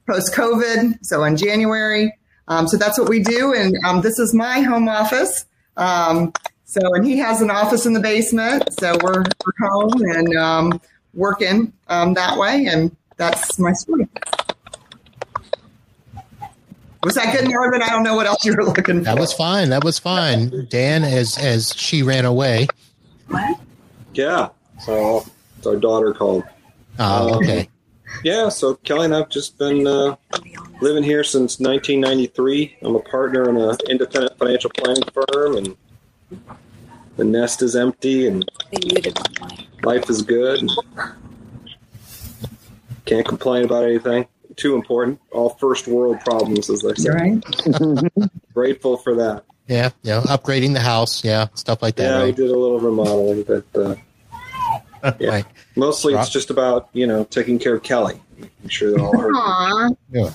post 0.08 0.34
COVID, 0.34 1.06
so 1.06 1.24
in 1.24 1.38
January. 1.38 2.18
Um, 2.48 2.68
so 2.68 2.78
that's 2.78 2.98
what 2.98 3.10
we 3.10 3.20
do. 3.20 3.54
And 3.54 3.76
um, 3.86 4.02
this 4.02 4.20
is 4.20 4.34
my 4.34 4.62
home 4.62 4.88
office. 4.88 5.46
Um, 5.76 6.34
so, 6.66 6.82
and 6.96 7.06
he 7.06 7.18
has 7.18 7.42
an 7.42 7.52
office 7.52 7.86
in 7.86 7.94
the 7.94 8.00
basement. 8.00 8.72
So 8.80 8.98
we're, 9.04 9.24
we're 9.46 9.68
home 9.70 10.02
and 10.02 10.36
um, 10.38 10.82
working 11.14 11.74
um, 11.88 12.14
that 12.14 12.38
way. 12.38 12.66
And 12.66 12.96
that's 13.18 13.60
my 13.60 13.74
story. 13.74 14.08
Was 17.04 17.16
that 17.16 17.34
good, 17.34 17.50
Marvin? 17.50 17.82
I 17.82 17.90
don't 17.90 18.04
know 18.04 18.16
what 18.16 18.26
else 18.26 18.44
you 18.44 18.54
were 18.54 18.64
looking 18.64 18.84
for. 18.84 19.04
That 19.04 19.20
was 19.20 19.32
fine. 19.32 19.70
That 19.70 19.84
was 19.84 20.00
fine. 20.00 20.68
Dan, 20.70 21.04
as 21.04 21.38
as 21.38 21.74
she 21.74 22.04
ran 22.04 22.26
away. 22.26 22.68
What? 23.28 23.60
Yeah. 24.14 24.50
So 24.82 25.26
it's 25.58 25.68
our 25.68 25.78
daughter 25.78 26.14
called. 26.14 26.44
Oh, 27.00 27.36
okay. 27.38 27.70
Yeah. 28.24 28.50
So 28.50 28.76
Kelly 28.76 29.06
and 29.06 29.16
I've 29.16 29.30
just 29.30 29.58
been 29.58 29.86
uh, 29.88 30.16
living 30.82 31.04
here 31.04 31.24
since 31.24 31.60
1993. 31.60 32.78
I'm 32.82 32.96
a 32.96 33.00
partner 33.00 33.50
in 33.50 33.58
an 33.58 33.76
independent 33.90 34.38
financial 34.38 34.70
planning 34.72 35.04
firm, 35.14 35.58
and 35.58 35.76
the 37.18 37.24
nest 37.24 37.62
is 37.62 37.76
empty, 37.76 38.28
and 38.28 38.50
They 38.72 38.80
muted 38.94 39.18
one 39.40 39.50
line. 39.50 39.68
life 39.84 40.10
is 40.10 40.22
good. 40.22 40.70
Can't 43.06 43.26
complain 43.26 43.66
about 43.66 43.84
anything. 43.86 44.28
Too 44.56 44.76
important. 44.76 45.22
All 45.32 45.50
first 45.52 45.88
world 45.88 46.20
problems, 46.22 46.70
as 46.70 46.82
they 46.82 46.94
say. 46.96 47.10
Right? 47.10 48.22
Grateful 48.54 48.98
for 48.98 49.16
that. 49.16 49.44
Yeah, 49.68 49.90
yeah. 50.02 50.22
Upgrading 50.22 50.74
the 50.74 50.80
house. 50.80 51.24
Yeah, 51.24 51.48
stuff 51.54 51.82
like 51.82 51.96
that. 51.98 52.04
Yeah, 52.20 52.24
we 52.24 52.32
did 52.32 52.50
a 52.50 52.58
little 52.58 52.80
remodeling, 52.80 53.44
but 53.44 53.66
uh, 53.80 53.96
yeah. 55.20 55.30
Right. 55.30 55.46
mostly 55.76 56.14
Rock. 56.14 56.24
it's 56.24 56.32
just 56.34 56.50
about 56.50 56.90
you 56.94 57.06
know 57.08 57.24
taking 57.26 57.60
care 57.60 57.76
of 57.76 57.84
Kelly, 57.84 58.20
making 58.38 58.70
sure 58.70 58.92
that 58.92 59.00
all 59.02 59.18
her 59.18 59.30
Aw. 59.34 59.90
Yeah. 60.12 60.32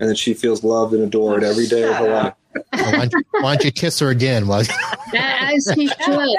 and 0.00 0.10
that 0.10 0.18
she 0.18 0.34
feels 0.34 0.62
loved 0.64 0.94
and 0.94 1.02
adored 1.02 1.44
every 1.44 1.66
day 1.66 1.82
of 1.84 1.94
her 1.96 2.08
life. 2.08 2.34
Well, 2.54 2.64
why, 2.92 2.92
don't 2.92 3.12
you, 3.12 3.22
why 3.40 3.56
don't 3.56 3.64
you 3.64 3.72
kiss 3.72 3.98
her 4.00 4.10
again? 4.10 4.46
While, 4.46 4.62
As 5.14 5.66
he 5.74 5.86
should. 5.88 6.36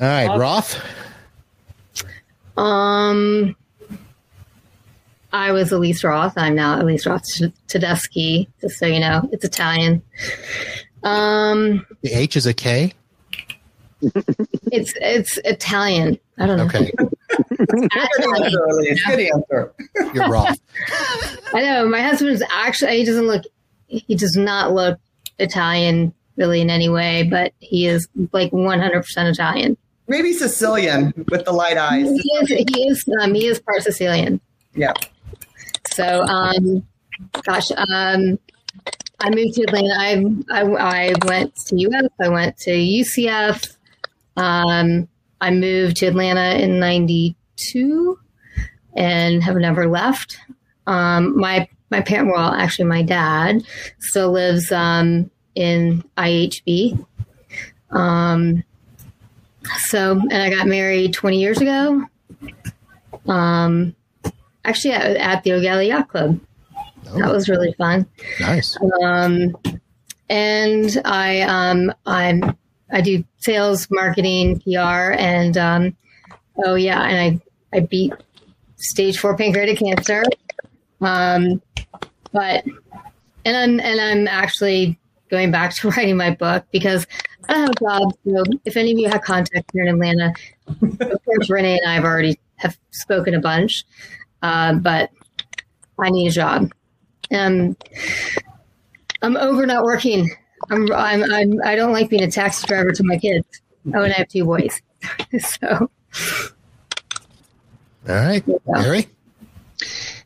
right, 0.00 0.36
Roth. 0.38 0.80
Um, 2.56 3.54
I 5.32 5.52
was 5.52 5.72
Elise 5.72 6.02
Roth. 6.04 6.34
I'm 6.36 6.54
now 6.54 6.80
Elise 6.80 7.06
Roth 7.06 7.24
Tedeschi, 7.68 8.48
just 8.60 8.78
so 8.78 8.86
you 8.86 9.00
know. 9.00 9.28
It's 9.32 9.44
Italian. 9.44 10.02
Um, 11.02 11.86
The 12.02 12.12
H 12.12 12.36
is 12.36 12.46
a 12.46 12.54
K. 12.54 12.92
it's 14.02 14.94
it's 14.96 15.38
Italian. 15.44 16.18
I 16.38 16.46
don't 16.46 16.56
know. 16.56 16.64
Okay. 16.64 16.90
Good. 16.96 17.10
Good 19.06 19.20
answer. 19.20 19.72
You're 20.14 20.28
wrong. 20.28 20.56
I 21.54 21.60
know 21.62 21.86
my 21.88 22.00
husband's 22.00 22.42
actually 22.50 22.98
he 22.98 23.04
doesn't 23.04 23.26
look 23.26 23.44
he 23.86 24.14
does 24.14 24.36
not 24.36 24.72
look 24.72 24.98
Italian 25.38 26.14
really 26.36 26.60
in 26.60 26.70
any 26.70 26.88
way, 26.88 27.24
but 27.24 27.52
he 27.58 27.86
is 27.86 28.08
like 28.32 28.50
100% 28.52 29.04
Italian. 29.30 29.76
Maybe 30.08 30.32
Sicilian 30.32 31.12
with 31.30 31.44
the 31.44 31.52
light 31.52 31.76
eyes. 31.76 32.06
He 32.08 32.30
is 32.38 32.48
he 32.48 32.88
is 32.88 33.04
um, 33.20 33.34
he 33.34 33.46
is 33.46 33.60
part 33.60 33.82
Sicilian. 33.82 34.40
Yeah. 34.74 34.94
So 35.92 36.22
um 36.22 36.86
gosh, 37.44 37.70
um 37.76 38.38
I 39.20 39.30
moved 39.30 39.54
to 39.54 39.62
Atlanta. 39.62 39.94
I 39.98 40.24
I, 40.50 40.62
I 40.62 41.12
went 41.26 41.54
to 41.66 41.76
UF, 41.76 42.12
I 42.20 42.28
went 42.28 42.56
to 42.58 42.70
UCF. 42.70 43.76
Um 44.36 45.08
I 45.40 45.50
moved 45.50 45.96
to 45.98 46.06
Atlanta 46.06 46.62
in 46.62 46.78
92 46.78 48.18
and 48.94 49.42
have 49.42 49.56
never 49.56 49.88
left. 49.88 50.38
Um, 50.86 51.38
my 51.38 51.68
my 51.90 52.00
parent, 52.00 52.28
well, 52.28 52.52
actually, 52.52 52.84
my 52.86 53.02
dad 53.02 53.64
still 53.98 54.30
lives 54.30 54.70
um, 54.70 55.30
in 55.54 56.04
IHB. 56.16 57.04
Um, 57.90 58.62
so, 59.86 60.12
and 60.30 60.42
I 60.42 60.50
got 60.50 60.68
married 60.68 61.12
20 61.12 61.40
years 61.40 61.60
ago. 61.60 62.04
Um, 63.26 63.96
actually, 64.64 64.94
at, 64.94 65.16
at 65.16 65.42
the 65.42 65.52
Eau 65.54 65.60
Gallie 65.60 65.88
Yacht 65.88 66.08
Club. 66.08 66.38
That 67.04 67.32
was 67.32 67.48
really 67.48 67.72
fun. 67.72 68.06
Nice. 68.40 68.76
Um, 69.02 69.56
and 70.28 71.00
I 71.04 71.40
um, 71.42 71.92
I'm 72.06 72.56
I 72.92 73.00
do 73.00 73.24
sales, 73.38 73.88
marketing, 73.90 74.60
PR, 74.60 75.12
and 75.12 75.56
um, 75.56 75.96
oh 76.64 76.74
yeah, 76.74 77.02
and 77.02 77.42
I 77.72 77.76
I 77.76 77.80
beat 77.80 78.12
stage 78.76 79.18
four 79.18 79.36
pancreatic 79.36 79.78
cancer. 79.78 80.22
Um, 81.00 81.62
but 82.32 82.64
and 83.44 83.56
I'm 83.56 83.80
and 83.80 84.00
I'm 84.00 84.28
actually 84.28 84.98
going 85.30 85.50
back 85.50 85.74
to 85.76 85.90
writing 85.90 86.16
my 86.16 86.30
book 86.30 86.64
because 86.70 87.06
I 87.48 87.54
don't 87.54 87.60
have 87.62 87.70
a 87.70 87.74
job. 87.80 88.14
So 88.24 88.44
if 88.64 88.76
any 88.76 88.92
of 88.92 88.98
you 88.98 89.08
have 89.08 89.22
contacts 89.22 89.72
here 89.72 89.84
in 89.84 89.88
Atlanta, 89.88 90.32
of 90.82 91.24
course 91.24 91.50
Renee 91.50 91.78
and 91.78 91.90
I 91.90 91.94
have 91.94 92.04
already 92.04 92.38
have 92.56 92.78
spoken 92.90 93.34
a 93.34 93.40
bunch, 93.40 93.84
uh, 94.42 94.74
but 94.74 95.10
I 95.98 96.10
need 96.10 96.28
a 96.28 96.30
job. 96.30 96.70
Um, 97.32 97.76
I'm 99.22 99.36
over 99.36 99.66
not 99.66 99.84
working. 99.84 100.30
I'm, 100.70 100.92
I'm, 100.92 101.22
I'm, 101.32 101.60
I 101.64 101.74
don't 101.74 101.92
like 101.92 102.10
being 102.10 102.22
a 102.22 102.30
taxi 102.30 102.66
driver 102.66 102.92
to 102.92 103.04
my 103.04 103.18
kids. 103.18 103.46
Oh, 103.94 104.02
and 104.02 104.12
I 104.12 104.16
have 104.16 104.28
two 104.28 104.44
boys. 104.44 104.80
so, 105.38 105.90
All 108.08 108.14
right, 108.14 108.44
Barry. 108.66 109.06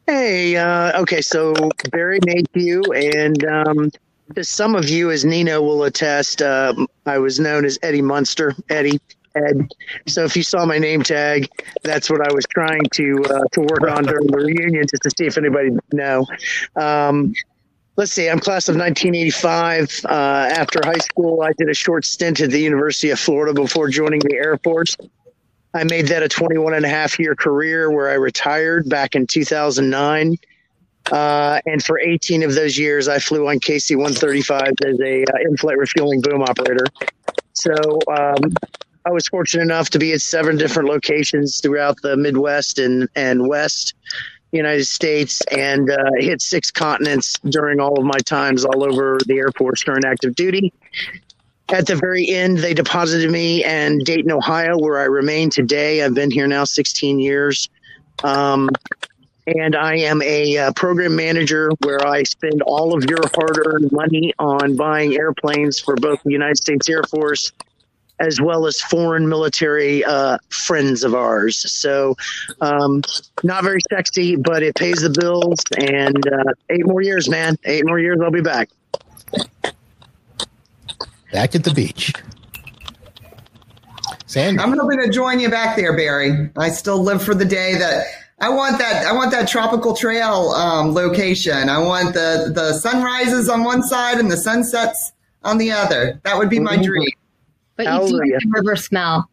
Hey, 0.07 0.57
uh, 0.57 1.01
okay, 1.01 1.21
so 1.21 1.55
Barry 1.91 2.19
Mayhew, 2.27 2.83
and 2.93 3.45
um, 3.45 3.91
to 4.35 4.45
some 4.45 4.75
of 4.75 4.89
you, 4.89 5.11
as 5.11 5.25
Nino 5.25 5.63
will 5.63 5.85
attest, 5.85 6.43
uh, 6.43 6.75
I 7.07 7.19
was 7.19 7.41
known 7.41 7.65
as 7.65 7.79
Eddie 7.83 8.03
Munster, 8.03 8.55
Eddie, 8.69 9.01
Ed. 9.35 9.69
So 10.07 10.25
if 10.25 10.37
you 10.37 10.43
saw 10.43 10.65
my 10.65 10.79
name 10.79 11.03
tag, 11.03 11.49
that's 11.83 12.11
what 12.11 12.21
I 12.27 12.33
was 12.33 12.45
trying 12.53 12.85
to 12.93 13.25
uh, 13.25 13.45
to 13.53 13.61
work 13.61 13.83
on 13.83 14.05
during 14.05 14.27
the 14.27 14.39
reunion, 14.39 14.85
just 14.89 15.03
to 15.03 15.11
see 15.17 15.27
if 15.27 15.37
anybody 15.39 15.71
know. 15.93 16.27
Um, 16.77 17.35
let's 17.97 18.13
see, 18.13 18.29
I'm 18.29 18.39
class 18.39 18.69
of 18.69 18.77
1985. 18.77 20.01
Uh, 20.05 20.09
after 20.09 20.81
high 20.85 20.99
school, 20.99 21.43
I 21.43 21.53
did 21.59 21.69
a 21.69 21.75
short 21.75 22.05
stint 22.05 22.41
at 22.41 22.51
the 22.51 22.61
University 22.61 23.11
of 23.11 23.19
Florida 23.19 23.55
before 23.55 23.89
joining 23.89 24.21
the 24.21 24.35
Air 24.35 24.59
Force. 24.59 24.97
I 25.75 25.83
made 25.85 26.07
that 26.09 26.23
a 26.23 26.29
21 26.29 26.75
and 26.75 26.85
a 26.85 26.89
half 26.89 27.19
year 27.19 27.35
career 27.35 27.91
where 27.91 28.09
I 28.09 28.15
retired 28.15 28.89
back 28.89 29.17
in 29.17 29.27
2009. 29.27 30.37
Uh, 31.11 31.61
and 31.67 31.83
for 31.83 31.99
18 31.99 32.45
of 32.45 32.55
those 32.55 32.79
years, 32.79 33.09
I 33.09 33.19
flew 33.19 33.49
on 33.49 33.59
KC 33.59 33.97
135 33.97 34.63
as 34.87 35.01
a 35.01 35.23
uh, 35.25 35.49
in-flight 35.49 35.77
refueling 35.77 36.23
boom 36.23 36.43
operator. 36.43 36.87
So 37.53 37.75
um, 38.09 38.55
I 39.07 39.11
was 39.11 39.29
fortunate 39.29 39.63
enough 39.63 39.91
to 39.91 39.99
be 39.99 40.13
at 40.13 40.23
seven 40.23 40.57
different 40.57 40.89
locations 40.89 41.61
throughout 41.61 42.01
the 42.01 42.17
Midwest 42.17 42.79
and, 42.79 43.09
and 43.15 43.47
West 43.47 43.95
United 44.51 44.87
States 44.87 45.43
and 45.51 45.91
uh, 45.91 46.11
hit 46.19 46.41
six 46.41 46.71
continents 46.71 47.39
during 47.51 47.81
all 47.81 47.99
of 47.99 48.05
my 48.05 48.19
times 48.25 48.65
all 48.65 48.83
over 48.83 49.19
the 49.27 49.35
Air 49.35 49.51
Force 49.57 49.85
during 49.85 50.05
active 50.07 50.35
duty. 50.35 50.73
At 51.71 51.87
the 51.87 51.97
very 51.97 52.29
end, 52.31 52.59
they 52.59 52.73
deposited 52.73 53.31
me 53.31 53.65
in 53.65 53.99
Dayton, 54.05 54.31
Ohio, 54.31 54.79
where 54.79 54.99
I 54.99 55.05
remain 55.05 55.51
today. 55.51 56.03
I've 56.03 56.15
been 56.15 56.31
here 56.31 56.47
now 56.47 56.65
16 56.65 57.19
years. 57.19 57.69
Um, 58.23 58.71
and 59.47 59.77
I 59.77 59.97
am 59.97 60.23
a 60.23 60.57
uh, 60.57 60.73
program 60.73 61.15
manager 61.17 61.71
where 61.83 62.07
I 62.07 62.23
spend 62.23 62.63
all 62.63 62.97
of 62.97 63.05
your 63.05 63.21
hard 63.35 63.59
earned 63.67 63.93
money 63.93 64.33
on 64.39 64.77
buying 64.77 65.15
airplanes 65.15 65.79
for 65.79 65.95
both 65.97 66.23
the 66.23 66.33
United 66.33 66.57
States 66.57 66.89
Air 66.89 67.03
Force 67.03 67.53
as 68.21 68.41
well 68.41 68.67
as 68.67 68.81
foreign 68.81 69.29
military 69.29 70.05
uh, 70.05 70.39
friends 70.49 71.03
of 71.05 71.15
ours. 71.15 71.71
So, 71.73 72.17
um, 72.61 73.03
not 73.43 73.65
very 73.65 73.81
sexy, 73.91 74.37
but 74.37 74.63
it 74.63 74.75
pays 74.77 75.01
the 75.03 75.11
bills. 75.11 75.59
And 75.79 76.27
uh, 76.27 76.53
eight 76.71 76.87
more 76.87 77.03
years, 77.03 77.29
man. 77.29 77.57
Eight 77.65 77.87
more 77.87 77.99
years, 77.99 78.19
I'll 78.23 78.31
be 78.31 78.41
back. 78.41 78.71
Back 81.33 81.55
at 81.55 81.65
the 81.65 81.73
beach. 81.75 82.13
Sandra. 84.27 84.65
I'm 84.65 84.77
hoping 84.77 85.01
to 85.01 85.09
join 85.11 85.41
you 85.41 85.49
back 85.49 85.77
there, 85.77 85.97
Barry. 85.97 86.51
I 86.57 86.71
still 86.71 87.03
live 87.03 87.23
for 87.23 87.35
the 87.35 87.45
day 87.45 87.77
that 87.79 88.07
I 88.41 88.49
want 88.49 88.79
that. 88.79 89.07
I 89.07 89.13
want 89.13 89.31
that 89.31 89.49
tropical 89.49 89.95
trail 89.97 90.51
um, 90.51 90.93
location. 90.93 91.69
I 91.69 91.79
want 91.79 92.15
the 92.15 92.51
the 92.55 92.73
sunrises 92.75 93.49
on 93.49 93.65
one 93.65 93.83
side 93.83 94.19
and 94.19 94.31
the 94.31 94.37
sunsets 94.37 95.13
on 95.45 95.59
the 95.59 95.71
other. 95.71 96.21
That 96.25 96.37
would 96.37 96.51
be 96.51 96.59
my 96.59 96.77
dream. 96.77 97.09
But 97.77 97.87
you 97.87 98.09
do 98.09 98.31
get 98.31 98.41
the 98.41 98.51
river 98.51 98.77
smell 98.77 99.29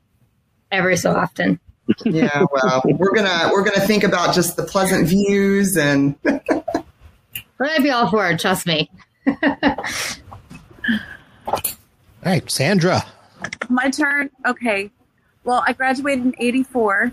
every 0.72 0.98
so 0.98 1.12
often. 1.12 1.60
Yeah, 2.06 2.46
well, 2.52 2.82
we're 2.86 3.14
gonna 3.14 3.50
we're 3.52 3.64
gonna 3.64 3.86
think 3.86 4.04
about 4.04 4.34
just 4.34 4.56
the 4.56 4.64
pleasant 4.64 5.08
views 5.08 5.78
and. 5.78 6.16
But 7.58 7.70
I'd 7.70 7.84
be 7.84 7.92
all 7.92 8.10
for 8.10 8.28
it. 8.28 8.40
Trust 8.40 8.66
me. 8.66 8.90
All 11.48 11.60
right, 12.26 12.50
Sandra. 12.50 13.06
My 13.70 13.92
turn. 13.92 14.32
Okay. 14.48 14.90
Well, 15.44 15.64
I 15.68 15.74
graduated 15.74 16.26
in 16.26 16.36
'84. 16.40 17.12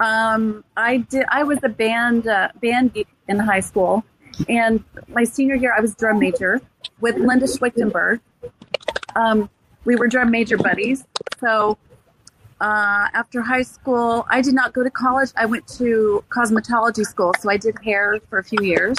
Um, 0.00 0.64
I 0.76 0.98
did. 0.98 1.24
I 1.30 1.44
was 1.44 1.60
a 1.62 1.70
band 1.70 2.26
uh, 2.26 2.48
band 2.60 2.92
geek 2.92 3.08
in 3.26 3.38
high 3.38 3.60
school, 3.60 4.04
and 4.50 4.84
my 5.08 5.24
senior 5.24 5.54
year, 5.54 5.74
I 5.74 5.80
was 5.80 5.94
drum 5.94 6.18
major 6.18 6.60
with 7.00 7.16
Linda 7.16 7.46
Schwichtenberg. 7.46 8.20
Um, 9.16 9.48
we 9.84 9.96
were 9.96 10.08
drum 10.08 10.30
major 10.30 10.56
buddies. 10.56 11.04
So 11.40 11.78
uh, 12.60 13.08
after 13.12 13.42
high 13.42 13.62
school, 13.62 14.26
I 14.30 14.40
did 14.40 14.54
not 14.54 14.72
go 14.72 14.82
to 14.82 14.90
college. 14.90 15.30
I 15.36 15.46
went 15.46 15.66
to 15.78 16.24
cosmetology 16.28 17.04
school, 17.04 17.32
so 17.40 17.50
I 17.50 17.56
did 17.56 17.76
hair 17.84 18.18
for 18.30 18.38
a 18.38 18.44
few 18.44 18.62
years. 18.62 18.96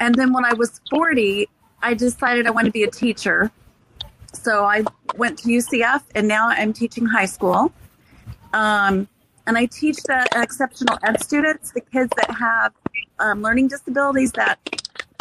And 0.00 0.14
then 0.14 0.32
when 0.32 0.44
I 0.44 0.52
was 0.54 0.80
40, 0.90 1.48
I 1.82 1.94
decided 1.94 2.46
I 2.46 2.50
wanted 2.50 2.68
to 2.68 2.72
be 2.72 2.84
a 2.84 2.90
teacher. 2.90 3.50
So 4.32 4.64
I 4.64 4.84
went 5.16 5.38
to 5.40 5.48
UCF, 5.48 6.02
and 6.14 6.26
now 6.26 6.48
I'm 6.48 6.72
teaching 6.72 7.06
high 7.06 7.26
school. 7.26 7.72
Um, 8.52 9.08
and 9.46 9.56
I 9.58 9.66
teach 9.66 9.96
the 10.04 10.26
exceptional 10.36 10.98
ed 11.02 11.22
students, 11.22 11.72
the 11.72 11.80
kids 11.80 12.10
that 12.16 12.30
have 12.30 12.72
um, 13.18 13.42
learning 13.42 13.68
disabilities 13.68 14.32
that 14.32 14.58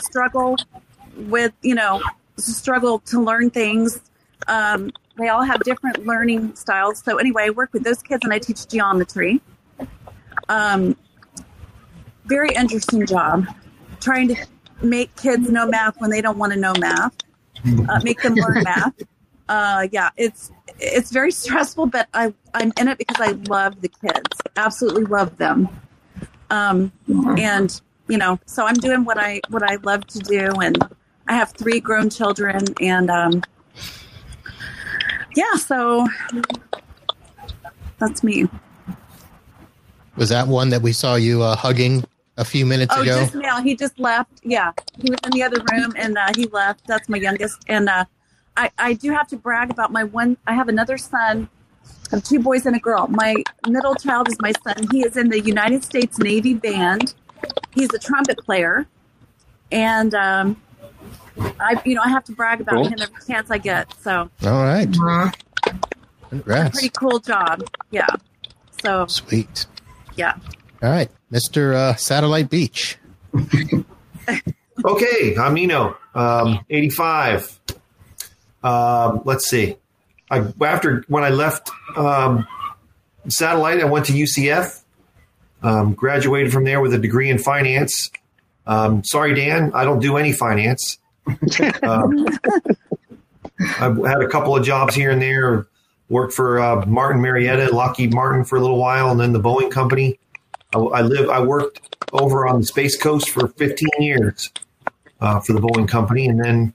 struggle 0.02 0.58
with, 1.16 1.54
you 1.62 1.76
know, 1.76 2.02
struggle 2.38 3.00
to 3.00 3.22
learn 3.22 3.50
things. 3.50 4.02
Um, 4.48 4.92
they 5.18 5.30
all 5.30 5.44
have 5.44 5.62
different 5.64 6.06
learning 6.06 6.56
styles. 6.56 7.00
So 7.00 7.18
anyway, 7.18 7.46
I 7.46 7.50
work 7.52 7.74
with 7.74 7.84
those 7.84 8.02
kids 8.02 8.24
and 8.24 8.34
I 8.34 8.40
teach 8.40 8.68
geometry. 8.68 9.42
Um, 10.50 10.96
very 12.26 12.50
interesting 12.56 13.06
job, 13.06 13.46
trying 14.00 14.30
to 14.30 14.36
make 14.82 15.16
kids 15.16 15.50
know 15.50 15.68
math 15.68 16.00
when 16.00 16.10
they 16.10 16.22
don't 16.22 16.38
want 16.38 16.54
to 16.54 16.60
know 16.60 16.74
math, 16.80 17.14
uh, 17.90 18.00
make 18.04 18.22
them 18.22 18.36
learn 18.36 18.64
math. 18.64 18.94
Uh, 19.50 19.88
yeah, 19.92 20.10
it's 20.18 20.52
it's 20.80 21.12
very 21.12 21.32
stressful, 21.32 21.88
but 21.88 22.08
I 22.14 22.34
I'm 22.54 22.72
in 22.80 22.88
it 22.88 22.98
because 22.98 23.20
I 23.20 23.32
love 23.50 23.82
the 23.82 23.90
kids, 23.90 24.40
absolutely 24.56 25.04
love 25.04 25.38
them, 25.38 25.68
um, 26.50 26.92
and 27.38 27.82
you 28.08 28.18
know, 28.18 28.40
so 28.46 28.66
I'm 28.66 28.76
doing 28.76 29.04
what 29.04 29.18
I 29.18 29.42
what 29.50 29.64
I 29.64 29.76
love 29.84 30.06
to 30.08 30.20
do, 30.20 30.52
and 30.62 30.78
I 31.28 31.34
have 31.36 31.52
three 31.52 31.80
grown 31.80 32.10
children, 32.10 32.64
and 32.82 33.10
um, 33.10 33.44
yeah, 35.36 35.56
so 35.56 36.08
that's 38.00 38.24
me. 38.24 38.46
Was 40.16 40.30
that 40.30 40.48
one 40.48 40.70
that 40.70 40.82
we 40.82 40.92
saw 40.92 41.16
you 41.16 41.42
uh, 41.42 41.56
hugging 41.56 42.04
a 42.38 42.46
few 42.46 42.66
minutes 42.66 42.94
Oh, 42.96 43.02
ago? 43.02 43.20
just 43.22 43.36
now. 43.36 43.62
He 43.62 43.76
just 43.76 44.00
left. 44.00 44.32
Yeah, 44.44 44.72
he 45.00 45.10
was 45.10 45.20
in 45.26 45.32
the 45.32 45.44
other 45.44 45.64
room 45.72 45.94
and 45.96 46.18
uh, 46.18 46.32
he 46.36 46.46
left. 46.48 46.86
That's 46.88 47.08
my 47.10 47.18
youngest. 47.18 47.64
And 47.68 47.90
uh, 47.90 48.06
I, 48.58 48.70
I 48.78 48.94
do 48.94 49.12
have 49.12 49.28
to 49.30 49.38
brag 49.38 49.72
about 49.72 49.92
my 49.92 50.04
one. 50.04 50.38
I 50.48 50.54
have 50.54 50.68
another 50.68 50.98
son 50.98 51.50
I 52.12 52.18
have 52.18 52.24
two 52.26 52.40
boys 52.40 52.66
and 52.66 52.76
a 52.76 52.80
girl. 52.80 53.08
My 53.08 53.36
middle 53.70 53.96
child 53.96 54.28
is 54.28 54.36
my 54.42 54.52
son. 54.66 54.86
He 54.92 55.02
is 55.04 55.16
in 55.16 55.30
the 55.30 55.40
United 55.40 55.84
States 55.84 56.20
Navy 56.20 56.54
Band. 56.54 57.14
He's 57.74 57.94
a 57.94 57.98
trumpet 58.00 58.38
player, 58.40 58.86
and 59.72 60.14
um, 60.14 60.62
I, 61.40 61.82
you 61.86 61.96
know, 61.96 62.02
I 62.04 62.10
have 62.10 62.24
to 62.26 62.32
brag 62.34 62.62
about 62.62 62.76
Cool. 62.76 62.88
him 62.90 62.96
every 63.02 63.16
chance 63.28 63.50
I 63.52 63.58
get. 63.58 63.94
So 64.02 64.30
All 64.44 64.64
right. 64.64 64.88
Congrats. 66.30 66.72
pretty 66.80 66.90
cool 66.90 67.20
job. 67.20 67.64
Yeah. 67.92 68.08
So 68.84 69.06
Sweet. 69.08 69.66
yeah. 70.16 70.34
All 70.84 70.90
right, 70.90 71.10
Mr. 71.32 71.74
Uh, 71.76 71.96
Satellite 71.96 72.50
Beach. 72.50 72.98
Okay, 74.84 75.36
I'm 75.38 75.54
Nino, 75.54 75.96
um, 76.16 76.66
85. 76.68 77.60
Um, 78.64 79.22
let's 79.26 79.48
see. 79.48 79.76
I, 80.32 80.48
after 80.64 81.04
when 81.08 81.24
I 81.24 81.30
left 81.30 81.70
um, 81.96 82.48
satellite, 83.28 83.80
I 83.80 83.86
went 83.86 84.08
to 84.08 84.14
UCF. 84.14 84.82
Um, 85.62 85.94
graduated 85.94 86.52
from 86.52 86.64
there 86.64 86.82
with 86.82 86.96
a 86.96 86.98
degree 86.98 87.30
in 87.30 87.38
finance. 87.38 88.10
Um, 88.66 89.04
sorry, 89.04 89.36
Dan, 89.36 89.72
I 89.76 89.84
don't 89.84 90.00
do 90.00 90.18
any 90.18 90.32
finance. 90.32 90.98
Um, 91.84 92.28
I've 93.80 93.98
had 94.06 94.22
a 94.22 94.28
couple 94.28 94.56
of 94.56 94.64
jobs 94.64 94.96
here 94.96 95.12
and 95.12 95.22
there. 95.22 95.68
Worked 96.10 96.34
for 96.34 96.60
uh, 96.60 96.86
Martin 96.86 97.22
Marietta, 97.22 97.74
Lockheed 97.74 98.14
Martin 98.14 98.44
for 98.44 98.58
a 98.58 98.60
little 98.62 98.78
while, 98.78 99.12
and 99.12 99.20
then 99.20 99.32
the 99.32 99.40
Boeing 99.40 99.72
company. 99.72 100.20
I, 100.76 100.80
I 100.80 101.02
live. 101.02 101.30
I 101.30 101.42
worked 101.42 101.96
over 102.12 102.48
on 102.48 102.62
the 102.62 102.66
Space 102.66 102.98
Coast 102.98 103.30
for 103.30 103.48
15 103.48 103.88
years 104.00 104.52
uh, 105.22 105.40
for 105.40 105.54
the 105.54 105.60
Boeing 105.60 105.88
company, 105.88 106.28
and 106.28 106.44
then 106.44 106.74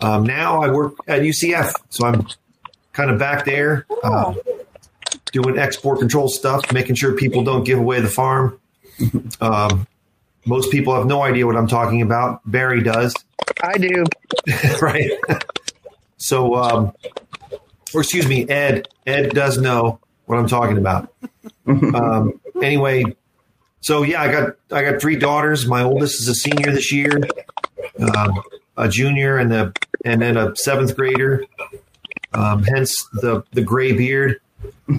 um, 0.00 0.24
now 0.24 0.62
I 0.62 0.70
work 0.70 0.94
at 1.06 1.20
UCF. 1.20 1.74
So 1.90 2.06
I'm 2.06 2.26
kind 2.92 3.10
of 3.10 3.18
back 3.18 3.44
there 3.44 3.86
uh, 4.02 4.34
doing 5.32 5.58
export 5.58 5.98
control 5.98 6.28
stuff, 6.28 6.72
making 6.72 6.94
sure 6.94 7.14
people 7.14 7.44
don't 7.44 7.64
give 7.64 7.78
away 7.78 8.00
the 8.00 8.08
farm. 8.08 8.58
Um, 9.40 9.88
most 10.44 10.70
people 10.70 10.94
have 10.94 11.06
no 11.06 11.22
idea 11.22 11.46
what 11.46 11.56
I'm 11.56 11.68
talking 11.68 12.02
about. 12.02 12.40
Barry 12.50 12.82
does. 12.82 13.14
I 13.62 13.78
do. 13.78 14.04
right. 14.82 15.10
So, 16.16 16.54
um, 16.54 16.92
or 17.94 18.00
excuse 18.00 18.26
me, 18.26 18.48
Ed. 18.48 18.88
Ed 19.06 19.30
does 19.30 19.58
know 19.58 20.00
what 20.26 20.38
I'm 20.38 20.48
talking 20.48 20.78
about. 20.78 21.12
Um, 21.64 22.40
anyway, 22.60 23.04
so 23.80 24.02
yeah, 24.02 24.20
I 24.20 24.32
got 24.32 24.56
I 24.72 24.82
got 24.82 25.00
three 25.00 25.14
daughters. 25.14 25.66
My 25.66 25.82
oldest 25.82 26.20
is 26.20 26.26
a 26.26 26.34
senior 26.34 26.72
this 26.72 26.92
year, 26.92 27.20
um, 28.00 28.42
a 28.76 28.88
junior, 28.88 29.38
and 29.38 29.50
the 29.50 29.72
and 30.04 30.20
then 30.20 30.36
a 30.36 30.54
seventh 30.56 30.96
grader. 30.96 31.44
Um, 32.32 32.64
hence 32.64 33.08
the 33.12 33.44
the 33.52 33.62
gray 33.62 33.92
beard. 33.92 34.40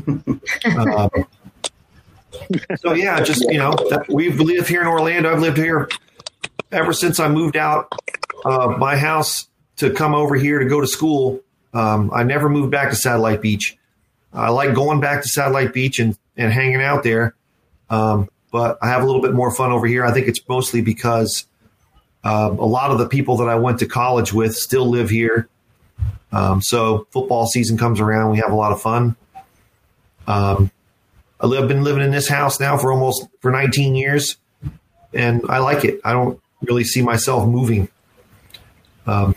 So 2.77 2.93
yeah, 2.93 3.21
just 3.21 3.41
you 3.49 3.57
know, 3.57 3.73
that, 3.89 4.05
we've 4.09 4.39
lived 4.39 4.67
here 4.67 4.81
in 4.81 4.87
Orlando. 4.87 5.31
I've 5.31 5.41
lived 5.41 5.57
here 5.57 5.89
ever 6.71 6.93
since 6.93 7.19
I 7.19 7.27
moved 7.27 7.57
out 7.57 7.91
of 8.45 8.77
my 8.79 8.97
house 8.97 9.47
to 9.77 9.91
come 9.91 10.13
over 10.13 10.35
here 10.35 10.59
to 10.59 10.65
go 10.65 10.81
to 10.81 10.87
school. 10.87 11.41
Um, 11.73 12.11
I 12.13 12.23
never 12.23 12.49
moved 12.49 12.71
back 12.71 12.89
to 12.89 12.95
Satellite 12.95 13.41
Beach. 13.41 13.77
I 14.33 14.49
like 14.49 14.73
going 14.73 14.99
back 14.99 15.21
to 15.21 15.29
Satellite 15.29 15.73
Beach 15.73 15.99
and, 15.99 16.17
and 16.35 16.51
hanging 16.51 16.81
out 16.81 17.03
there. 17.03 17.35
Um, 17.89 18.29
but 18.51 18.77
I 18.81 18.87
have 18.89 19.03
a 19.03 19.05
little 19.05 19.21
bit 19.21 19.33
more 19.33 19.51
fun 19.51 19.71
over 19.71 19.85
here. 19.87 20.05
I 20.05 20.11
think 20.11 20.27
it's 20.27 20.41
mostly 20.47 20.81
because 20.81 21.45
um, 22.23 22.59
a 22.59 22.65
lot 22.65 22.91
of 22.91 22.97
the 22.97 23.07
people 23.07 23.37
that 23.37 23.49
I 23.49 23.55
went 23.55 23.79
to 23.79 23.85
college 23.85 24.33
with 24.33 24.55
still 24.55 24.87
live 24.87 25.09
here. 25.09 25.49
Um, 26.31 26.61
so 26.61 27.07
football 27.11 27.45
season 27.45 27.77
comes 27.77 27.99
around, 27.99 28.31
we 28.31 28.37
have 28.37 28.51
a 28.51 28.55
lot 28.55 28.71
of 28.71 28.81
fun. 28.81 29.15
Um, 30.25 30.71
I 31.43 31.45
live, 31.45 31.67
been 31.67 31.83
living 31.83 32.01
in 32.01 32.11
this 32.11 32.29
house 32.29 32.57
now 32.57 32.77
for 32.77 32.93
almost 32.93 33.27
for 33.41 33.51
19 33.51 33.95
years, 33.95 34.37
and 35.13 35.41
I 35.49 35.59
like 35.59 35.83
it. 35.83 35.99
I 36.05 36.13
don't 36.13 36.39
really 36.61 36.85
see 36.85 37.01
myself 37.01 37.45
moving. 37.45 37.89
Um, 39.05 39.35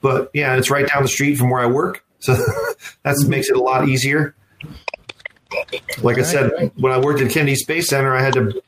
but 0.00 0.30
yeah, 0.34 0.56
it's 0.56 0.68
right 0.68 0.86
down 0.88 1.02
the 1.02 1.08
street 1.08 1.36
from 1.36 1.50
where 1.50 1.60
I 1.60 1.66
work, 1.66 2.04
so 2.18 2.34
that 3.04 3.24
makes 3.28 3.48
it 3.48 3.56
a 3.56 3.62
lot 3.62 3.88
easier. 3.88 4.34
Like 6.02 6.18
I 6.18 6.22
said, 6.22 6.72
when 6.74 6.92
I 6.92 6.98
worked 6.98 7.20
at 7.20 7.30
Kennedy 7.30 7.54
Space 7.54 7.88
Center, 7.88 8.14
I 8.16 8.20
had 8.20 8.34
to 8.34 8.60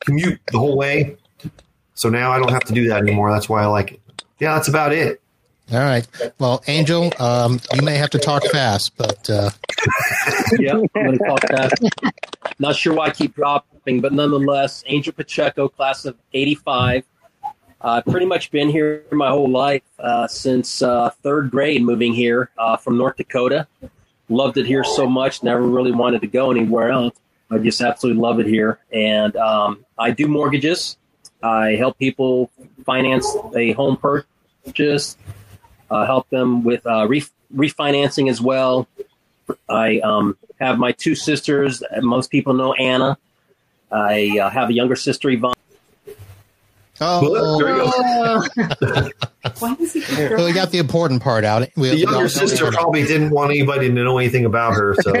commute 0.00 0.40
the 0.50 0.58
whole 0.58 0.76
way. 0.76 1.18
So 1.94 2.08
now 2.08 2.32
I 2.32 2.38
don't 2.38 2.50
have 2.50 2.64
to 2.64 2.72
do 2.72 2.88
that 2.88 3.02
anymore. 3.02 3.30
That's 3.30 3.48
why 3.48 3.62
I 3.62 3.66
like 3.66 3.92
it. 3.92 4.00
Yeah, 4.38 4.54
that's 4.54 4.68
about 4.68 4.92
it. 4.92 5.20
All 5.70 5.78
right. 5.78 6.06
Well, 6.38 6.62
Angel, 6.66 7.12
um, 7.18 7.60
you 7.74 7.82
may 7.82 7.96
have 7.96 8.10
to 8.10 8.18
talk 8.18 8.44
fast, 8.44 8.96
but 8.96 9.28
uh, 9.28 9.50
yeah, 10.58 10.72
I'm 10.72 10.86
going 10.94 11.18
to 11.18 11.38
that. 11.50 12.12
Not 12.58 12.76
sure 12.76 12.94
why 12.94 13.06
I 13.06 13.10
keep 13.10 13.34
dropping, 13.34 14.00
but 14.00 14.12
nonetheless, 14.12 14.82
Angel 14.86 15.12
Pacheco, 15.12 15.68
class 15.68 16.04
of 16.04 16.16
85. 16.32 17.04
I've 17.80 18.04
pretty 18.04 18.26
much 18.26 18.50
been 18.50 18.68
here 18.68 19.04
my 19.12 19.28
whole 19.28 19.50
life 19.50 19.82
uh, 19.98 20.26
since 20.26 20.82
uh, 20.82 21.10
third 21.22 21.50
grade, 21.50 21.82
moving 21.82 22.14
here 22.14 22.50
uh, 22.58 22.76
from 22.76 22.96
North 22.96 23.16
Dakota. 23.16 23.66
Loved 24.28 24.56
it 24.56 24.66
here 24.66 24.82
so 24.82 25.06
much, 25.06 25.42
never 25.42 25.62
really 25.62 25.92
wanted 25.92 26.20
to 26.22 26.26
go 26.26 26.50
anywhere 26.50 26.90
else. 26.90 27.14
I 27.50 27.58
just 27.58 27.80
absolutely 27.80 28.20
love 28.20 28.40
it 28.40 28.46
here. 28.46 28.80
And 28.90 29.36
um, 29.36 29.84
I 29.98 30.10
do 30.10 30.26
mortgages. 30.26 30.96
I 31.42 31.72
help 31.72 31.98
people 31.98 32.50
finance 32.84 33.36
a 33.54 33.72
home 33.72 33.96
purchase, 33.96 35.16
uh, 35.90 36.06
help 36.06 36.28
them 36.30 36.64
with 36.64 36.84
uh, 36.86 37.06
ref- 37.06 37.30
refinancing 37.54 38.28
as 38.28 38.40
well. 38.40 38.88
I 39.68 40.00
um, 40.00 40.36
have 40.60 40.78
my 40.78 40.92
two 40.92 41.14
sisters. 41.14 41.82
Most 42.00 42.30
people 42.30 42.54
know 42.54 42.72
Anna. 42.74 43.18
I 43.90 44.38
uh, 44.40 44.50
have 44.50 44.70
a 44.70 44.72
younger 44.72 44.96
sister, 44.96 45.28
Yvonne. 45.30 45.54
oh, 47.00 47.58
There 47.58 47.74
we 47.74 47.80
go. 47.80 48.42
Why 49.60 49.74
does 49.76 49.92
he 49.92 50.00
well, 50.34 50.44
we 50.44 50.52
got 50.52 50.72
the 50.72 50.78
important 50.78 51.22
part 51.22 51.44
out. 51.44 51.68
We, 51.76 51.90
The 51.90 51.98
younger 51.98 52.28
sister 52.28 52.70
probably 52.72 53.04
didn't 53.04 53.30
want 53.30 53.52
anybody 53.52 53.86
to 53.88 53.94
know 53.94 54.18
anything 54.18 54.44
about 54.44 54.74
her, 54.74 54.94
so 55.00 55.12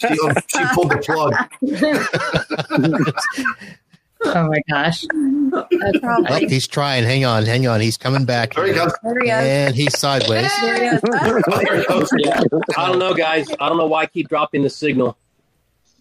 she, 0.00 0.16
she 0.48 0.64
pulled 0.72 0.90
the 0.90 0.98
plug. 1.02 1.34
Oh 4.26 4.48
my 4.48 4.62
gosh. 4.70 5.04
That's 5.54 5.98
Oh, 6.02 6.34
he's 6.48 6.66
trying. 6.66 7.04
Hang 7.04 7.24
on, 7.24 7.44
hang 7.46 7.66
on. 7.66 7.80
He's 7.80 7.96
coming 7.96 8.24
back. 8.24 8.54
There 8.54 8.66
he 8.66 8.72
goes. 8.72 8.92
There 9.02 9.20
he. 9.20 9.30
And 9.30 9.74
he's 9.74 9.98
sideways. 9.98 10.50
There 10.60 10.74
he 10.76 10.96
is. 10.96 11.02
There 11.64 11.78
he 11.78 11.84
goes. 11.86 12.10
Yeah, 12.18 12.42
I 12.76 12.86
don't 12.88 12.98
know, 12.98 13.14
guys. 13.14 13.46
I 13.60 13.68
don't 13.68 13.78
know 13.78 13.86
why 13.86 14.02
I 14.02 14.06
keep 14.06 14.28
dropping 14.28 14.62
the 14.62 14.70
signal. 14.70 15.16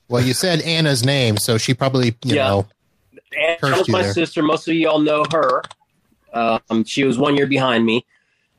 Well, 0.09 0.21
you 0.23 0.33
said 0.33 0.61
Anna's 0.61 1.03
name, 1.05 1.37
so 1.37 1.57
she 1.57 1.73
probably, 1.73 2.07
you 2.23 2.35
Yeah. 2.35 2.47
know, 2.49 2.67
Anna 3.37 3.77
was 3.77 3.89
my 3.89 4.03
there. 4.03 4.13
sister. 4.13 4.43
Most 4.43 4.67
of 4.67 4.75
y'all 4.75 4.99
know 4.99 5.23
her. 5.31 5.63
Um, 6.33 6.83
she 6.83 7.03
was 7.03 7.17
one 7.17 7.35
year 7.35 7.47
behind 7.47 7.85
me. 7.85 8.05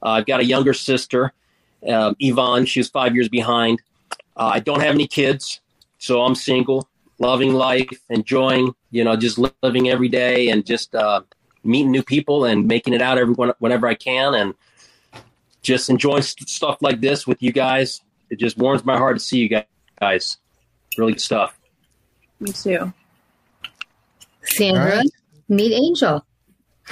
Uh, 0.02 0.10
I've 0.10 0.26
got 0.26 0.40
a 0.40 0.44
younger 0.44 0.74
sister, 0.74 1.32
um, 1.88 2.16
Yvonne. 2.20 2.66
She 2.66 2.80
was 2.80 2.88
five 2.88 3.14
years 3.14 3.28
behind. 3.28 3.80
Uh, 4.36 4.50
I 4.54 4.60
don't 4.60 4.80
have 4.80 4.94
any 4.94 5.06
kids, 5.06 5.60
so 5.98 6.22
I'm 6.22 6.34
single, 6.34 6.88
loving 7.24 7.54
life, 7.54 7.88
enjoying, 8.10 8.74
you 8.90 9.02
know, 9.02 9.16
just 9.16 9.38
living 9.62 9.88
every 9.88 10.08
day 10.08 10.50
and 10.50 10.64
just 10.66 10.94
uh, 10.94 11.22
meeting 11.62 11.90
new 11.90 12.02
people 12.02 12.44
and 12.44 12.66
making 12.68 12.92
it 12.92 13.00
out 13.00 13.16
every 13.18 13.34
whenever 13.58 13.86
I 13.86 13.94
can, 13.94 14.34
and 14.34 14.54
just 15.62 15.88
enjoying 15.88 16.22
st- 16.22 16.48
stuff 16.48 16.78
like 16.82 17.00
this 17.00 17.26
with 17.26 17.42
you 17.42 17.50
guys. 17.52 18.02
It 18.30 18.38
just 18.38 18.58
warms 18.58 18.84
my 18.84 18.96
heart 18.98 19.16
to 19.16 19.20
see 19.24 19.38
you 19.38 19.64
guys. 20.00 20.36
Really 20.98 21.12
good 21.12 21.20
stuff. 21.20 21.58
Me 22.40 22.52
too. 22.52 22.92
Sandra, 24.42 24.82
All 24.82 24.88
right. 24.98 25.10
meet 25.48 25.72
Angel. 25.74 26.24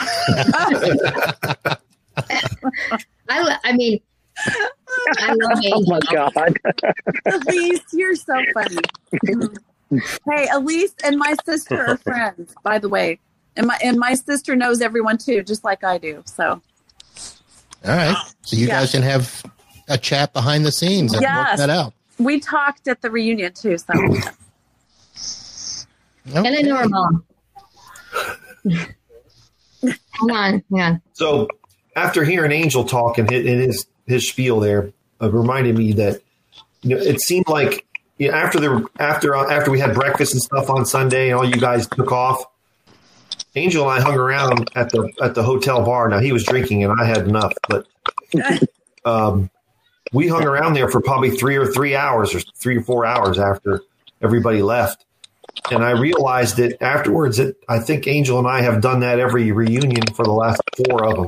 I, 3.29 3.59
I 3.65 3.73
mean, 3.75 4.01
I 5.19 5.35
love 5.35 5.59
Oh 5.59 5.61
Angel. 5.65 5.85
my 5.87 6.01
god! 6.11 6.59
Elise, 7.47 7.81
you're 7.93 8.15
so 8.15 8.35
funny. 8.55 8.79
hey, 10.31 10.49
Elise 10.53 10.95
and 11.05 11.19
my 11.19 11.35
sister 11.45 11.83
are 11.85 11.97
friends, 12.05 12.55
by 12.63 12.79
the 12.79 12.89
way. 12.89 13.19
And 13.57 13.67
my 13.67 13.79
and 13.85 13.99
my 13.99 14.15
sister 14.15 14.57
knows 14.57 14.81
everyone 14.81 15.19
too, 15.19 15.43
just 15.43 15.63
like 15.65 15.85
I 15.85 15.99
do. 15.99 16.23
So 16.27 16.61
all 17.85 17.97
right. 17.97 18.17
So 18.43 18.57
you 18.57 18.67
Yeah. 18.67 18.81
guys 18.81 18.93
can 18.93 19.03
have 19.03 19.43
a 19.89 19.99
chat 19.99 20.33
behind 20.33 20.65
the 20.65 20.73
scenes 20.73 21.13
and 21.13 21.23
work 21.23 21.49
that 21.57 21.71
out. 21.71 21.93
we 22.19 22.41
talked 22.41 22.89
at 22.89 23.03
the 23.03 23.11
reunion 23.11 23.53
too. 23.53 23.77
So 23.79 23.93
And 26.35 26.47
I 26.47 26.63
know 26.63 26.77
her 26.77 26.89
mom. 26.89 27.25
hang 28.65 30.31
on, 30.31 30.63
hang 30.71 30.81
on. 30.81 31.03
So 31.15 31.49
after 31.97 32.25
hearing 32.25 32.53
Angel 32.53 32.85
talk 32.85 33.19
and 33.19 33.29
his, 33.29 33.47
and 33.47 33.61
his 33.61 33.87
his 34.07 34.29
spiel 34.29 34.61
there, 34.61 34.93
uh, 35.21 35.31
reminded 35.31 35.77
me 35.77 35.93
that 35.95 36.23
you 36.83 36.97
know, 36.97 37.03
it 37.03 37.21
seemed 37.21 37.49
like 37.49 37.87
you 38.19 38.31
know, 38.31 38.37
after 38.37 38.61
the 38.61 38.87
after 38.99 39.35
uh, 39.35 39.51
after 39.51 39.71
we 39.71 39.81
had 39.81 39.95
breakfast 39.95 40.33
and 40.33 40.43
stuff 40.43 40.71
on 40.71 40.85
Sunday, 40.87 41.31
and 41.31 41.39
all 41.39 41.45
you 41.45 41.57
guys 41.57 41.87
took 41.89 42.13
off. 42.13 42.45
Angel 43.55 43.89
and 43.91 44.01
I 44.01 44.03
hung 44.03 44.17
around 44.17 44.71
at 44.75 44.91
the 44.91 45.13
at 45.23 45.35
the 45.35 45.43
hotel 45.43 45.85
bar. 45.85 46.09
Now 46.09 46.21
he 46.21 46.33
was 46.33 46.45
drinking 46.45 46.85
and 46.85 46.99
I 46.99 47.05
had 47.05 47.29
enough, 47.29 47.53
but 47.69 47.87
um, 49.05 49.51
we 50.13 50.27
hung 50.29 50.45
around 50.45 50.73
there 50.75 50.89
for 50.89 51.01
probably 51.03 51.31
three 51.31 51.57
or 51.57 51.67
three 51.67 51.95
hours 51.95 52.35
or 52.35 52.41
three 52.57 52.79
or 52.79 52.83
four 52.83 53.05
hours 53.05 53.39
after 53.39 53.83
everybody 54.23 54.63
left. 54.63 55.05
And 55.71 55.85
I 55.85 55.91
realized 55.91 56.59
it 56.59 56.79
afterwards 56.81 57.37
that 57.37 57.57
I 57.69 57.79
think 57.79 58.07
Angel 58.07 58.39
and 58.39 58.49
I 58.49 58.63
have 58.63 58.81
done 58.81 59.01
that 59.01 59.19
every 59.19 59.53
reunion 59.53 60.07
for 60.15 60.25
the 60.25 60.33
last 60.33 60.63
four 60.89 61.05
of 61.05 61.17
them, 61.17 61.27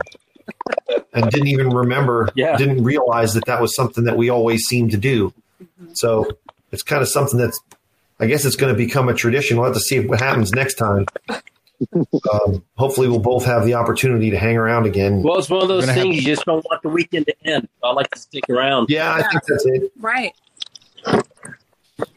and 1.12 1.30
didn't 1.30 1.48
even 1.48 1.68
remember, 1.70 2.30
Yeah. 2.34 2.56
didn't 2.56 2.84
realize 2.84 3.34
that 3.34 3.44
that 3.46 3.60
was 3.60 3.76
something 3.76 4.04
that 4.04 4.16
we 4.16 4.30
always 4.30 4.64
seemed 4.64 4.92
to 4.92 4.96
do. 4.96 5.32
So 5.92 6.26
it's 6.74 6.82
kind 6.82 7.00
of 7.00 7.08
something 7.08 7.38
that's, 7.38 7.58
I 8.20 8.26
guess 8.26 8.44
it's 8.44 8.56
going 8.56 8.72
to 8.72 8.76
become 8.76 9.08
a 9.08 9.14
tradition. 9.14 9.56
We'll 9.56 9.66
have 9.66 9.74
to 9.74 9.80
see 9.80 10.00
what 10.00 10.20
happens 10.20 10.52
next 10.52 10.74
time. 10.74 11.06
Um, 12.32 12.64
hopefully, 12.76 13.08
we'll 13.08 13.18
both 13.18 13.44
have 13.44 13.66
the 13.66 13.74
opportunity 13.74 14.30
to 14.30 14.38
hang 14.38 14.56
around 14.56 14.86
again. 14.86 15.22
Well, 15.22 15.38
it's 15.38 15.50
one 15.50 15.60
of 15.60 15.68
those 15.68 15.84
things 15.84 15.96
have- 15.98 16.06
you 16.06 16.22
just 16.22 16.44
don't 16.46 16.64
want 16.70 16.80
the 16.82 16.88
weekend 16.88 17.26
to 17.26 17.34
end. 17.44 17.68
I 17.82 17.92
like 17.92 18.08
to 18.12 18.18
stick 18.18 18.44
around. 18.48 18.86
yeah, 18.88 19.12
I 19.12 19.22
think 19.28 19.42
that's 19.46 19.66
it. 19.66 19.92
Right. 19.98 20.32
I 21.04 21.20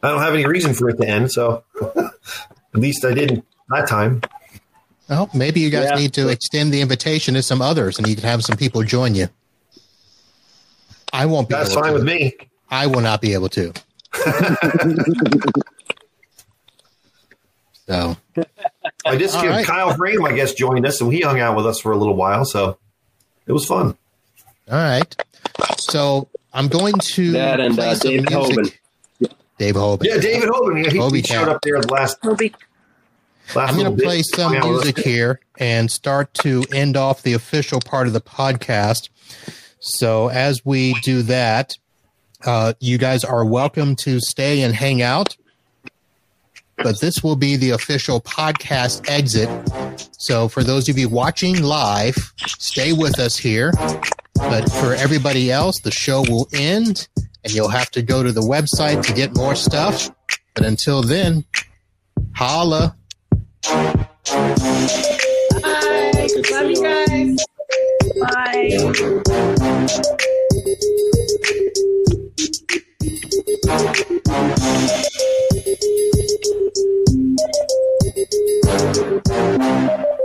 don't 0.00 0.20
have 0.22 0.32
any 0.32 0.46
reason 0.46 0.74
for 0.74 0.88
it 0.88 0.96
to 0.98 1.06
end, 1.06 1.32
so 1.32 1.64
at 1.96 2.12
least 2.74 3.04
I 3.04 3.12
didn't 3.12 3.44
that 3.70 3.88
time. 3.88 4.22
Well, 5.10 5.28
maybe 5.34 5.60
you 5.60 5.70
guys 5.70 5.88
Yeah. 5.90 5.96
need 5.98 6.12
to 6.14 6.28
extend 6.28 6.72
the 6.72 6.80
invitation 6.80 7.34
to 7.34 7.42
some 7.42 7.60
others, 7.60 7.98
and 7.98 8.06
you 8.06 8.14
can 8.14 8.24
have 8.24 8.42
some 8.44 8.56
people 8.56 8.82
join 8.84 9.14
you. 9.16 9.28
I 11.12 11.26
won't 11.26 11.48
be. 11.48 11.56
That's 11.56 11.72
able 11.72 11.82
fine 11.82 11.92
to. 11.92 11.98
with 11.98 12.04
me. 12.04 12.36
I 12.70 12.86
will 12.86 13.00
not 13.02 13.20
be 13.20 13.34
able 13.34 13.48
to. 13.50 13.72
so 17.86 18.16
I 19.06 19.16
just 19.16 19.36
All 19.36 19.46
right. 19.46 19.64
Kyle 19.66 19.96
Graham, 19.96 20.24
I 20.24 20.32
guess, 20.32 20.52
joined 20.54 20.86
us, 20.86 21.00
and 21.00 21.12
he 21.12 21.20
hung 21.20 21.40
out 21.40 21.56
with 21.56 21.66
us 21.66 21.80
for 21.80 21.92
a 21.92 21.96
little 21.96 22.16
while, 22.16 22.44
so 22.44 22.78
it 23.46 23.52
was 23.52 23.64
fun. 23.66 23.96
All 24.70 24.76
right. 24.76 25.14
So 25.78 26.28
I'm 26.52 26.68
going 26.68 26.94
to 27.14 27.32
That 27.32 27.60
and 27.60 27.74
play 27.74 27.88
uh, 27.88 27.94
some 27.94 28.10
David 28.10 28.30
music. 28.30 28.56
Hoban. 28.56 28.74
Dave 29.58 29.74
Hoban. 29.74 30.04
Yeah, 30.04 30.18
David 30.18 30.48
Hoban, 30.50 30.84
yeah, 30.84 30.90
he, 30.90 30.98
Hobie 30.98 31.16
he 31.16 31.22
showed 31.22 31.48
up 31.48 31.60
there 31.62 31.80
last. 31.82 32.18
Toby. 32.22 32.54
last 33.54 33.70
I'm 33.70 33.76
going 33.76 33.78
little 33.78 33.92
to 33.92 33.96
bit. 33.96 34.04
play 34.04 34.22
some 34.22 34.52
Hung 34.52 34.56
out 34.56 34.68
with 34.68 34.78
us. 34.78 34.84
music 34.84 35.04
here 35.04 35.40
and 35.58 35.90
start 35.90 36.32
to 36.34 36.64
end 36.72 36.96
off 36.96 37.22
the 37.22 37.32
official 37.32 37.80
part 37.80 38.06
of 38.06 38.12
the 38.12 38.20
podcast. 38.20 39.08
So 39.80 40.28
as 40.28 40.64
we 40.64 40.94
do 41.02 41.22
that, 41.22 41.76
uh, 42.44 42.74
you 42.80 42.98
guys 42.98 43.24
are 43.24 43.44
welcome 43.44 43.96
to 43.96 44.20
stay 44.20 44.62
and 44.62 44.72
hang 44.74 45.02
out. 45.02 45.36
But 46.76 47.00
this 47.00 47.24
will 47.24 47.34
be 47.34 47.56
the 47.56 47.70
official 47.70 48.20
podcast 48.20 49.10
exit. 49.10 49.48
So 50.16 50.46
for 50.48 50.62
those 50.62 50.88
of 50.88 50.96
you 50.96 51.08
watching 51.08 51.60
live, 51.62 52.32
stay 52.36 52.92
with 52.92 53.18
us 53.18 53.36
here. 53.36 53.72
But 54.34 54.70
for 54.70 54.94
everybody 54.94 55.50
else, 55.50 55.80
the 55.80 55.90
show 55.90 56.20
will 56.22 56.46
end 56.52 57.08
and 57.42 57.52
you'll 57.52 57.68
have 57.68 57.90
to 57.90 58.02
go 58.02 58.22
to 58.22 58.30
the 58.30 58.40
website 58.40 59.04
to 59.06 59.12
get 59.12 59.36
more 59.36 59.56
stuff. 59.56 60.08
But 60.54 60.64
until 60.64 61.02
then, 61.02 61.44
holla. 62.34 62.96
Bye. 63.64 64.06
Love 66.50 66.70
you 66.70 66.82
guys. 66.82 67.44
Bye. 68.20 68.78
Thank 73.00 74.08
you. 80.02 80.17